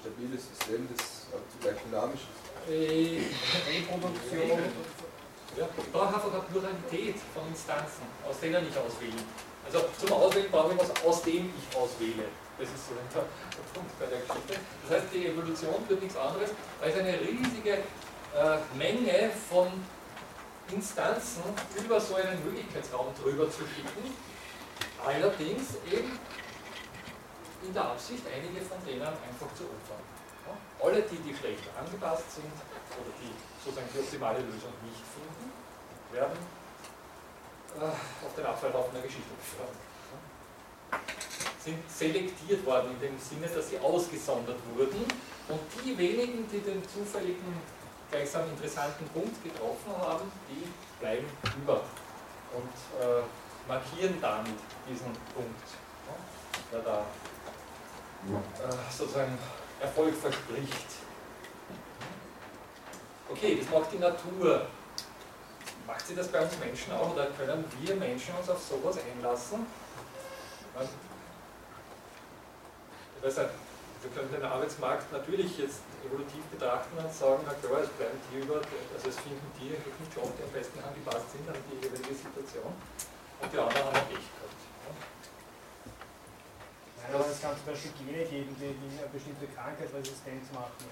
[0.00, 2.43] Stabiles System, das auch zugleich dynamisch ist.
[2.68, 3.20] Äh,
[3.68, 4.58] Reproduktion.
[5.56, 9.22] Ja, ich brauche einfach eine Pluralität von Instanzen, aus denen ich auswähle.
[9.66, 12.24] Also zum Auswählen brauche ich was, aus dem ich auswähle.
[12.58, 13.26] Das ist so der,
[13.72, 14.54] Punkt bei der Geschichte.
[14.82, 16.50] Das heißt, die Evolution wird nichts anderes
[16.80, 19.68] als eine riesige äh, Menge von
[20.72, 21.42] Instanzen
[21.84, 24.14] über so einen Möglichkeitsraum drüber zu schicken.
[25.04, 26.18] Allerdings eben
[27.66, 30.13] in der Absicht, einige von denen einfach zu opfern.
[30.84, 32.52] Alle die, die schlecht angepasst sind
[32.92, 33.32] oder die
[33.64, 35.48] sozusagen die optimale Lösung nicht finden,
[36.12, 36.36] werden
[37.80, 39.72] äh, auf den Abfallhaufen der Geschichte gefahren.
[41.58, 45.08] Sind selektiert worden in dem Sinne, dass sie ausgesondert wurden
[45.48, 47.56] und die wenigen, die den zufälligen,
[48.10, 50.68] gleichsam interessanten Punkt getroffen haben, die
[51.00, 51.24] bleiben
[51.56, 51.80] über
[52.52, 53.24] und äh,
[53.66, 55.66] markieren damit diesen Punkt,
[56.06, 56.14] ja,
[56.70, 56.98] der da
[58.28, 59.38] äh, sozusagen
[59.84, 60.90] Erfolg verspricht.
[63.30, 64.66] Okay, das macht die Natur.
[65.86, 69.66] Macht sie das bei uns Menschen auch oder können wir Menschen uns auf sowas einlassen?
[73.16, 73.36] Ich
[74.04, 78.40] wir können den Arbeitsmarkt natürlich jetzt evolutiv betrachten und sagen, na klar, es bleiben die
[78.40, 82.12] über, also es finden die einen Job, die am besten angepasst sind an die jeweilige
[82.12, 82.68] Situation
[83.40, 84.53] und die anderen haben Pech gehabt.
[87.04, 87.12] Ja.
[87.12, 90.88] Nein, aber es kann zum Beispiel Gene geben, die, die eine bestimmte Krankheit resistent machen.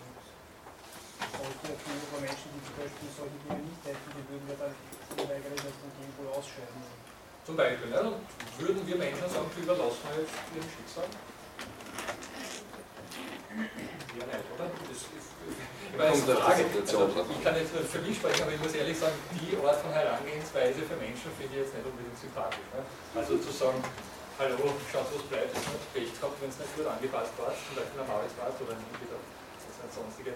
[1.23, 4.75] Und solche gegenüber Menschen, die zum Beispiel solche Dinge nicht hätten, die würden ja dann
[5.17, 6.83] unweigerlich aus dem Genpool ausscheiden.
[7.47, 8.01] Zum Beispiel, ne?
[8.13, 8.23] Und
[8.59, 11.09] würden wir Menschen sagen, die überlassen wir jetzt ihrem Schicksal?
[14.13, 14.67] Ja, nicht, oder?
[14.69, 15.09] Das ist,
[15.93, 16.65] ich weiß, Kommt Frage.
[16.73, 19.79] Also, ich kann jetzt nur für mich sprechen, aber ich muss ehrlich sagen, die Art
[19.81, 22.67] von Herangehensweise für Menschen finde ich jetzt nicht unbedingt sympathisch.
[22.73, 22.81] Ne?
[23.15, 23.83] Also zu sagen,
[24.43, 27.79] hallo, schaut, was bleibt, es hat Pech gehabt, wenn es nicht gut angepasst war, zum
[27.79, 29.19] Beispiel am Arbeitsplatz oder wieder
[29.87, 30.35] sonstige.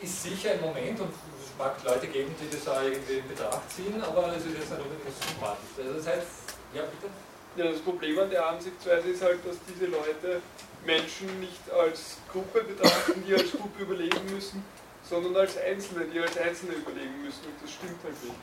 [0.00, 3.64] Ist sicher im Moment und es mag Leute geben, die das auch irgendwie in Betracht
[3.72, 5.72] ziehen, aber es ist jetzt nicht unbedingt sympathisch.
[5.80, 6.28] Also das heißt,
[6.74, 7.08] ja bitte?
[7.56, 10.42] Ja, das Problem an der Ansichtsweise ist halt, dass diese Leute
[10.84, 14.62] Menschen nicht als Gruppe betrachten, die als Gruppe überlegen müssen,
[15.08, 17.46] sondern als Einzelne, die als Einzelne überlegen müssen.
[17.48, 18.36] Und das stimmt halt nicht.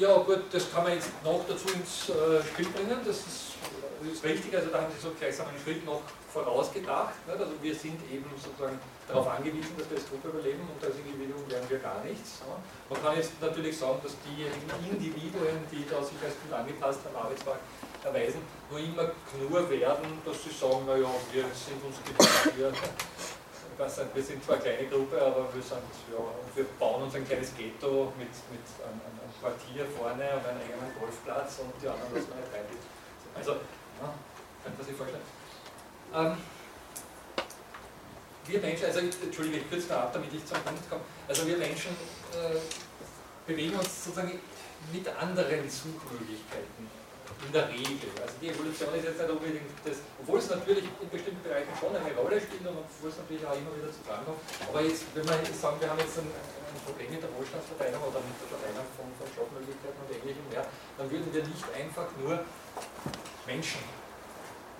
[0.00, 3.60] Ja gut, das kann man jetzt noch dazu ins äh, Spiel bringen, das ist,
[4.00, 6.00] das ist richtig, also da haben Sie so gleichsam einen Schritt noch
[6.32, 7.14] vorausgedacht.
[7.26, 7.40] Nicht?
[7.40, 11.44] Also wir sind eben sozusagen darauf angewiesen, dass wir als Gruppe überleben und als Individuum
[11.48, 12.40] lernen wir gar nichts.
[12.46, 12.56] Ja?
[12.88, 17.16] Man kann jetzt natürlich sagen, dass diejenigen Individuen, die da sich als gut angepasst am
[17.16, 17.64] Arbeitsmarkt
[18.04, 18.40] erweisen,
[18.70, 22.72] nur immer knur werden, dass sie sagen, naja, wir sind uns gewöhnt, wir,
[24.14, 26.22] wir sind zwar eine kleine Gruppe, aber wir, sind, ja,
[26.54, 31.58] wir bauen uns ein kleines Ghetto mit, mit einem Quartier vorne und einem eigenen Golfplatz
[31.60, 32.64] und die anderen lassen wir nicht rein.
[33.34, 34.14] Also, ja,
[34.62, 35.22] könnte man sich vorstellen.
[36.14, 36.36] Ähm,
[38.46, 41.02] wir Menschen, also Entschuldigung, ich kürze mal ab, damit ich zum Punkt komme.
[41.28, 41.92] Also wir Menschen
[42.32, 42.56] äh,
[43.46, 44.40] bewegen uns sozusagen
[44.92, 46.97] mit anderen Suchmöglichkeiten
[47.46, 48.10] in der Regel.
[48.18, 51.94] Also die Evolution ist jetzt nicht unbedingt das, obwohl es natürlich in bestimmten Bereichen schon
[51.94, 54.42] eine Rolle spielt und obwohl es natürlich auch immer wieder zu tragen kommt.
[54.66, 58.02] Aber jetzt, wenn wir jetzt sagen, wir haben jetzt ein, ein Problem mit der Wohlstandsverteilung
[58.02, 60.66] oder mit der Verteilung von, von Jobmöglichkeiten und ähnlichem mehr,
[60.98, 62.42] dann würden wir nicht einfach nur
[63.46, 63.82] Menschen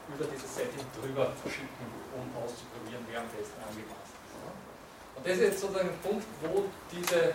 [0.08, 1.86] über diese Setting drüber verschicken,
[2.16, 4.34] um auszuprobieren, wer am besten angepasst ist.
[5.14, 7.34] Und das ist jetzt sozusagen ein Punkt, wo diese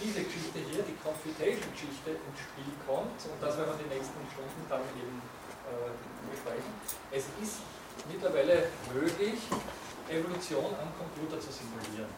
[0.00, 4.62] diese Geschichte hier, die Computation-Geschichte, ins Spiel kommt und das werden wir die nächsten Stunden
[4.68, 5.20] dann eben
[5.68, 5.92] äh,
[6.32, 6.72] besprechen.
[7.12, 7.60] Es ist
[8.08, 9.38] mittlerweile möglich,
[10.08, 12.10] Evolution am Computer zu simulieren.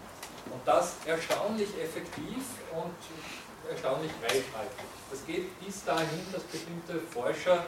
[0.49, 2.43] Und das erstaunlich effektiv
[2.73, 2.97] und
[3.69, 4.89] erstaunlich reichhaltig.
[5.11, 7.65] Das geht bis dahin, dass bestimmte Forscher,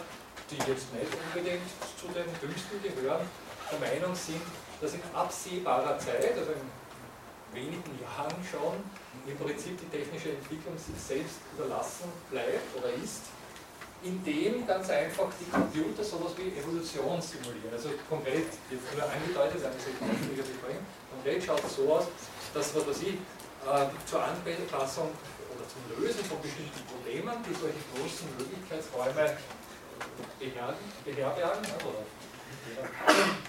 [0.50, 3.26] die jetzt nicht unbedingt zu den Jüngsten gehören,
[3.70, 4.42] der Meinung sind,
[4.80, 8.82] dass in absehbarer Zeit, also in wenigen Jahren schon
[9.26, 13.32] im Prinzip die technische Entwicklung sich selbst überlassen bleibt oder ist,
[14.04, 17.72] indem ganz einfach die Computer sowas wie Evolution simulieren.
[17.72, 22.04] Also konkret, jetzt nur angedeutet, eine Sekunde besprechen, konkret schaut es so aus,
[22.52, 23.16] dass was weiß ich,
[23.64, 25.08] äh, zur Anpassung
[25.56, 29.36] oder zum Lösen von bestimmten Problemen, die solche großen Möglichkeitsräume
[30.38, 32.04] beherbergen oder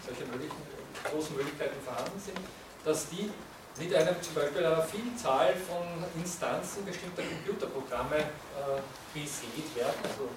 [0.07, 0.61] solche möglichen,
[1.03, 2.39] großen Möglichkeiten vorhanden sind,
[2.85, 3.29] dass die
[3.77, 5.84] mit einem zum Beispiel einer Vielzahl von
[6.15, 8.80] Instanzen bestimmter Computerprogramme äh,
[9.14, 10.30] besät werden, also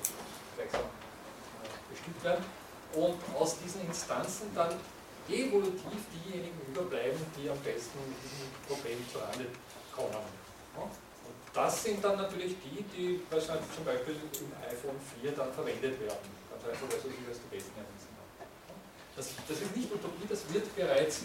[0.57, 2.45] gleichsam äh, bestimmt werden,
[2.95, 4.75] und aus diesen Instanzen dann
[5.29, 9.47] evolutiv diejenigen überbleiben, die am besten mit diesem Problem zurande
[9.95, 10.11] kommen.
[10.75, 10.83] Ja?
[10.83, 16.01] Und das sind dann natürlich die, die was zum Beispiel im iPhone 4 dann verwendet
[16.01, 16.27] werden.
[16.51, 18.09] Ganz einfach, weil als die besten haben.
[19.15, 21.23] Das, das ist nicht Utopie, das wird bereits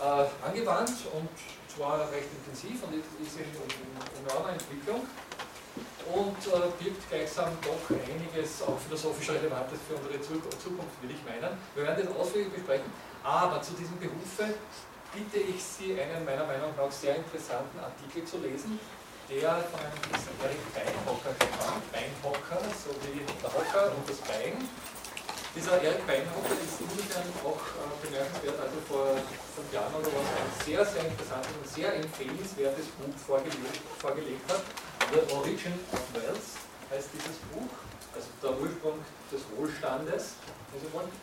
[0.00, 1.28] äh, angewandt und
[1.74, 5.06] zwar recht intensiv und ist in, in Entwicklung
[6.12, 11.56] und äh, birgt gleichsam doch einiges auch philosophisch Relevantes für unsere Zukunft, will ich meinen.
[11.74, 12.90] Wir werden das ausführlich besprechen,
[13.22, 14.54] aber zu diesem Berufe
[15.14, 18.80] bitte ich Sie, einen meiner Meinung nach sehr interessanten Artikel zu lesen,
[19.28, 21.84] der von einem gewissen Eric Beinhocker stammt.
[21.92, 24.56] Beinhocker, so wie der Hocker und das Bein.
[25.52, 29.20] Dieser Eric Beinhocker ist insofern auch äh, bemerkenswert, also vor
[29.52, 34.64] fünf Jahren oder was, ein sehr, sehr interessantes und sehr empfehlenswertes Buch vorgelegt, vorgelegt hat.
[35.12, 36.48] The Origin of Wealth
[36.88, 37.68] heißt dieses Buch,
[38.16, 38.96] also der Ursprung
[39.28, 40.40] des Wohlstandes.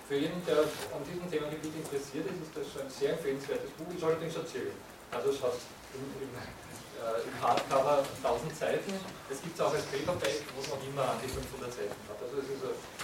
[0.06, 0.62] Für jeden, der
[0.94, 3.90] an diesem Themengebiet interessiert ist, ist das ein sehr empfehlenswertes Buch.
[3.90, 4.78] Ich allerdings erzählen.
[5.10, 5.58] Also es hat
[5.98, 8.94] im, im, äh, im Hardcover 1000 Seiten.
[9.26, 12.22] Es gibt es auch als Paperback, wo es noch immer an die 500 Seiten hat.
[12.22, 12.62] Also es ist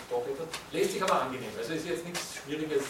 [0.10, 1.50] doch etwas, lässt sich aber angenehm.
[1.58, 2.84] Also ist jetzt nichts Schwieriges,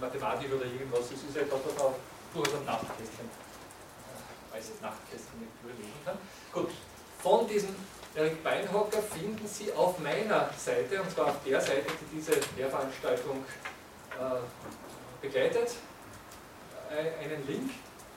[0.00, 1.94] Mathematik oder irgendwas, es ist etwas, was man
[2.34, 6.18] durchaus am Nachtkästchen, äh, als Nachtkästchen überlegen kann.
[6.52, 6.70] Gut,
[7.22, 7.74] von diesem
[8.14, 13.44] Eric Beinhocker finden Sie auf meiner Seite, und zwar auf der Seite, die diese Lehrveranstaltung
[14.18, 15.74] äh, begleitet,
[16.90, 17.70] äh, einen Link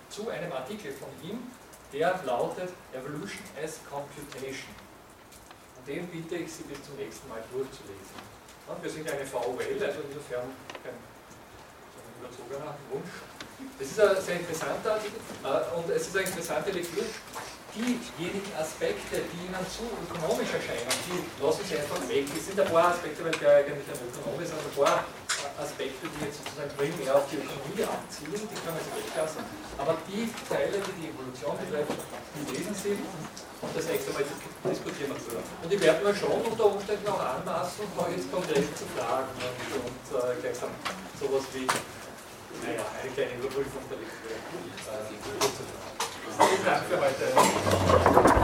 [0.09, 1.51] zu einem Artikel von ihm,
[1.91, 4.69] der lautet Evolution as Computation.
[5.89, 8.13] Den bitte ich Sie bis zum nächsten Mal durchzulesen.
[8.69, 10.53] Und wir sind eine VOL, also insofern
[10.85, 10.93] kein
[12.21, 13.25] überzogener Wunsch.
[13.81, 17.09] Das ist ein sehr interessanter Artikel äh, und es ist eine interessante Lektüre
[17.73, 22.25] diejenigen Aspekte, die Ihnen zu ökonomisch erscheinen, die lassen Sie einfach weg.
[22.37, 25.05] Es sind ein paar Aspekte, weil der eigentlich ein Ökonom ist, also ein paar
[25.57, 29.41] Aspekte, die jetzt sozusagen primär auf die Ökonomie abzielen, die können Sie weglassen.
[29.77, 32.97] Aber die Teile, die die Evolution betreffen, die lesen Sie
[33.75, 35.43] das nächste Mal diskutieren wir drüber.
[35.63, 39.59] Und ich werde mir schon unter Umständen auch anmaßen, da jetzt konkret zu fragen und,
[39.83, 40.69] und äh, gleichsam
[41.19, 41.67] sowas wie,
[42.63, 44.39] naja, eine kleine Überprüfung der Lektüre.
[44.87, 45.11] Äh,
[46.39, 48.38] Vielen Dank für heute.